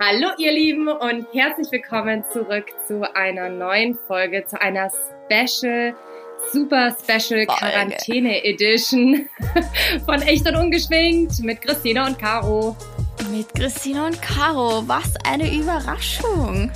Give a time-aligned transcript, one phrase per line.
[0.00, 4.92] Hallo ihr Lieben und herzlich willkommen zurück zu einer neuen Folge, zu einer
[5.26, 5.92] Special,
[6.52, 9.28] super Special Quarantäne Edition
[10.06, 12.76] von Echt und Ungeschminkt mit Christina und Caro.
[13.32, 16.70] Mit Christina und Caro, was eine Überraschung.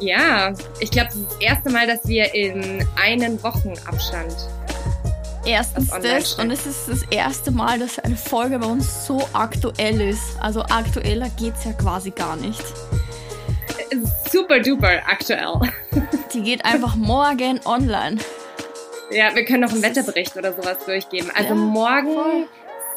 [0.00, 4.34] Ja, ich glaube, das ist das erste Mal, dass wir in einen Wochenabstand
[5.48, 9.26] Erstens das, das und es ist das erste Mal, dass eine Folge bei uns so
[9.32, 10.38] aktuell ist.
[10.40, 12.62] Also aktueller geht es ja quasi gar nicht.
[14.30, 15.54] Super duper aktuell.
[16.34, 18.18] Die geht einfach morgen online.
[19.10, 21.30] Ja, wir können noch einen Wetterbericht oder sowas durchgeben.
[21.34, 22.46] Also ja, morgen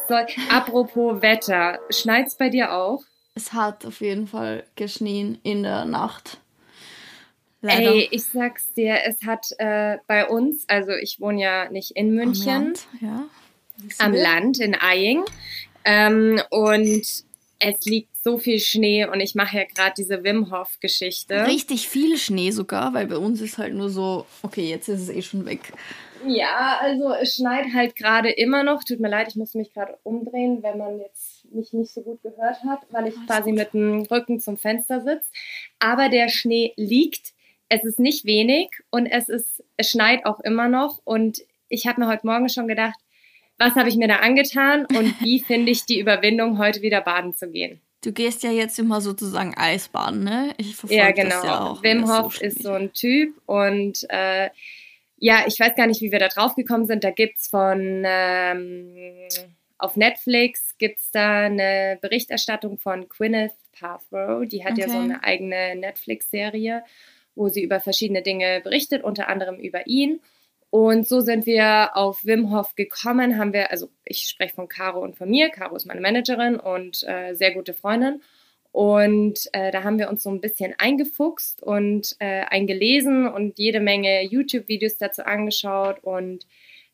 [0.10, 3.02] soll, apropos Wetter, schneit's bei dir auch?
[3.34, 6.41] Es hat auf jeden Fall geschnien in der Nacht.
[7.62, 7.92] Leider.
[7.92, 12.14] Ey, ich sag's dir, es hat äh, bei uns, also ich wohne ja nicht in
[12.16, 13.24] München, am Land, ja.
[14.00, 15.24] am Land in Eying.
[15.86, 17.06] Ähm, und
[17.60, 21.46] es liegt so viel Schnee und ich mache ja gerade diese Wim Hof Geschichte.
[21.46, 25.10] Richtig viel Schnee sogar, weil bei uns ist halt nur so, okay, jetzt ist es
[25.10, 25.74] eh schon weg.
[26.28, 28.84] Ja, also es schneit halt gerade immer noch.
[28.84, 32.22] Tut mir leid, ich muss mich gerade umdrehen, wenn man jetzt mich nicht so gut
[32.22, 35.26] gehört hat, weil ich quasi mit dem Rücken zum Fenster sitze.
[35.80, 37.34] Aber der Schnee liegt
[37.72, 41.00] es ist nicht wenig und es ist, es schneit auch immer noch.
[41.06, 43.00] Und ich habe mir heute Morgen schon gedacht,
[43.58, 47.34] was habe ich mir da angetan und wie finde ich die Überwindung, heute wieder baden
[47.34, 47.80] zu gehen?
[48.04, 50.54] Du gehst ja jetzt immer sozusagen Eisbaden, ne?
[50.58, 51.30] Ich verfolge ja, genau.
[51.30, 51.84] das ja auch.
[51.84, 54.50] Wim Hof so ist so ein Typ und äh,
[55.18, 57.04] ja, ich weiß gar nicht, wie wir da drauf gekommen sind.
[57.04, 59.28] Da gibt es von ähm,
[59.78, 64.46] auf Netflix gibt's da eine Berichterstattung von Gwyneth Paltrow.
[64.46, 64.82] Die hat okay.
[64.82, 66.84] ja so eine eigene Netflix-Serie
[67.36, 70.22] wo sie über verschiedene Dinge berichtet, unter anderem über ihn.
[70.70, 75.02] Und so sind wir auf Wim Hof gekommen, haben wir, also ich spreche von Caro
[75.02, 75.50] und von mir.
[75.50, 78.22] Caro ist meine Managerin und äh, sehr gute Freundin.
[78.72, 83.82] Und äh, da haben wir uns so ein bisschen eingefuchst und äh, eingelesen und jede
[83.82, 86.48] Menge YouTube-Videos dazu angeschaut und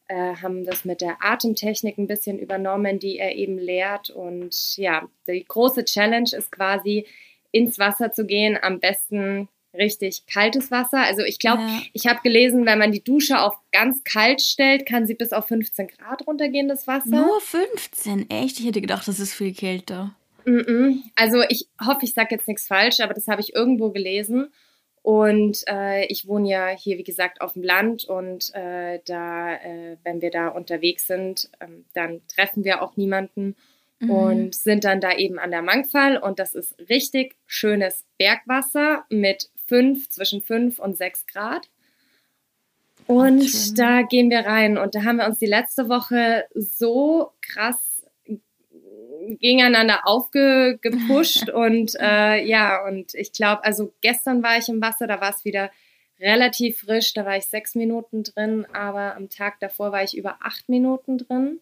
[0.07, 4.09] äh, haben das mit der Atemtechnik ein bisschen übernommen, die er eben lehrt.
[4.09, 7.05] Und ja, die große Challenge ist quasi,
[7.51, 10.99] ins Wasser zu gehen, am besten richtig kaltes Wasser.
[10.99, 11.81] Also ich glaube, ja.
[11.93, 15.47] ich habe gelesen, wenn man die Dusche auf ganz kalt stellt, kann sie bis auf
[15.47, 17.09] 15 Grad runtergehen, das Wasser.
[17.09, 18.29] Nur 15?
[18.29, 18.59] Echt?
[18.59, 20.15] Ich hätte gedacht, das ist viel kälter.
[21.15, 24.51] Also ich hoffe, ich sage jetzt nichts falsch, aber das habe ich irgendwo gelesen.
[25.01, 29.95] Und äh, ich wohne ja hier, wie gesagt, auf dem Land und äh, da, äh,
[30.03, 33.55] wenn wir da unterwegs sind, ähm, dann treffen wir auch niemanden
[33.99, 34.09] mhm.
[34.11, 39.49] und sind dann da eben an der Mangfall und das ist richtig schönes Bergwasser mit
[39.67, 41.69] fünf, zwischen fünf und sechs Grad.
[43.05, 43.73] Und okay.
[43.75, 48.03] da gehen wir rein und da haben wir uns die letzte Woche so krass
[49.39, 55.21] gegeneinander aufgepusht und äh, ja, und ich glaube, also gestern war ich im Wasser, da
[55.21, 55.69] war es wieder
[56.19, 60.37] relativ frisch, da war ich sechs Minuten drin, aber am Tag davor war ich über
[60.41, 61.59] acht Minuten drin.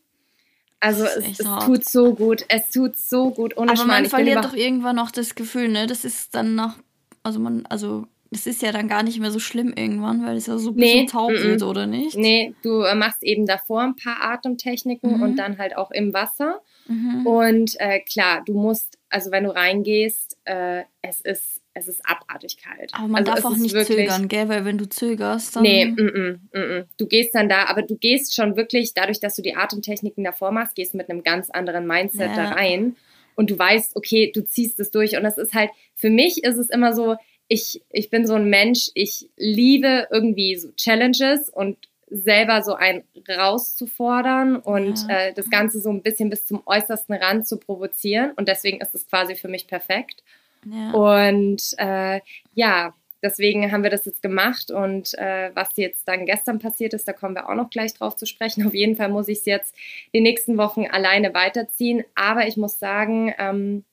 [0.79, 3.57] Also es, es tut so gut, es tut so gut.
[3.57, 5.87] Ohne aber man verliert doch irgendwann noch das Gefühl, ne?
[5.87, 6.75] Das ist dann noch
[7.25, 10.47] also man, also es ist ja dann gar nicht mehr so schlimm irgendwann, weil es
[10.47, 12.17] ja so ein bisschen nee, taub wird, oder nicht?
[12.17, 15.23] Nee, du äh, machst eben davor ein paar Atemtechniken mhm.
[15.23, 16.61] und dann halt auch im Wasser.
[16.87, 17.25] Mhm.
[17.25, 22.55] Und äh, klar, du musst, also wenn du reingehst, äh, es ist es ist abartig
[22.55, 22.93] kalt.
[22.93, 24.47] Aber man also darf auch nicht wirklich, zögern, gell?
[24.47, 25.63] Weil wenn du zögerst, dann.
[25.63, 29.35] Nee, mm -mm, mm du gehst dann da, aber du gehst schon wirklich, dadurch, dass
[29.35, 32.35] du die Atemtechniken davor machst, gehst mit einem ganz anderen Mindset ja.
[32.35, 32.95] da rein
[33.35, 35.15] und du weißt, okay, du ziehst es durch.
[35.15, 37.15] Und das ist halt, für mich ist es immer so,
[37.47, 41.77] ich, ich bin so ein Mensch, ich liebe irgendwie so Challenges und
[42.09, 45.17] selber so ein rauszufordern und ja.
[45.17, 48.31] äh, das Ganze so ein bisschen bis zum äußersten Rand zu provozieren.
[48.35, 50.23] Und deswegen ist es quasi für mich perfekt.
[50.65, 50.91] Ja.
[50.91, 52.21] Und äh,
[52.53, 52.93] ja,
[53.25, 57.13] deswegen haben wir das jetzt gemacht und äh, was jetzt dann gestern passiert ist, da
[57.13, 58.65] kommen wir auch noch gleich drauf zu sprechen.
[58.67, 59.75] Auf jeden Fall muss ich es jetzt
[60.13, 62.03] die nächsten Wochen alleine weiterziehen.
[62.13, 63.83] Aber ich muss sagen, ähm,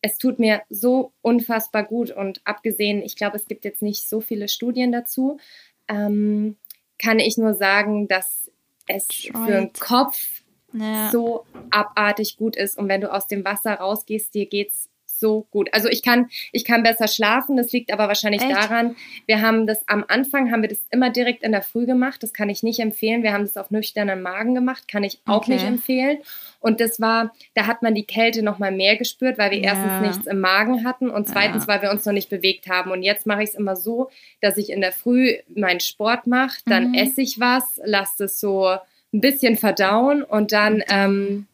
[0.00, 4.20] es tut mir so unfassbar gut und abgesehen, ich glaube, es gibt jetzt nicht so
[4.20, 5.38] viele Studien dazu,
[5.88, 6.56] ähm,
[6.98, 8.50] kann ich nur sagen, dass
[8.88, 9.46] es Schreut.
[9.46, 10.42] für den Kopf
[10.72, 11.10] ja.
[11.12, 14.88] so abartig gut ist und wenn du aus dem Wasser rausgehst, dir geht's
[15.22, 15.70] so gut.
[15.72, 17.56] Also ich kann, ich kann besser schlafen.
[17.56, 18.52] Das liegt aber wahrscheinlich Echt?
[18.52, 22.22] daran, wir haben das am Anfang, haben wir das immer direkt in der Früh gemacht.
[22.22, 23.22] Das kann ich nicht empfehlen.
[23.22, 24.88] Wir haben das auf nüchternen Magen gemacht.
[24.88, 25.54] Kann ich auch okay.
[25.54, 26.18] nicht empfehlen.
[26.60, 29.72] Und das war, da hat man die Kälte noch mal mehr gespürt, weil wir ja.
[29.72, 31.68] erstens nichts im Magen hatten und zweitens, ja.
[31.68, 32.90] weil wir uns noch nicht bewegt haben.
[32.90, 34.10] Und jetzt mache ich es immer so,
[34.40, 36.94] dass ich in der Früh meinen Sport mache, dann mhm.
[36.94, 38.76] esse ich was, lasse es so
[39.12, 41.46] ein bisschen verdauen und dann ähm,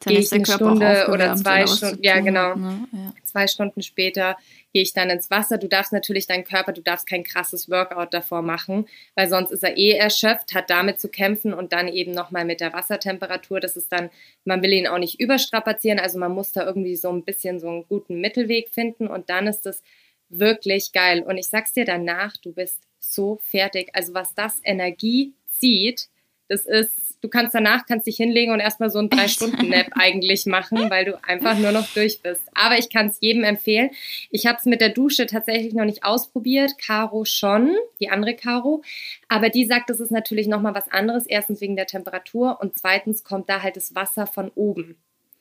[0.00, 2.86] gehe ich eine Stunde oder zwei Stunden, ja genau, ne?
[2.92, 3.12] ja.
[3.24, 4.36] zwei Stunden später
[4.72, 5.56] gehe ich dann ins Wasser.
[5.56, 9.62] Du darfst natürlich deinen Körper, du darfst kein krasses Workout davor machen, weil sonst ist
[9.62, 13.60] er eh erschöpft, hat damit zu kämpfen und dann eben nochmal mit der Wassertemperatur.
[13.60, 14.10] Das ist dann,
[14.44, 17.68] man will ihn auch nicht überstrapazieren, also man muss da irgendwie so ein bisschen so
[17.68, 19.82] einen guten Mittelweg finden und dann ist es
[20.28, 21.22] wirklich geil.
[21.22, 23.90] Und ich sag's dir danach, du bist so fertig.
[23.92, 26.08] Also was das Energie zieht,
[26.48, 30.90] das ist, du kannst danach, kannst dich hinlegen und erstmal so einen Drei-Stunden-Nap eigentlich machen,
[30.90, 32.42] weil du einfach nur noch durch bist.
[32.52, 33.90] Aber ich kann es jedem empfehlen.
[34.30, 36.76] Ich habe es mit der Dusche tatsächlich noch nicht ausprobiert.
[36.76, 38.82] Caro schon, die andere Caro.
[39.28, 41.24] Aber die sagt, das ist natürlich nochmal was anderes.
[41.26, 44.96] Erstens wegen der Temperatur und zweitens kommt da halt das Wasser von oben.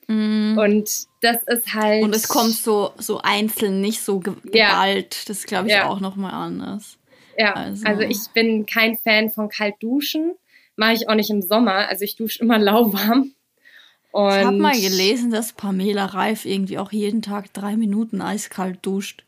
[0.07, 0.57] Mm.
[0.57, 0.89] Und
[1.19, 2.01] das ist halt.
[2.01, 5.15] Und es kommt so, so einzeln, nicht so geballt.
[5.15, 5.21] Ja.
[5.27, 5.89] Das glaube ich ja.
[5.89, 6.97] auch nochmal anders.
[7.37, 7.85] Ja, also.
[7.85, 10.35] also ich bin kein Fan von kalt duschen
[10.75, 11.89] mache ich auch nicht im Sommer.
[11.89, 13.33] Also ich dusche immer lauwarm.
[14.11, 18.79] Und ich habe mal gelesen, dass Pamela Reif irgendwie auch jeden Tag drei Minuten eiskalt
[18.83, 19.23] duscht.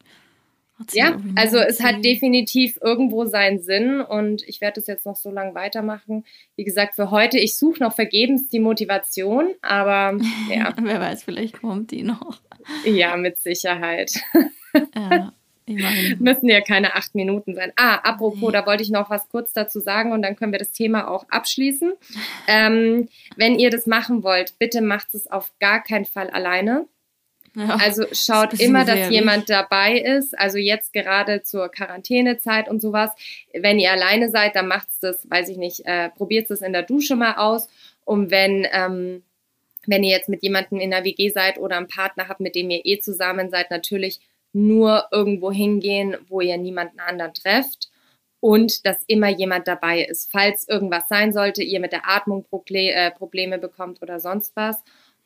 [0.92, 5.31] Ja, also es hat definitiv irgendwo seinen Sinn und ich werde das jetzt noch so
[5.31, 6.25] lange weitermachen.
[6.57, 10.19] Wie gesagt, für heute, ich suche noch vergebens die Motivation, aber
[10.53, 10.74] ja.
[10.80, 12.41] Wer weiß, vielleicht kommt die noch.
[12.86, 14.12] Ja, mit Sicherheit.
[14.95, 15.31] ja.
[16.19, 17.71] Müssen ja keine acht Minuten sein.
[17.75, 20.71] Ah, apropos, da wollte ich noch was kurz dazu sagen und dann können wir das
[20.71, 21.94] Thema auch abschließen.
[22.47, 26.88] Ähm, wenn ihr das machen wollt, bitte macht es auf gar keinen Fall alleine.
[27.56, 30.38] Ja, also schaut das immer, dass jemand dabei ist.
[30.38, 33.12] Also jetzt gerade zur Quarantänezeit und sowas.
[33.53, 36.73] Wenn ihr alleine seid, dann macht es das, weiß ich nicht, äh, probiert es in
[36.73, 37.69] der Dusche mal aus.
[38.03, 39.23] Und wenn ähm,
[39.88, 42.69] wenn ihr jetzt mit jemandem in der WG seid oder einen Partner habt, mit dem
[42.69, 44.19] ihr eh zusammen seid, natürlich
[44.55, 47.89] nur irgendwo hingehen, wo ihr niemanden anderen trefft
[48.39, 53.11] und dass immer jemand dabei ist, falls irgendwas sein sollte, ihr mit der Atmung äh,
[53.11, 54.81] Probleme bekommt oder sonst was.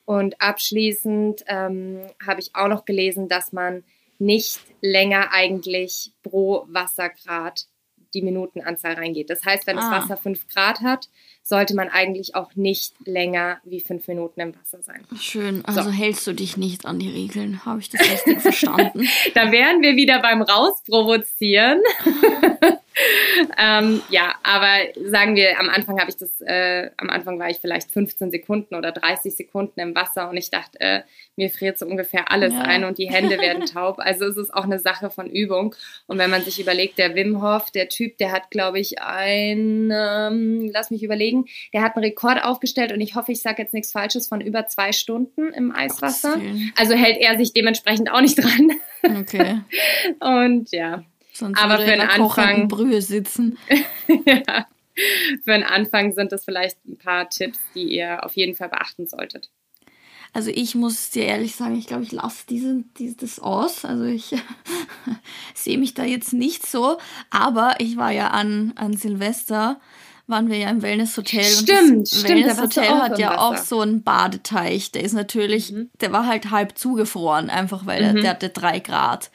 [0.05, 3.83] Und abschließend ähm, habe ich auch noch gelesen, dass man
[4.17, 7.65] nicht länger eigentlich pro Wassergrad
[8.13, 9.29] die Minutenanzahl reingeht.
[9.29, 9.81] Das heißt, wenn ah.
[9.81, 11.09] das Wasser 5 Grad hat,
[11.43, 15.05] sollte man eigentlich auch nicht länger wie fünf Minuten im Wasser sein.
[15.19, 15.65] Schön.
[15.65, 15.91] Also so.
[15.91, 17.65] hältst du dich nicht an die Regeln.
[17.65, 19.07] Habe ich das richtig verstanden?
[19.33, 21.81] da wären wir wieder beim Rausprovozieren.
[23.57, 24.77] ähm, ja, aber
[25.09, 28.75] sagen wir, am Anfang habe ich das, äh, am Anfang war ich vielleicht 15 Sekunden
[28.75, 31.01] oder 30 Sekunden im Wasser und ich dachte, äh,
[31.35, 32.61] mir friert so ungefähr alles ja.
[32.61, 33.99] ein und die Hände werden taub.
[33.99, 35.75] Also es ist auch eine Sache von Übung.
[36.07, 39.91] Und wenn man sich überlegt, der Wim Hof, der Typ, der hat, glaube ich, ein,
[39.93, 43.73] ähm, lass mich überlegen, der hat einen Rekord aufgestellt und ich hoffe, ich sage jetzt
[43.73, 46.39] nichts Falsches von über zwei Stunden im Eiswasser.
[46.77, 48.71] Also hält er sich dementsprechend auch nicht dran.
[49.03, 49.61] Okay.
[50.19, 51.03] und ja,
[51.39, 53.57] Sonst aber für den Anfang Brühe sitzen.
[54.25, 54.67] ja.
[55.45, 59.07] Für den Anfang sind das vielleicht ein paar Tipps, die ihr auf jeden Fall beachten
[59.07, 59.49] solltet.
[60.33, 63.85] Also ich muss dir ehrlich sagen, ich glaube, ich lasse diese, dieses aus.
[63.85, 64.35] Also ich
[65.55, 66.97] sehe mich da jetzt nicht so.
[67.29, 69.79] Aber ich war ja an, an Silvester,
[70.27, 71.43] waren wir ja im Wellnesshotel.
[71.43, 72.29] Stimmt, und das stimmt.
[72.29, 73.41] Wellnesshotel hat ja Wasser.
[73.41, 74.91] auch so einen Badeteich.
[74.91, 75.89] Der ist natürlich, mhm.
[76.01, 78.13] der war halt halb zugefroren, einfach weil mhm.
[78.15, 79.31] der, der hatte drei Grad.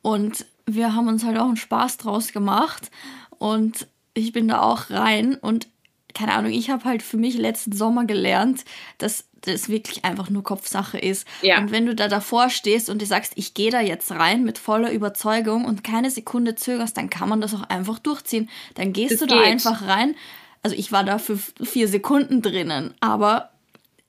[0.00, 2.90] Und wir haben uns halt auch einen Spaß draus gemacht
[3.38, 5.68] und ich bin da auch rein und
[6.14, 8.64] keine Ahnung, ich habe halt für mich letzten Sommer gelernt,
[8.98, 11.26] dass das wirklich einfach nur Kopfsache ist.
[11.42, 11.58] Ja.
[11.58, 14.58] Und wenn du da davor stehst und dir sagst, ich gehe da jetzt rein mit
[14.58, 18.48] voller Überzeugung und keine Sekunde zögerst, dann kann man das auch einfach durchziehen.
[18.74, 19.36] Dann gehst das du geht.
[19.36, 20.14] da einfach rein.
[20.62, 23.50] Also ich war da für vier Sekunden drinnen, aber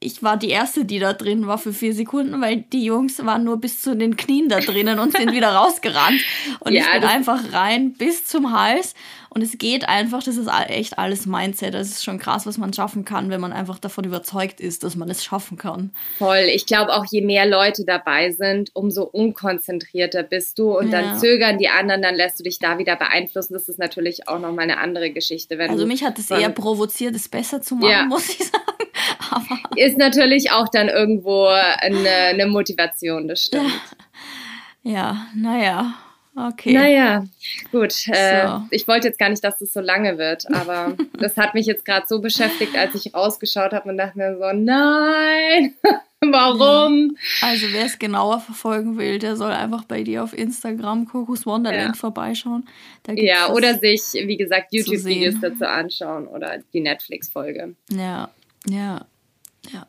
[0.05, 3.43] ich war die Erste, die da drin war für vier Sekunden, weil die Jungs waren
[3.43, 6.21] nur bis zu den Knien da drinnen und sind wieder rausgerannt.
[6.59, 8.93] Und ja, ich bin einfach rein bis zum Hals.
[9.35, 11.74] Und es geht einfach, das ist echt alles Mindset.
[11.74, 14.95] Das ist schon krass, was man schaffen kann, wenn man einfach davon überzeugt ist, dass
[14.95, 15.91] man es schaffen kann.
[16.17, 16.45] Voll.
[16.53, 20.77] Ich glaube, auch je mehr Leute dabei sind, umso unkonzentrierter bist du.
[20.77, 21.01] Und ja.
[21.01, 23.51] dann zögern die anderen, dann lässt du dich da wieder beeinflussen.
[23.51, 25.59] Das ist natürlich auch nochmal eine andere Geschichte.
[25.59, 28.05] also mich hat es eher provoziert, es besser zu machen, ja.
[28.07, 28.63] muss ich sagen.
[29.75, 33.72] Ist natürlich auch dann irgendwo eine, eine Motivation, das stimmt.
[34.84, 35.94] Ja, ja naja.
[36.38, 36.74] Okay.
[36.74, 37.24] Naja,
[37.72, 37.94] gut.
[38.10, 38.63] Äh, so.
[38.70, 41.86] ich wollte jetzt gar nicht, dass es so lange wird, aber das hat mich jetzt
[41.86, 45.75] gerade so beschäftigt, als ich rausgeschaut habe und dachte mir so, nein,
[46.20, 47.15] warum?
[47.42, 51.96] Also wer es genauer verfolgen will, der soll einfach bei dir auf Instagram Kokos Wonderland
[51.96, 52.00] ja.
[52.00, 52.68] vorbeischauen.
[53.08, 57.75] ja, oder sich, wie gesagt, YouTube-Videos dazu anschauen oder die Netflix-Folge.
[57.92, 58.30] Ja,
[58.68, 59.06] ja,
[59.72, 59.88] ja.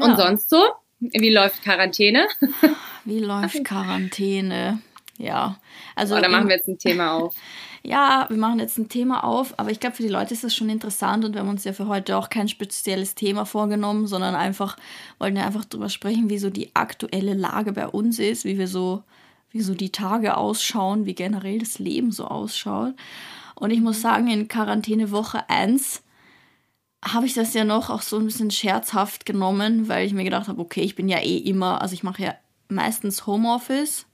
[0.00, 0.62] Und sonst so?
[1.00, 2.26] Wie läuft Quarantäne?
[3.04, 4.80] Wie läuft Quarantäne?
[5.18, 5.58] Ja,
[5.94, 6.16] also.
[6.16, 7.34] Oh, da machen wir jetzt ein Thema auf.
[7.82, 10.56] ja, wir machen jetzt ein Thema auf, aber ich glaube, für die Leute ist das
[10.56, 14.34] schon interessant und wir haben uns ja für heute auch kein spezielles Thema vorgenommen, sondern
[14.34, 14.76] einfach,
[15.18, 18.68] wollten ja einfach drüber sprechen, wie so die aktuelle Lage bei uns ist, wie wir
[18.68, 19.02] so,
[19.50, 22.94] wie so die Tage ausschauen, wie generell das Leben so ausschaut.
[23.54, 26.02] Und ich muss sagen, in Quarantäne Woche 1
[27.04, 30.48] habe ich das ja noch auch so ein bisschen scherzhaft genommen, weil ich mir gedacht
[30.48, 32.34] habe, okay, ich bin ja eh immer, also ich mache ja
[32.68, 34.06] meistens Homeoffice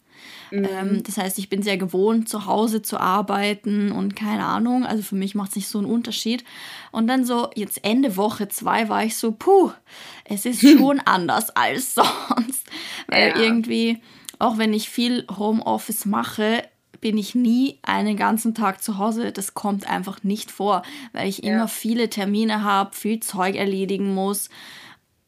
[0.50, 0.68] Mhm.
[0.70, 4.84] Ähm, das heißt, ich bin sehr gewohnt, zu Hause zu arbeiten und keine Ahnung.
[4.84, 6.44] Also für mich macht es nicht so einen Unterschied.
[6.92, 9.70] Und dann so, jetzt Ende Woche zwei war ich so, puh,
[10.24, 12.66] es ist schon anders als sonst.
[13.06, 13.36] Weil ja.
[13.36, 14.00] irgendwie,
[14.38, 16.64] auch wenn ich viel Homeoffice mache,
[17.00, 19.32] bin ich nie einen ganzen Tag zu Hause.
[19.32, 21.52] Das kommt einfach nicht vor, weil ich ja.
[21.52, 24.50] immer viele Termine habe, viel Zeug erledigen muss.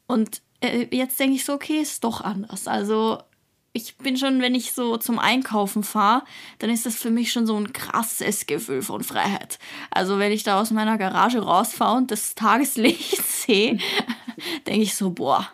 [0.07, 2.67] Und äh, jetzt denke ich so, okay, ist doch anders.
[2.67, 3.19] Also
[3.73, 6.23] ich bin schon, wenn ich so zum Einkaufen fahre,
[6.59, 9.57] dann ist das für mich schon so ein krasses Gefühl von Freiheit.
[9.89, 13.79] Also wenn ich da aus meiner Garage rausfahre und das Tageslicht sehe,
[14.67, 15.47] denke ich so, boah,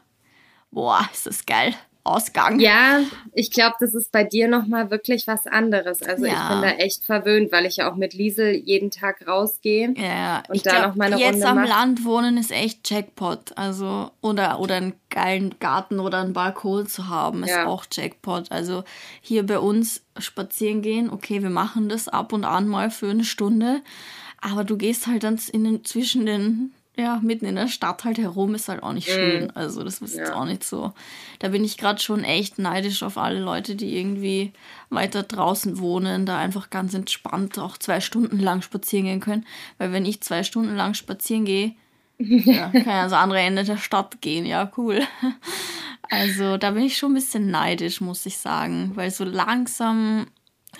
[0.69, 1.73] boah, ist das geil.
[2.03, 2.59] Ausgang.
[2.59, 3.01] Ja,
[3.33, 6.01] ich glaube, das ist bei dir nochmal wirklich was anderes.
[6.01, 6.31] Also ja.
[6.31, 9.93] ich bin da echt verwöhnt, weil ich ja auch mit Liesel jeden Tag rausgehe.
[9.97, 11.69] Ja, und ich da noch meine jetzt Runde am macht.
[11.69, 13.57] Land wohnen ist echt Jackpot.
[13.57, 17.67] Also, oder, oder einen geilen Garten oder einen Balkon zu haben, ist ja.
[17.67, 18.51] auch Jackpot.
[18.51, 18.83] Also
[19.21, 23.25] hier bei uns spazieren gehen, okay, wir machen das ab und an mal für eine
[23.25, 23.81] Stunde.
[24.41, 28.17] Aber du gehst halt dann in den, zwischen den ja, mitten in der Stadt halt
[28.17, 29.45] herum ist halt auch nicht schön.
[29.45, 29.51] Mm.
[29.55, 30.21] Also das ist ja.
[30.21, 30.93] jetzt auch nicht so.
[31.39, 34.53] Da bin ich gerade schon echt neidisch auf alle Leute, die irgendwie
[34.89, 39.45] weiter draußen wohnen, da einfach ganz entspannt auch zwei Stunden lang spazieren gehen können.
[39.77, 41.73] Weil wenn ich zwei Stunden lang spazieren gehe,
[42.17, 44.45] ja, kann ja ans andere Ende der Stadt gehen.
[44.45, 45.01] Ja, cool.
[46.11, 48.93] Also da bin ich schon ein bisschen neidisch, muss ich sagen.
[48.95, 50.25] Weil so langsam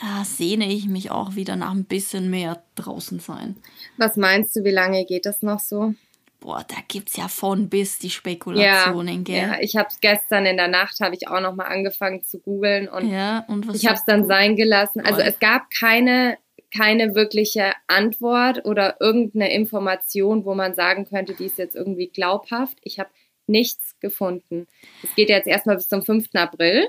[0.01, 3.55] ah, sehne ich mich auch wieder nach ein bisschen mehr draußen sein.
[3.97, 5.93] Was meinst du, wie lange geht das noch so?
[6.39, 9.50] Boah, da gibt es ja von bis die Spekulationen, ja, gell?
[9.50, 12.88] Ja, ich habe gestern in der Nacht habe ich auch noch mal angefangen zu googeln
[12.88, 15.01] und, ja, und ich habe es dann sein gelassen.
[15.01, 16.38] Also es gab keine
[16.72, 22.77] keine wirkliche Antwort oder irgendeine Information, wo man sagen könnte, die ist jetzt irgendwie glaubhaft.
[22.84, 23.10] Ich habe
[23.48, 24.67] nichts gefunden.
[25.03, 26.27] Es geht jetzt erstmal bis zum 5.
[26.36, 26.88] April.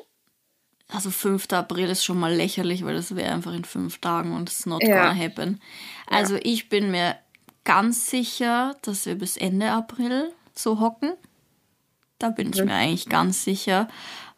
[0.89, 1.47] Also 5.
[1.53, 4.83] April ist schon mal lächerlich, weil das wäre einfach in fünf Tagen und it's not
[4.83, 4.97] ja.
[4.97, 5.61] gonna happen.
[6.07, 6.41] Also ja.
[6.45, 7.17] ich bin mir
[7.65, 11.13] ganz sicher, dass wir bis Ende April so hocken.
[12.19, 13.89] Da bin ich mir eigentlich ganz sicher.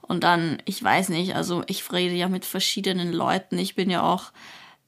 [0.00, 3.58] Und dann, ich weiß nicht, also ich rede ja mit verschiedenen Leuten.
[3.58, 4.32] Ich bin ja auch,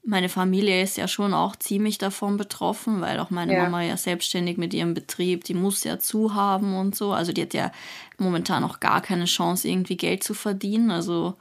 [0.05, 3.63] meine Familie ist ja schon auch ziemlich davon betroffen, weil auch meine ja.
[3.63, 7.13] Mama ja selbstständig mit ihrem Betrieb, die muss ja zu haben und so.
[7.13, 7.73] Also die hat ja
[8.19, 10.91] momentan auch gar keine Chance, irgendwie Geld zu verdienen.
[10.91, 11.37] Also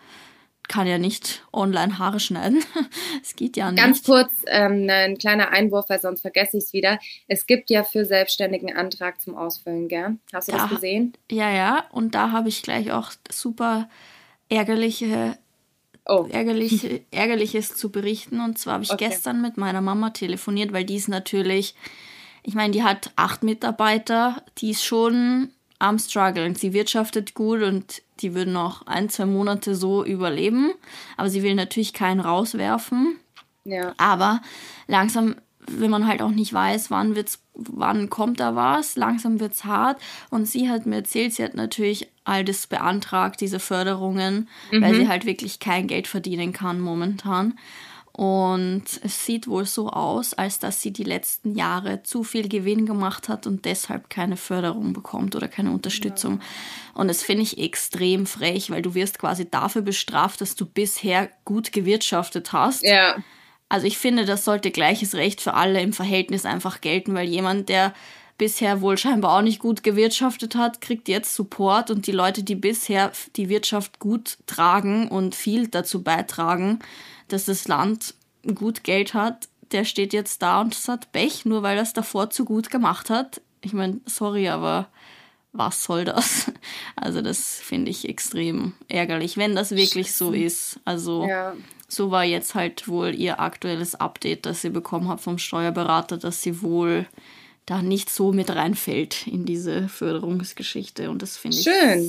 [0.73, 2.63] kann ja nicht online Haare schneiden.
[3.21, 3.81] Es geht ja nicht.
[3.81, 6.97] Ganz kurz ähm, ein kleiner Einwurf, weil sonst vergesse ich es wieder.
[7.27, 10.17] Es gibt ja für Selbstständigen Antrag zum Ausfüllen, gell?
[10.33, 11.13] Hast du da, das gesehen?
[11.31, 11.85] Ja, ja.
[11.91, 13.87] Und da habe ich gleich auch super
[14.49, 15.37] ärgerliche,
[16.05, 16.27] oh.
[16.29, 18.41] ärgerliche, ärgerliches zu berichten.
[18.41, 19.09] Und zwar habe ich okay.
[19.09, 21.75] gestern mit meiner Mama telefoniert, weil die ist natürlich,
[22.41, 25.51] ich meine, die hat acht Mitarbeiter, die ist schon
[25.83, 26.55] am struggeln.
[26.55, 30.71] Sie wirtschaftet gut und die würden noch ein, zwei Monate so überleben.
[31.17, 33.17] Aber sie will natürlich keinen rauswerfen.
[33.65, 33.93] Ja.
[33.97, 34.41] Aber
[34.87, 35.35] langsam,
[35.67, 39.65] wenn man halt auch nicht weiß, wann wird's, wann kommt da was, langsam wird es
[39.65, 40.01] hart.
[40.29, 44.81] Und sie hat mir erzählt, sie hat natürlich all das beantragt, diese Förderungen, mhm.
[44.81, 47.59] weil sie halt wirklich kein Geld verdienen kann momentan.
[48.15, 52.85] Und es sieht wohl so aus, als dass sie die letzten Jahre zu viel Gewinn
[52.85, 56.33] gemacht hat und deshalb keine Förderung bekommt oder keine Unterstützung.
[56.39, 57.01] Ja.
[57.01, 61.31] Und das finde ich extrem frech, weil du wirst quasi dafür bestraft, dass du bisher
[61.43, 62.83] gut gewirtschaftet hast.
[62.83, 63.15] Ja.
[63.67, 67.67] Also ich finde, das sollte gleiches Recht für alle im Verhältnis einfach gelten, weil jemand,
[67.67, 67.95] der
[68.37, 72.55] bisher wohl scheinbar auch nicht gut gewirtschaftet hat, kriegt jetzt Support und die Leute, die
[72.55, 76.77] bisher die Wirtschaft gut tragen und viel dazu beitragen,
[77.33, 78.13] dass das Land
[78.55, 82.29] gut Geld hat, der steht jetzt da und hat Pech, nur weil er es davor
[82.29, 83.41] zu gut gemacht hat.
[83.61, 84.87] Ich meine, sorry, aber
[85.51, 86.51] was soll das?
[86.95, 90.79] Also das finde ich extrem ärgerlich, wenn das wirklich so ist.
[90.85, 91.53] Also ja.
[91.87, 96.41] so war jetzt halt wohl ihr aktuelles Update, das sie bekommen hat vom Steuerberater, dass
[96.41, 97.07] sie wohl
[97.65, 101.09] da nicht so mit reinfällt in diese Förderungsgeschichte.
[101.09, 101.63] Und das finde ich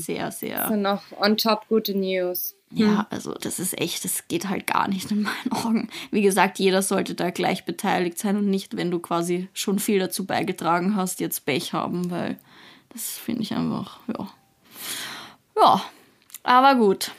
[0.05, 0.65] sehr, sehr.
[0.65, 2.55] Also noch on top gute News.
[2.71, 3.07] Ja, hm.
[3.11, 5.89] also das ist echt, das geht halt gar nicht in meinen Augen.
[6.11, 10.01] Wie gesagt, jeder sollte da gleich beteiligt sein und nicht, wenn du quasi schon viel
[10.01, 12.37] dazu beigetragen hast, jetzt Pech haben, weil
[12.93, 14.29] das finde ich einfach, ja.
[15.57, 15.83] Ja,
[16.43, 17.13] aber gut.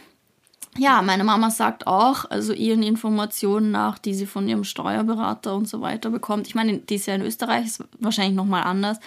[0.78, 5.70] Ja, meine Mama sagt auch, also ihren Informationen nach, die sie von ihrem Steuerberater und
[5.70, 6.48] so weiter bekommt.
[6.48, 9.00] Ich meine, die ist ja in Österreich, ist wahrscheinlich nochmal anders.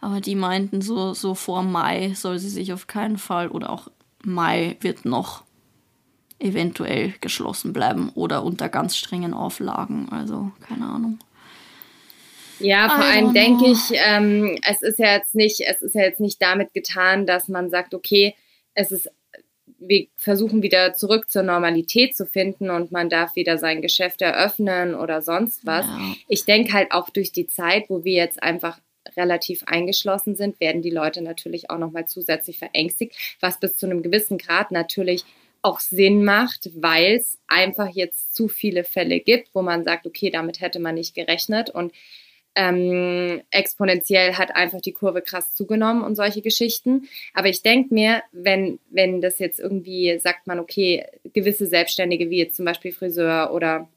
[0.00, 3.88] Aber die meinten, so, so vor Mai soll sie sich auf keinen Fall oder auch
[4.24, 5.44] Mai wird noch
[6.38, 10.08] eventuell geschlossen bleiben oder unter ganz strengen Auflagen.
[10.10, 11.18] Also keine Ahnung.
[12.58, 16.20] Ja, vor allem denke ich, ähm, es ist ja jetzt nicht, es ist ja jetzt
[16.20, 18.34] nicht damit getan, dass man sagt, okay,
[18.74, 19.10] es ist,
[19.78, 24.94] wir versuchen wieder zurück zur Normalität zu finden und man darf wieder sein Geschäft eröffnen
[24.94, 25.86] oder sonst was.
[25.86, 26.14] Ja.
[26.28, 28.78] Ich denke halt auch durch die Zeit, wo wir jetzt einfach
[29.16, 34.02] relativ eingeschlossen sind, werden die Leute natürlich auch nochmal zusätzlich verängstigt, was bis zu einem
[34.02, 35.24] gewissen Grad natürlich
[35.62, 40.30] auch Sinn macht, weil es einfach jetzt zu viele Fälle gibt, wo man sagt, okay,
[40.30, 41.92] damit hätte man nicht gerechnet und
[42.56, 47.08] ähm, exponentiell hat einfach die Kurve krass zugenommen und solche Geschichten.
[47.32, 52.38] Aber ich denke mir, wenn, wenn das jetzt irgendwie sagt man, okay, gewisse Selbstständige wie
[52.38, 53.88] jetzt zum Beispiel Friseur oder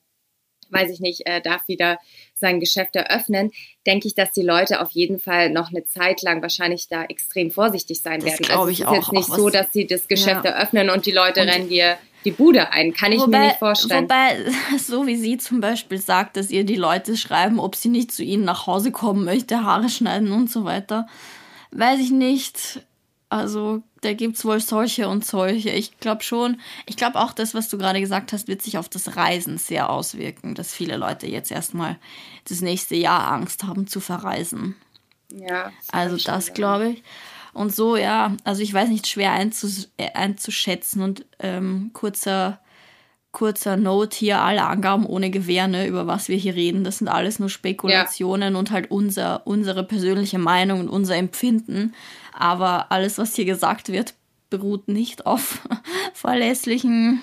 [0.69, 1.97] weiß ich nicht, äh, darf wieder
[2.33, 3.51] sein Geschäft eröffnen,
[3.85, 7.51] denke ich, dass die Leute auf jeden Fall noch eine Zeit lang wahrscheinlich da extrem
[7.51, 8.51] vorsichtig sein das werden.
[8.51, 10.51] Also es ist auch, jetzt nicht so, dass sie das Geschäft ja.
[10.51, 12.93] eröffnen und die Leute und rennen dir die Bude ein.
[12.93, 14.03] Kann ich wobei, mir nicht vorstellen.
[14.03, 18.11] Wobei, so wie sie zum Beispiel sagt, dass ihr die Leute schreiben, ob sie nicht
[18.11, 21.07] zu ihnen nach Hause kommen möchte, Haare schneiden und so weiter,
[21.71, 22.81] weiß ich nicht.
[23.29, 25.69] Also da gibt es wohl solche und solche.
[25.69, 28.87] Ich glaube schon, ich glaube auch das, was du gerade gesagt hast, wird sich auf
[28.87, 31.97] das Reisen sehr auswirken, dass viele Leute jetzt erstmal
[32.47, 34.75] das nächste Jahr Angst haben zu verreisen.
[35.29, 35.65] Ja.
[35.65, 37.03] Das also das glaube ich.
[37.57, 42.59] Und so, ja, also ich weiß nicht, schwer einzus äh, einzuschätzen und ähm, kurzer
[43.31, 46.83] kurzer Note hier, alle Angaben ohne Gewähr, ne, über was wir hier reden.
[46.83, 48.59] Das sind alles nur Spekulationen ja.
[48.59, 51.93] und halt unser, unsere persönliche Meinung und unser Empfinden.
[52.33, 54.15] Aber alles, was hier gesagt wird,
[54.49, 55.59] beruht nicht auf
[56.13, 57.21] verlässlichen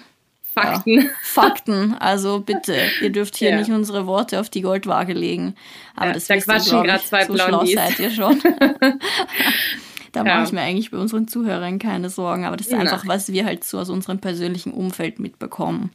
[0.53, 1.00] Fakten.
[1.00, 1.95] Ja, Fakten.
[1.95, 3.59] Also bitte, ihr dürft hier ja.
[3.59, 5.57] nicht unsere Worte auf die Goldwaage legen.
[5.97, 7.73] Aber das da quatschen gerade zwei so Blondies.
[7.73, 8.41] schlau seid ihr schon.
[10.14, 12.44] da mache ich mir eigentlich bei unseren Zuhörern keine Sorgen.
[12.44, 15.90] Aber das ist einfach, was wir halt so aus unserem persönlichen Umfeld mitbekommen.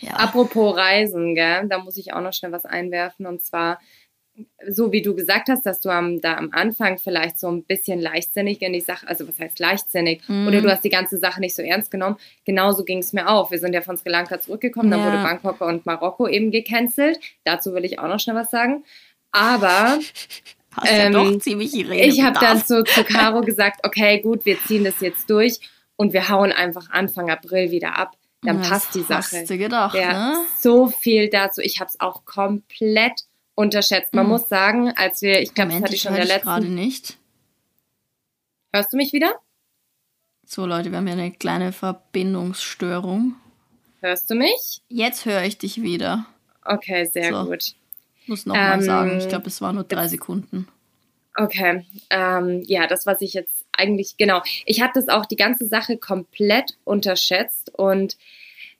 [0.00, 0.12] Ja.
[0.14, 1.66] Apropos Reisen, gell?
[1.68, 3.26] da muss ich auch noch schnell was einwerfen.
[3.26, 3.80] Und zwar,
[4.68, 8.00] so wie du gesagt hast, dass du am, da am Anfang vielleicht so ein bisschen
[8.00, 10.46] leichtsinnig in die Sache, also was heißt leichtsinnig, mhm.
[10.46, 12.16] oder du hast die ganze Sache nicht so ernst genommen.
[12.44, 13.50] Genauso ging es mir auch.
[13.50, 14.98] Wir sind ja von Sri Lanka zurückgekommen, ja.
[14.98, 17.18] dann wurde Bangkok und Marokko eben gecancelt.
[17.44, 18.84] Dazu will ich auch noch schnell was sagen.
[19.32, 19.98] Aber
[20.76, 24.58] Hast ähm, ja doch ziemlich Ich habe dann zu, zu Caro gesagt, okay, gut, wir
[24.64, 25.58] ziehen das jetzt durch
[25.96, 29.40] und wir hauen einfach Anfang April wieder ab dann das passt die Sache.
[29.40, 30.44] Hast du gedacht, ja, ne?
[30.58, 31.60] So viel dazu.
[31.60, 33.22] Ich habe es auch komplett
[33.54, 34.14] unterschätzt.
[34.14, 34.32] Man mhm.
[34.32, 36.46] muss sagen, als wir, ich glaube, das hatte ich schon in der letzten.
[36.46, 37.18] gerade nicht.
[38.72, 39.34] Hörst du mich wieder?
[40.44, 43.34] So, Leute, wir haben ja eine kleine Verbindungsstörung.
[44.00, 44.82] Hörst du mich?
[44.88, 46.26] Jetzt höre ich dich wieder.
[46.64, 47.46] Okay, sehr so.
[47.46, 47.74] gut.
[48.28, 50.68] Ich muss nochmal ähm, sagen, ich glaube, es waren nur drei Sekunden.
[51.34, 54.42] Okay, ähm, ja, das, was ich jetzt eigentlich, genau.
[54.66, 58.18] Ich habe das auch die ganze Sache komplett unterschätzt und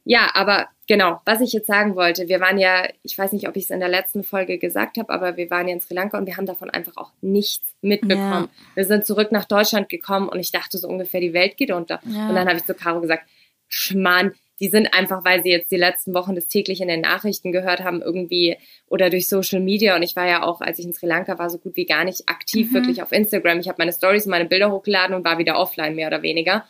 [0.04, 3.56] ja, aber genau, was ich jetzt sagen wollte, wir waren ja, ich weiß nicht, ob
[3.56, 6.18] ich es in der letzten Folge gesagt habe, aber wir waren ja in Sri Lanka
[6.18, 8.50] und wir haben davon einfach auch nichts mitbekommen.
[8.52, 8.74] Ja.
[8.74, 12.00] Wir sind zurück nach Deutschland gekommen und ich dachte so ungefähr, die Welt geht unter.
[12.04, 12.28] Ja.
[12.28, 13.26] Und dann habe ich zu Caro gesagt,
[13.66, 17.52] Schmarrn, die sind einfach, weil sie jetzt die letzten Wochen das täglich in den Nachrichten
[17.52, 18.56] gehört haben, irgendwie
[18.88, 19.94] oder durch Social Media.
[19.94, 22.04] Und ich war ja auch, als ich in Sri Lanka war, so gut wie gar
[22.04, 22.74] nicht aktiv mhm.
[22.74, 23.60] wirklich auf Instagram.
[23.60, 26.64] Ich habe meine Stories und meine Bilder hochgeladen und war wieder offline, mehr oder weniger.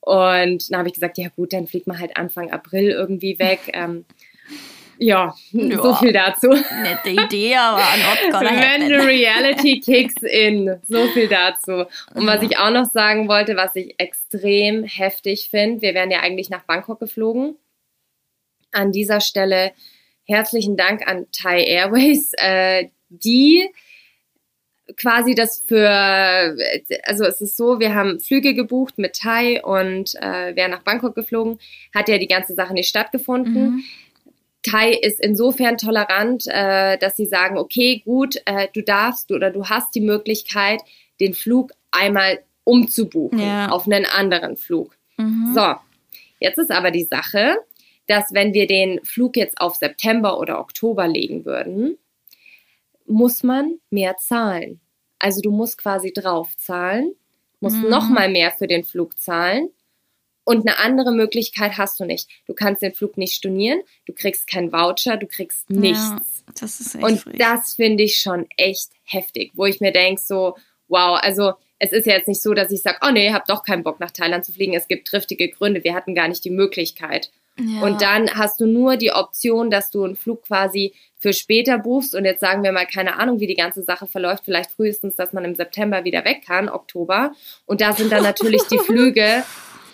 [0.00, 3.60] Und dann habe ich gesagt, ja gut, dann fliegt man halt Anfang April irgendwie weg.
[3.72, 4.04] Ähm,
[5.02, 6.48] ja, ja, so viel dazu.
[6.48, 10.80] Nette Idee, aber not gonna When the reality kicks in.
[10.88, 11.86] So viel dazu.
[12.14, 16.20] Und was ich auch noch sagen wollte, was ich extrem heftig finde, wir wären ja
[16.20, 17.56] eigentlich nach Bangkok geflogen.
[18.70, 19.72] An dieser Stelle
[20.24, 23.68] herzlichen Dank an Thai Airways, äh, die
[24.96, 25.88] quasi das für,
[27.04, 31.14] also es ist so, wir haben Flüge gebucht mit Thai und äh, wären nach Bangkok
[31.14, 31.58] geflogen,
[31.94, 33.62] hat ja die ganze Sache nicht stattgefunden.
[33.62, 33.84] Mhm.
[34.62, 39.66] Thai ist insofern tolerant, äh, dass sie sagen, okay, gut, äh, du darfst oder du
[39.66, 40.80] hast die Möglichkeit,
[41.20, 43.68] den Flug einmal umzubuchen ja.
[43.68, 44.96] auf einen anderen Flug.
[45.16, 45.52] Mhm.
[45.54, 45.74] So,
[46.38, 47.56] jetzt ist aber die Sache,
[48.06, 51.98] dass wenn wir den Flug jetzt auf September oder Oktober legen würden,
[53.06, 54.80] muss man mehr zahlen.
[55.18, 57.12] Also du musst quasi drauf zahlen,
[57.60, 57.88] musst mhm.
[57.88, 59.70] noch mal mehr für den Flug zahlen
[60.44, 62.28] und eine andere Möglichkeit hast du nicht.
[62.46, 66.10] Du kannst den Flug nicht stornieren, du kriegst keinen Voucher, du kriegst nichts.
[66.10, 66.20] Ja,
[66.60, 67.38] das ist echt Und frech.
[67.38, 70.56] das finde ich schon echt heftig, wo ich mir denke, so,
[70.88, 73.64] wow, also es ist ja jetzt nicht so, dass ich sage, oh nee, hab doch
[73.64, 74.74] keinen Bock nach Thailand zu fliegen.
[74.74, 75.82] Es gibt triftige Gründe.
[75.82, 77.32] Wir hatten gar nicht die Möglichkeit.
[77.58, 77.82] Ja.
[77.82, 82.14] Und dann hast du nur die Option, dass du einen Flug quasi für später buchst.
[82.14, 84.44] Und jetzt sagen wir mal, keine Ahnung, wie die ganze Sache verläuft.
[84.44, 87.32] Vielleicht frühestens, dass man im September wieder weg kann, Oktober.
[87.66, 89.42] Und da sind dann natürlich die Flüge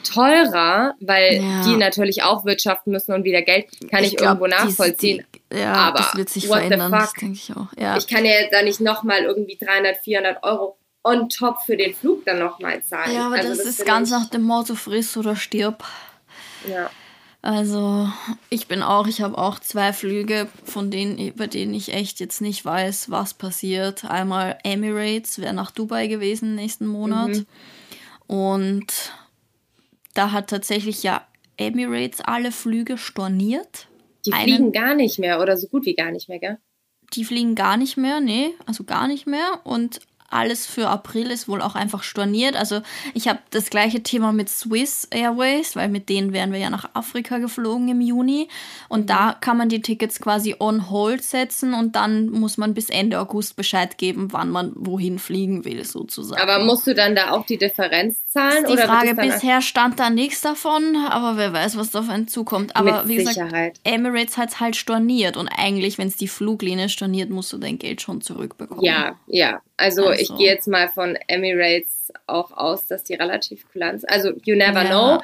[0.04, 1.62] teurer, weil ja.
[1.64, 5.24] die natürlich auch wirtschaften müssen und wieder Geld kann ich, ich glaub, irgendwo nachvollziehen.
[5.52, 7.68] Die, ja, aber das wird sich verändern, das denke ich auch.
[7.78, 7.96] Ja.
[7.96, 11.94] Ich kann ja jetzt da nicht nochmal irgendwie 300, 400 Euro on top für den
[11.94, 13.14] Flug dann nochmal zahlen.
[13.14, 15.84] Ja, aber also das, das ist ganz nach dem Motto friss oder stirb.
[16.68, 16.90] Ja.
[17.40, 18.08] Also
[18.50, 22.40] ich bin auch, ich habe auch zwei Flüge, von denen, über denen ich echt jetzt
[22.40, 24.04] nicht weiß, was passiert.
[24.04, 27.28] Einmal Emirates, wäre nach Dubai gewesen nächsten Monat.
[27.28, 27.46] Mhm.
[28.26, 29.12] Und
[30.18, 31.26] da hat tatsächlich ja
[31.56, 33.86] Emirates alle Flüge storniert.
[34.26, 36.58] Die fliegen Einen, gar nicht mehr oder so gut wie gar nicht mehr, gell?
[37.14, 39.60] Die fliegen gar nicht mehr, nee, also gar nicht mehr.
[39.64, 40.00] Und
[40.30, 42.54] alles für April ist wohl auch einfach storniert.
[42.54, 42.82] Also
[43.14, 46.90] ich habe das gleiche Thema mit Swiss Airways, weil mit denen wären wir ja nach
[46.92, 48.48] Afrika geflogen im Juni.
[48.88, 49.06] Und mhm.
[49.06, 53.18] da kann man die Tickets quasi on hold setzen und dann muss man bis Ende
[53.20, 56.42] August Bescheid geben, wann man wohin fliegen will, sozusagen.
[56.42, 58.64] Aber musst du dann da auch die Differenz zahlen?
[58.66, 62.28] Die oder Frage, bisher stand da nichts davon, aber wer weiß, was da auf einen
[62.28, 62.76] zukommt.
[62.76, 63.74] Aber mit wie Sicherheit.
[63.74, 67.58] gesagt, Emirates hat es halt storniert und eigentlich, wenn es die Fluglinie storniert, musst du
[67.58, 68.84] dein Geld schon zurückbekommen.
[68.84, 69.60] Ja, ja.
[69.76, 74.10] Also, also, ich gehe jetzt mal von Emirates auch aus, dass die relativ kulant sind.
[74.10, 74.90] Also you never ja.
[74.90, 75.22] know.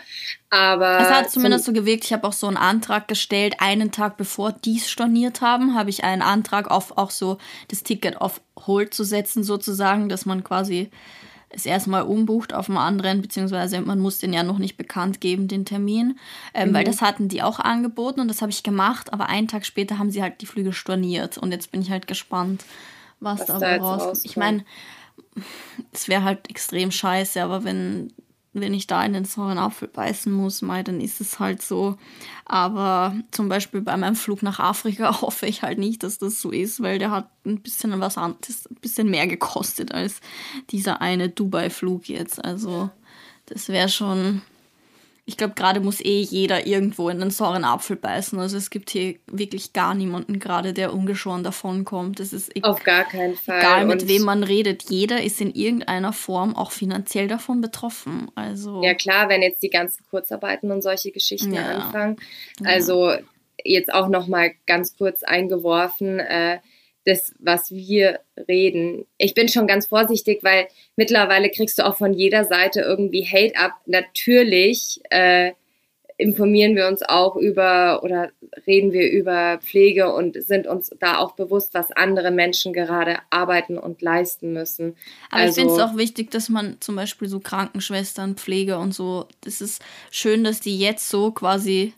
[0.51, 2.05] Aber es hat zumindest so gewirkt.
[2.05, 3.57] Ich habe auch so einen Antrag gestellt.
[3.59, 7.39] Einen Tag bevor die es storniert haben, habe ich einen Antrag auf auch so
[7.69, 10.91] das Ticket auf Hold zu setzen, sozusagen, dass man quasi
[11.55, 15.49] es erstmal umbucht auf einen anderen, beziehungsweise man muss den ja noch nicht bekannt geben,
[15.49, 16.19] den Termin.
[16.53, 16.75] Ähm, mhm.
[16.75, 19.99] Weil das hatten die auch angeboten und das habe ich gemacht, aber einen Tag später
[19.99, 22.65] haben sie halt die Flüge storniert und jetzt bin ich halt gespannt,
[23.21, 24.25] was, was da rauskommt.
[24.25, 24.65] Ich meine,
[25.93, 28.13] es wäre halt extrem scheiße, aber wenn,
[28.55, 31.99] wenn ich da in den sauren Apfel beißen muss, mei, dann ist es halt so.
[32.45, 36.51] Aber zum Beispiel bei meinem Flug nach Afrika hoffe ich halt nicht, dass das so
[36.51, 40.21] ist, weil der hat ein bisschen was anderes, ein bisschen mehr gekostet als
[40.71, 42.43] dieser eine Dubai-Flug jetzt.
[42.43, 42.91] Also
[43.47, 44.43] das wäre schon
[45.27, 48.39] ich glaube, gerade muss eh jeder irgendwo in den sauren Apfel beißen.
[48.39, 52.21] Also es gibt hier wirklich gar niemanden gerade, der ungeschoren davonkommt.
[52.21, 53.61] Das ist auf gar keinen Fall.
[53.61, 58.31] Egal mit Und wem man redet, jeder ist in irgendeiner Form auch finanziell davon betroffen.
[58.35, 61.69] Also ja klar, wenn jetzt die ganzen Kurzarbeiten und solche Geschichten ja.
[61.69, 62.17] anfangen.
[62.63, 63.15] Also
[63.65, 66.19] jetzt auch noch mal ganz kurz eingeworfen.
[66.19, 66.59] Äh,
[67.05, 69.07] das, was wir reden.
[69.19, 73.57] Ich bin schon ganz vorsichtig, weil mittlerweile kriegst du auch von jeder Seite irgendwie Hate
[73.57, 73.73] ab.
[73.87, 75.53] Natürlich äh,
[76.17, 78.31] informieren wir uns auch über oder
[78.67, 83.79] reden wir über Pflege und sind uns da auch bewusst, was andere Menschen gerade arbeiten
[83.79, 84.97] und leisten müssen.
[85.31, 88.93] Aber also, ich finde es auch wichtig, dass man zum Beispiel so Krankenschwestern, Pflege und
[88.93, 91.95] so, das ist schön, dass die jetzt so quasi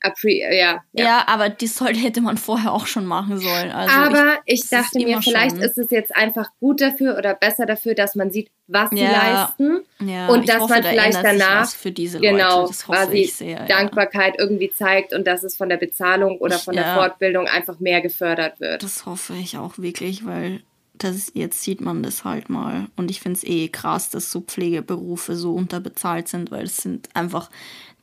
[0.00, 0.82] Apri ja, ja.
[0.92, 3.70] Ja, aber das sollte, hätte man vorher auch schon machen sollen.
[3.70, 5.64] Also aber ich, ich dachte mir, vielleicht schon.
[5.64, 9.10] ist es jetzt einfach gut dafür oder besser dafür, dass man sieht, was sie ja,
[9.10, 12.74] leisten ja, und dass hoffe, man vielleicht da danach für diese genau Leute.
[12.84, 17.46] quasi sehr, Dankbarkeit irgendwie zeigt und dass es von der Bezahlung oder von der Fortbildung
[17.46, 18.82] einfach mehr gefördert wird.
[18.82, 20.62] Das hoffe ich auch wirklich, weil
[21.04, 22.86] das, jetzt sieht man das halt mal.
[22.96, 27.08] Und ich finde es eh krass, dass so Pflegeberufe so unterbezahlt sind, weil es sind
[27.14, 27.50] einfach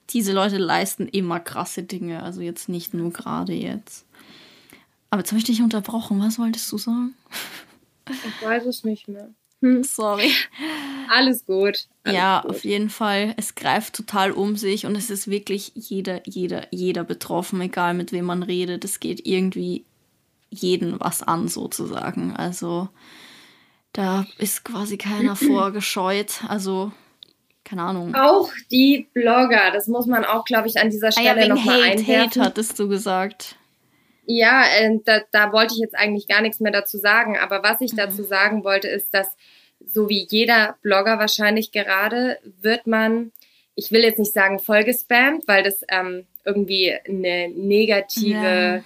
[0.10, 2.24] diese Leute leisten immer krasse Dinge.
[2.24, 4.06] Also jetzt nicht nur gerade jetzt.
[5.10, 6.20] Aber jetzt habe ich dich unterbrochen.
[6.22, 7.14] Was wolltest du sagen?
[8.10, 9.30] Ich weiß es nicht mehr.
[9.62, 9.84] Hm.
[9.84, 10.32] Sorry.
[11.10, 11.88] Alles gut.
[12.04, 12.52] Alles ja, gut.
[12.52, 13.34] auf jeden Fall.
[13.38, 18.12] Es greift total um sich und es ist wirklich jeder, jeder, jeder betroffen, egal mit
[18.12, 18.86] wem man redet.
[18.86, 19.86] Es geht irgendwie
[20.50, 22.36] jeden was an, sozusagen.
[22.36, 22.90] Also
[23.94, 26.44] da ist quasi keiner vorgescheut.
[26.48, 26.92] Also
[27.68, 28.16] keine Ahnung.
[28.16, 31.82] Auch die Blogger, das muss man auch, glaube ich, an dieser Stelle ah ja, nochmal
[31.82, 32.42] einwerfen.
[32.42, 33.58] Hate hattest du gesagt.
[34.26, 37.38] Ja, äh, da, da, wollte ich jetzt eigentlich gar nichts mehr dazu sagen.
[37.38, 37.98] Aber was ich mhm.
[37.98, 39.36] dazu sagen wollte, ist, dass
[39.86, 43.32] so wie jeder Blogger wahrscheinlich gerade, wird man,
[43.76, 48.84] ich will jetzt nicht sagen voll gespammt, weil das ähm, irgendwie eine negative, ja.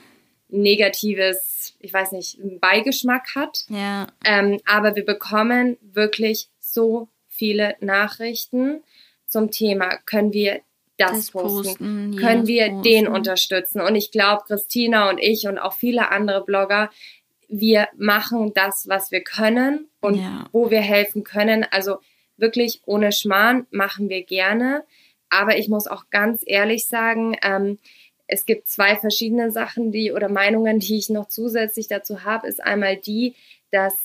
[0.49, 3.65] negatives, ich weiß nicht, Beigeschmack hat.
[3.69, 4.07] Ja.
[4.25, 7.07] Ähm, aber wir bekommen wirklich so
[7.41, 8.83] viele Nachrichten
[9.25, 10.61] zum Thema, können wir
[10.97, 12.83] das, das posten, posten können wir posten.
[12.83, 13.81] den unterstützen.
[13.81, 16.91] Und ich glaube, Christina und ich und auch viele andere Blogger,
[17.47, 20.47] wir machen das, was wir können und ja.
[20.51, 21.65] wo wir helfen können.
[21.71, 21.97] Also
[22.37, 24.83] wirklich ohne Schmarrn machen wir gerne.
[25.29, 27.79] Aber ich muss auch ganz ehrlich sagen, ähm,
[28.27, 32.61] es gibt zwei verschiedene Sachen, die oder Meinungen, die ich noch zusätzlich dazu habe, ist
[32.61, 33.33] einmal die,
[33.71, 33.95] dass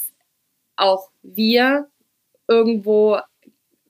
[0.77, 1.91] auch wir
[2.49, 3.19] irgendwo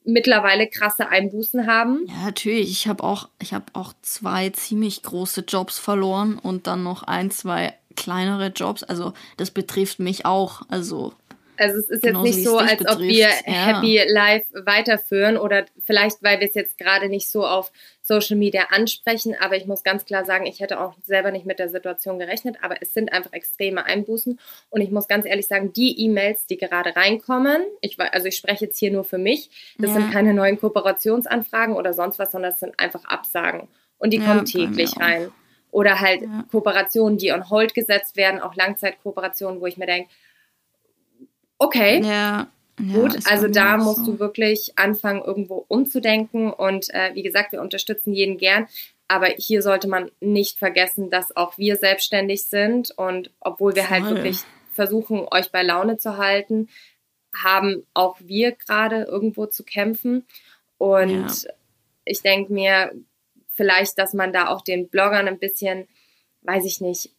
[0.03, 2.05] mittlerweile krasse Einbußen haben.
[2.07, 2.71] Ja, natürlich.
[2.71, 7.73] Ich habe auch, habe auch zwei ziemlich große Jobs verloren und dann noch ein, zwei
[7.95, 8.83] kleinere Jobs.
[8.83, 10.61] Also das betrifft mich auch.
[10.69, 11.13] Also
[11.57, 12.95] also es ist jetzt nicht so, als betrifft.
[12.95, 13.31] ob wir ja.
[13.45, 18.67] Happy Life weiterführen oder vielleicht, weil wir es jetzt gerade nicht so auf Social Media
[18.69, 22.19] ansprechen, aber ich muss ganz klar sagen, ich hätte auch selber nicht mit der Situation
[22.19, 24.39] gerechnet, aber es sind einfach extreme Einbußen
[24.69, 28.65] und ich muss ganz ehrlich sagen, die E-Mails, die gerade reinkommen, ich, also ich spreche
[28.65, 29.97] jetzt hier nur für mich, das ja.
[29.97, 33.67] sind keine neuen Kooperationsanfragen oder sonst was, sondern das sind einfach Absagen
[33.97, 35.31] und die ja, kommen täglich rein.
[35.69, 40.09] Oder halt Kooperationen, die on hold gesetzt werden, auch Langzeitkooperationen, wo ich mir denke,
[41.57, 42.01] okay.
[42.03, 42.47] Ja.
[42.77, 44.11] Gut, ja, also da musst so.
[44.11, 46.51] du wirklich anfangen, irgendwo umzudenken.
[46.51, 48.67] Und äh, wie gesagt, wir unterstützen jeden gern.
[49.07, 52.91] Aber hier sollte man nicht vergessen, dass auch wir selbstständig sind.
[52.95, 54.13] Und obwohl wir halt Voll.
[54.13, 54.43] halt wirklich
[54.73, 56.69] versuchen, euch bei Laune zu halten,
[57.33, 60.25] haben auch wir gerade irgendwo zu kämpfen.
[60.77, 61.51] Und ja.
[62.05, 62.91] ich denke mir
[63.53, 65.87] vielleicht, dass man da auch den Bloggern ein bisschen,
[66.43, 67.11] weiß ich nicht,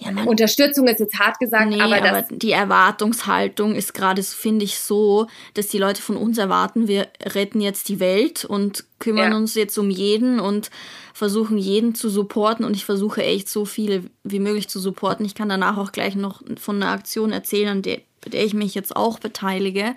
[0.00, 4.64] ja, man, Unterstützung ist jetzt hart gesagt, nee, aber, aber die Erwartungshaltung ist gerade, finde
[4.64, 9.32] ich, so, dass die Leute von uns erwarten, wir retten jetzt die Welt und kümmern
[9.32, 9.36] ja.
[9.36, 10.70] uns jetzt um jeden und
[11.14, 15.26] versuchen jeden zu supporten und ich versuche echt so viele wie möglich zu supporten.
[15.26, 18.76] Ich kann danach auch gleich noch von einer Aktion erzählen, an der, der ich mich
[18.76, 19.96] jetzt auch beteilige.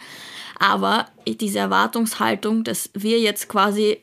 [0.58, 4.00] Aber diese Erwartungshaltung, dass wir jetzt quasi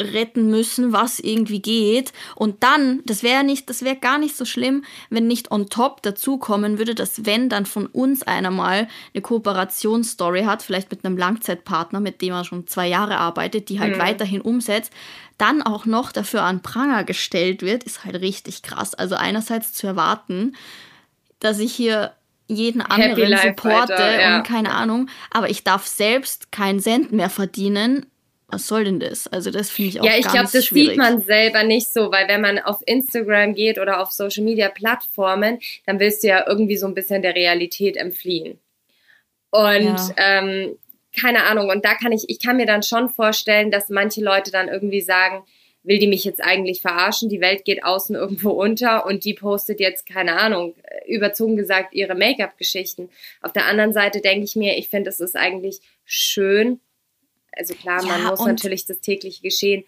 [0.00, 2.12] retten müssen, was irgendwie geht.
[2.34, 6.02] Und dann, das wäre nicht, das wäre gar nicht so schlimm, wenn nicht on top
[6.02, 11.04] dazu kommen würde, dass wenn dann von uns einer mal eine Kooperationsstory hat, vielleicht mit
[11.04, 14.00] einem Langzeitpartner, mit dem er schon zwei Jahre arbeitet, die halt mhm.
[14.00, 14.92] weiterhin umsetzt,
[15.38, 18.94] dann auch noch dafür an Pranger gestellt wird, ist halt richtig krass.
[18.94, 20.54] Also einerseits zu erwarten,
[21.38, 22.12] dass ich hier
[22.50, 24.36] jeden anderen supporte weiter, ja.
[24.36, 28.06] und keine Ahnung, aber ich darf selbst keinen Cent mehr verdienen
[28.50, 29.26] was soll denn das?
[29.26, 30.90] Also das finde ich auch Ja, ich glaube, das schwierig.
[30.90, 34.68] sieht man selber nicht so, weil wenn man auf Instagram geht oder auf Social Media
[34.68, 38.58] Plattformen, dann willst du ja irgendwie so ein bisschen der Realität entfliehen.
[39.50, 40.14] Und ja.
[40.16, 40.76] ähm,
[41.18, 44.50] keine Ahnung, und da kann ich, ich kann mir dann schon vorstellen, dass manche Leute
[44.50, 45.44] dann irgendwie sagen,
[45.82, 47.28] will die mich jetzt eigentlich verarschen?
[47.28, 50.74] Die Welt geht außen irgendwo unter und die postet jetzt, keine Ahnung,
[51.06, 53.08] überzogen gesagt, ihre Make-up-Geschichten.
[53.40, 56.80] Auf der anderen Seite denke ich mir, ich finde, es ist eigentlich schön,
[57.60, 59.84] also klar, ja, man muss natürlich das tägliche Geschehen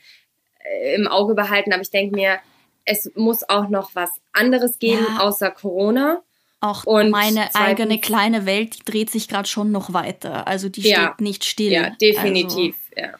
[0.63, 2.39] äh, im Auge behalten, aber ich denke mir,
[2.85, 5.21] es muss auch noch was anderes geben ja.
[5.21, 6.23] außer Corona.
[6.61, 10.47] Auch und meine eigene kleine Welt die dreht sich gerade schon noch weiter.
[10.47, 11.73] Also die ja, steht nicht still.
[11.73, 12.77] Ja, definitiv.
[12.97, 13.11] Also.
[13.11, 13.19] Ja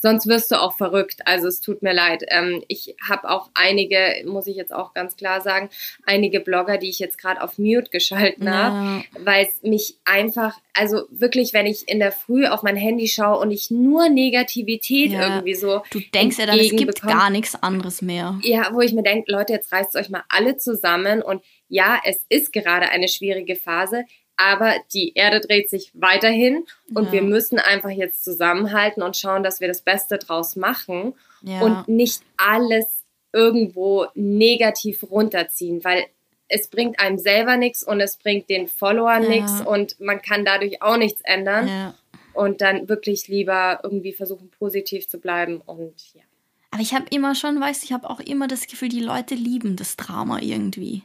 [0.00, 1.20] sonst wirst du auch verrückt.
[1.26, 2.24] Also es tut mir leid.
[2.28, 5.68] Ähm, ich habe auch einige, muss ich jetzt auch ganz klar sagen,
[6.06, 8.52] einige Blogger, die ich jetzt gerade auf Mute geschalten ja.
[8.52, 13.08] habe, weil es mich einfach, also wirklich, wenn ich in der Früh auf mein Handy
[13.08, 15.28] schaue und ich nur Negativität ja.
[15.28, 15.82] irgendwie so.
[15.90, 18.38] Du denkst ja dann, es gibt bekomme, gar nichts anderes mehr.
[18.42, 22.24] Ja, wo ich mir denke, Leute, jetzt reißt euch mal alle zusammen und ja, es
[22.28, 24.04] ist gerade eine schwierige Phase,
[24.38, 27.12] aber die Erde dreht sich weiterhin und ja.
[27.12, 31.60] wir müssen einfach jetzt zusammenhalten und schauen, dass wir das Beste draus machen ja.
[31.60, 32.86] und nicht alles
[33.32, 36.06] irgendwo negativ runterziehen, weil
[36.46, 39.28] es bringt einem selber nichts und es bringt den Followern ja.
[39.28, 41.94] nichts und man kann dadurch auch nichts ändern.
[42.32, 46.22] Und dann wirklich lieber irgendwie versuchen, positiv zu bleiben und ja.
[46.70, 49.34] Aber ich habe immer schon, weißt du, ich habe auch immer das Gefühl, die Leute
[49.34, 51.02] lieben das Drama irgendwie.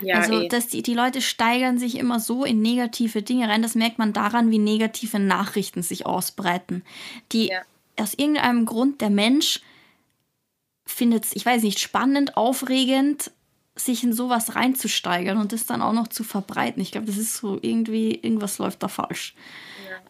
[0.00, 0.48] Ja, also, eh.
[0.48, 3.62] dass die, die Leute steigern sich immer so in negative Dinge rein.
[3.62, 6.82] Das merkt man daran, wie negative Nachrichten sich ausbreiten.
[7.32, 7.60] Die ja.
[7.98, 9.60] aus irgendeinem Grund der Mensch
[10.86, 13.30] findet es, ich weiß nicht, spannend, aufregend,
[13.76, 16.80] sich in sowas reinzusteigern und das dann auch noch zu verbreiten.
[16.80, 19.34] Ich glaube, das ist so irgendwie, irgendwas läuft da falsch.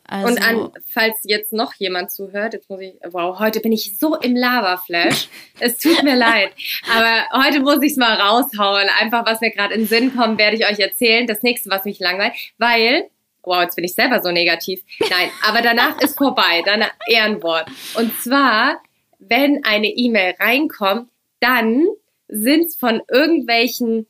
[0.06, 3.98] Also, und an, falls jetzt noch jemand zuhört, jetzt muss ich, wow, heute bin ich
[3.98, 5.28] so im Lava-Flash.
[5.60, 6.50] es tut mir leid.
[6.90, 8.88] Aber heute muss ich es mal raushauen.
[9.00, 11.26] Einfach, was mir gerade in den Sinn kommt, werde ich euch erzählen.
[11.26, 12.34] Das nächste, was mich langweilt.
[12.58, 13.10] Weil,
[13.42, 14.82] wow, jetzt bin ich selber so negativ.
[15.00, 16.62] Nein, aber danach ist vorbei.
[16.64, 17.68] Dann Ehrenwort.
[17.94, 18.80] Und zwar,
[19.18, 21.08] wenn eine E-Mail reinkommt,
[21.40, 21.86] dann
[22.28, 24.06] sind es von irgendwelchen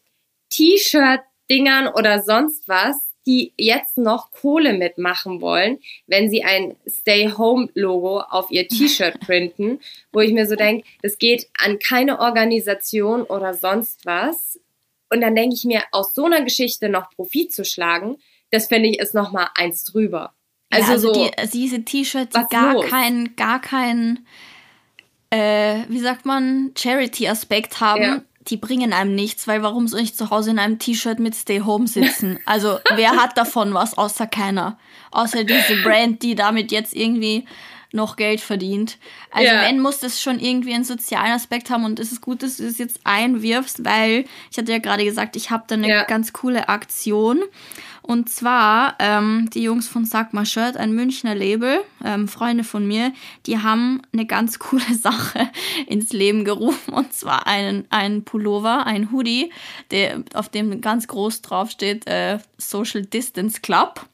[0.51, 8.51] T-Shirt-Dingern oder sonst was die jetzt noch Kohle mitmachen wollen, wenn sie ein Stay-Home-Logo auf
[8.51, 9.81] ihr T-Shirt printen,
[10.13, 14.61] wo ich mir so denke, das geht an keine Organisation oder sonst was.
[15.11, 18.17] Und dann denke ich mir, aus so einer Geschichte noch Profit zu schlagen,
[18.51, 20.35] das finde ich ist noch mal eins drüber.
[20.71, 24.27] Also, ja, also so, die, diese T-Shirts, die gar keinen, gar keinen,
[25.31, 30.15] äh, wie sagt man, Charity-Aspekt haben, ja die bringen einem nichts, weil warum soll ich
[30.15, 32.39] zu Hause in einem T-Shirt mit Stay Home sitzen?
[32.47, 34.79] Also wer hat davon was, außer keiner?
[35.11, 37.47] Außer diese Brand, die damit jetzt irgendwie
[37.95, 38.99] noch Geld verdient.
[39.31, 39.63] Also ja.
[39.63, 42.65] wenn, muss das schon irgendwie einen sozialen Aspekt haben und es ist gut, dass du
[42.65, 46.05] es jetzt einwirfst, weil ich hatte ja gerade gesagt, ich habe da eine ja.
[46.05, 47.43] ganz coole Aktion.
[48.03, 53.15] Und zwar ähm, die Jungs von Sagma Shirt, ein Münchner Label, ähm, Freunde von mir,
[53.47, 55.49] die haben eine ganz coole Sache
[55.87, 56.93] ins Leben gerufen.
[56.93, 59.51] Und zwar einen, einen Pullover, ein Hoodie,
[59.91, 64.05] der, auf dem ganz groß drauf steht äh, Social Distance Club.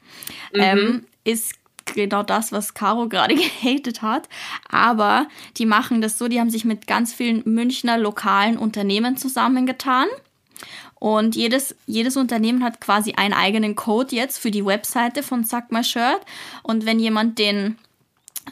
[0.53, 0.61] Mhm.
[0.61, 4.27] Ähm, ist genau das, was Caro gerade gehatet hat.
[4.69, 10.07] Aber die machen das so, die haben sich mit ganz vielen Münchner lokalen Unternehmen zusammengetan.
[10.95, 15.71] Und jedes, jedes Unternehmen hat quasi einen eigenen Code jetzt für die Webseite von Suck
[15.71, 16.21] My Shirt.
[16.61, 17.77] Und wenn jemand den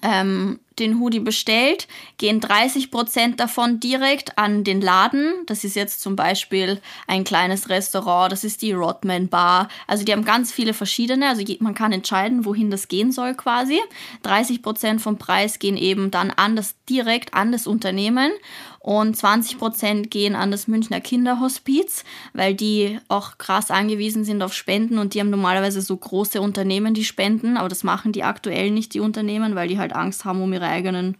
[0.01, 5.33] ähm, den Hoodie bestellt, gehen 30% davon direkt an den Laden.
[5.45, 9.67] Das ist jetzt zum Beispiel ein kleines Restaurant, das ist die Rodman Bar.
[9.87, 13.79] Also die haben ganz viele verschiedene, also man kann entscheiden, wohin das gehen soll quasi.
[14.23, 18.31] 30% vom Preis gehen eben dann an das, direkt an das Unternehmen
[18.79, 24.97] und 20% gehen an das Münchner Kinderhospiz, weil die auch krass angewiesen sind auf Spenden
[24.97, 28.93] und die haben normalerweise so große Unternehmen, die spenden, aber das machen die aktuell nicht,
[28.93, 31.17] die Unternehmen, weil die halt Angst haben um ihre eigenen,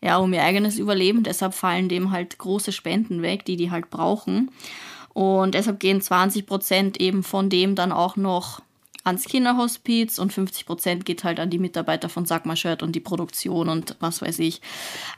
[0.00, 1.22] ja, um ihr eigenes Überleben.
[1.22, 4.50] Deshalb fallen dem halt große Spenden weg, die die halt brauchen.
[5.12, 8.60] Und deshalb gehen 20% eben von dem dann auch noch
[9.06, 13.00] ans Kinderhospiz und 50 Prozent geht halt an die Mitarbeiter von Sagma Shirt und die
[13.00, 14.60] Produktion und was weiß ich.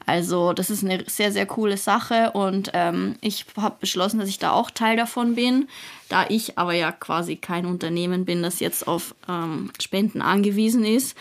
[0.04, 4.38] Also das ist eine sehr, sehr coole Sache und ähm, ich habe beschlossen, dass ich
[4.38, 5.68] da auch Teil davon bin.
[6.10, 11.16] Da ich aber ja quasi kein Unternehmen bin, das jetzt auf ähm, Spenden angewiesen ist,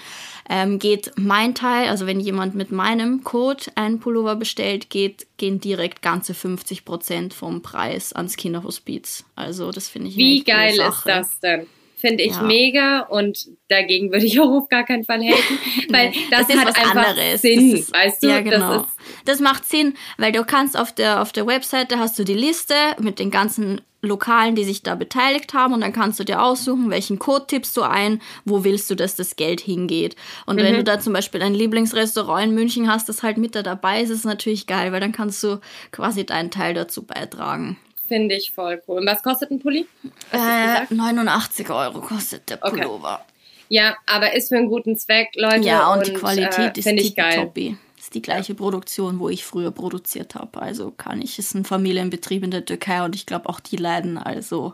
[0.50, 5.60] ähm, geht mein Teil, also wenn jemand mit meinem Code einen Pullover bestellt, geht, gehen
[5.60, 9.26] direkt ganze 50 Prozent vom Preis ans Kinderhospiz.
[9.36, 11.68] Also das finde ich Wie geil ist das denn?
[12.00, 12.44] Finde ich ja.
[12.44, 15.58] mega und dagegen würde ich auch auf gar keinen Fall helfen,
[15.90, 17.42] weil das, das hat einfach anderes.
[17.42, 18.28] Sinn, ist, weißt du?
[18.28, 18.74] Ja, genau.
[18.76, 18.86] Das,
[19.26, 22.76] das, macht Sinn, weil du kannst auf der, auf der Webseite hast du die Liste
[23.00, 26.92] mit den ganzen Lokalen, die sich da beteiligt haben und dann kannst du dir aussuchen,
[26.92, 30.16] welchen Code tippst du ein, wo willst du, dass das Geld hingeht.
[30.46, 30.62] Und mhm.
[30.62, 34.02] wenn du da zum Beispiel ein Lieblingsrestaurant in München hast, das halt mit da dabei
[34.02, 35.60] ist, ist es natürlich geil, weil dann kannst du
[35.92, 37.78] quasi deinen Teil dazu beitragen.
[38.08, 39.00] Finde ich voll cool.
[39.00, 39.86] Und was kostet ein Pulli?
[40.32, 43.22] Äh, 89 Euro kostet der Pullover.
[43.24, 43.34] Okay.
[43.70, 45.66] Ja, aber ist für einen guten Zweck, Leute.
[45.68, 47.78] Ja, und, und die Qualität äh, ist tippitoppi.
[47.98, 48.58] Ist die gleiche ja.
[48.58, 50.62] Produktion, wo ich früher produziert habe.
[50.62, 54.18] Also kann ich, ist ein Familienbetrieb in der Türkei und ich glaube auch die leiden.
[54.18, 54.74] Also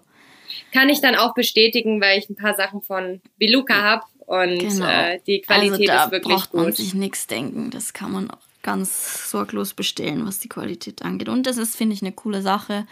[0.72, 4.88] kann ich dann auch bestätigen, weil ich ein paar Sachen von Biluka habe und genau.
[4.88, 7.72] äh, die Qualität also ist wirklich braucht man sich nichts denken.
[7.72, 8.32] Das kann man
[8.63, 11.30] ganz sorglos bestellen, was die Qualität angeht.
[11.30, 12.88] Und das ist, finde ich, eine coole Sache.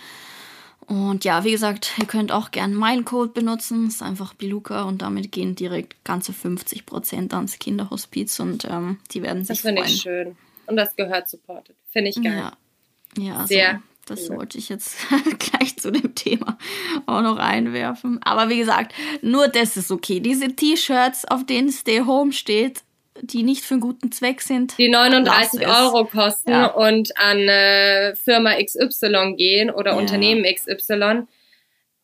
[0.87, 3.85] Und ja, wie gesagt, ihr könnt auch gern meinen Code benutzen.
[3.85, 9.21] Das ist einfach Biluka und damit gehen direkt ganze 50% ans Kinderhospiz und ähm, die
[9.21, 9.75] werden sich freuen.
[9.75, 10.37] Das finde ich schön.
[10.67, 11.75] Und das gehört supported.
[11.89, 12.35] Finde ich geil.
[12.35, 12.53] Ja,
[13.17, 14.37] ja also, Sehr das cool.
[14.37, 14.97] wollte ich jetzt
[15.39, 16.57] gleich zu dem Thema
[17.05, 18.21] auch noch einwerfen.
[18.23, 20.19] Aber wie gesagt, nur das ist okay.
[20.19, 22.83] Diese T-Shirts, auf denen Stay Home steht,
[23.21, 24.77] die nicht für einen guten Zweck sind.
[24.77, 26.67] Die 39 Euro kosten ja.
[26.67, 29.97] und an äh, Firma XY gehen oder ja.
[29.97, 31.23] Unternehmen XY.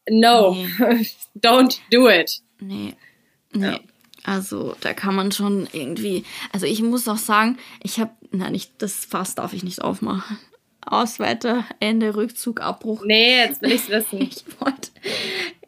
[0.10, 1.08] No, nee.
[1.40, 2.42] don't do it.
[2.60, 2.94] Nee,
[3.54, 3.66] nee.
[3.66, 3.80] Ja.
[4.24, 8.74] Also da kann man schon irgendwie, also ich muss auch sagen, ich habe, nein, nicht,
[8.80, 10.38] das Fass darf ich nicht aufmachen.
[10.82, 13.04] Aus, weiter, Ende, Rückzug, Abbruch.
[13.06, 14.22] Nee, jetzt will ich's wissen.
[14.30, 14.90] ich wollte,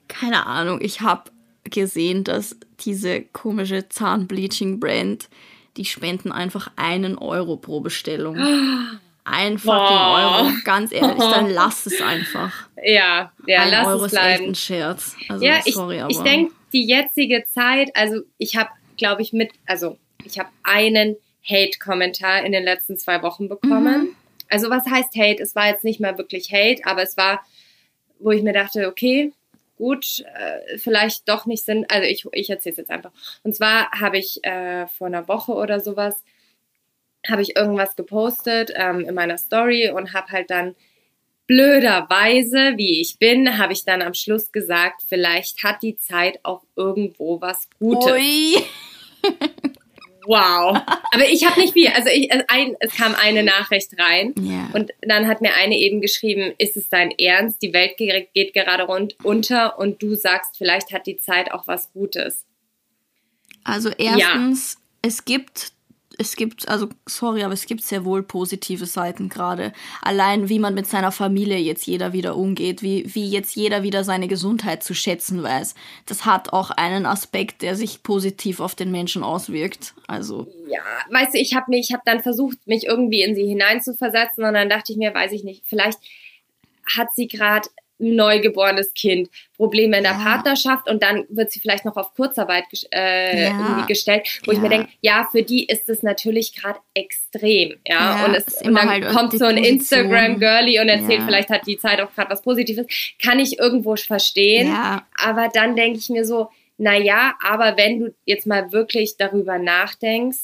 [0.09, 1.31] keine Ahnung, ich habe
[1.63, 5.29] gesehen, dass diese komische Zahnbleaching-Brand,
[5.77, 8.37] die spenden einfach einen Euro pro Bestellung.
[9.23, 10.41] Ein fucking Boah.
[10.41, 12.67] Euro, ganz ehrlich, dann lass es einfach.
[12.83, 14.29] Ja, ja, ein lass Euro es bleiben.
[14.29, 15.15] Ist echt ein Scherz.
[15.27, 16.11] Also, ja, sorry, ich, aber.
[16.11, 21.15] Ich denke, die jetzige Zeit, also ich habe, glaube ich, mit, also ich habe einen
[21.43, 24.01] Hate-Kommentar in den letzten zwei Wochen bekommen.
[24.01, 24.15] Mhm.
[24.49, 25.41] Also was heißt Hate?
[25.41, 27.45] Es war jetzt nicht mehr wirklich Hate, aber es war,
[28.19, 29.31] wo ich mir dachte, okay,
[29.79, 31.85] gut, äh, vielleicht doch nicht Sinn.
[31.89, 33.11] Also ich, ich erzähle es jetzt einfach.
[33.43, 36.21] Und zwar habe ich äh, vor einer Woche oder sowas,
[37.27, 40.75] habe ich irgendwas gepostet ähm, in meiner Story und habe halt dann
[41.47, 46.63] blöderweise, wie ich bin, habe ich dann am Schluss gesagt, vielleicht hat die Zeit auch
[46.75, 48.11] irgendwo was Gutes.
[48.11, 48.63] Ui.
[50.29, 50.79] Wow.
[51.11, 51.89] Aber ich habe nicht viel.
[51.89, 54.69] Also ich, ein, es kam eine Nachricht rein yeah.
[54.73, 57.61] und dann hat mir eine eben geschrieben, ist es dein Ernst?
[57.61, 61.91] Die Welt geht gerade rund unter und du sagst, vielleicht hat die Zeit auch was
[61.91, 62.45] Gutes.
[63.63, 64.79] Also erstens, ja.
[65.01, 65.73] es gibt
[66.19, 69.71] es gibt, also sorry, aber es gibt sehr wohl positive Seiten gerade.
[70.01, 74.03] Allein wie man mit seiner Familie jetzt jeder wieder umgeht, wie, wie jetzt jeder wieder
[74.03, 75.75] seine Gesundheit zu schätzen weiß.
[76.05, 79.93] Das hat auch einen Aspekt, der sich positiv auf den Menschen auswirkt.
[80.07, 80.47] Also.
[80.67, 84.43] Ja, weißt du, ich habe mich, ich habe dann versucht, mich irgendwie in sie hineinzuversetzen
[84.43, 85.99] und dann dachte ich mir, weiß ich nicht, vielleicht
[86.97, 90.23] hat sie gerade neugeborenes Kind, Probleme in der ja.
[90.23, 93.49] Partnerschaft und dann wird sie vielleicht noch auf Kurzarbeit äh, ja.
[93.49, 94.57] irgendwie gestellt, wo ja.
[94.57, 98.73] ich mir denke, ja, für die ist es natürlich gerade extrem, ja, und, es, und
[98.73, 102.41] dann halt kommt so ein Instagram-Girlie und erzählt, vielleicht hat die Zeit auch gerade was
[102.41, 102.85] Positives,
[103.21, 104.73] kann ich irgendwo verstehen,
[105.21, 110.39] aber dann denke ich mir so, naja, aber wenn du jetzt mal wirklich darüber nachdenkst,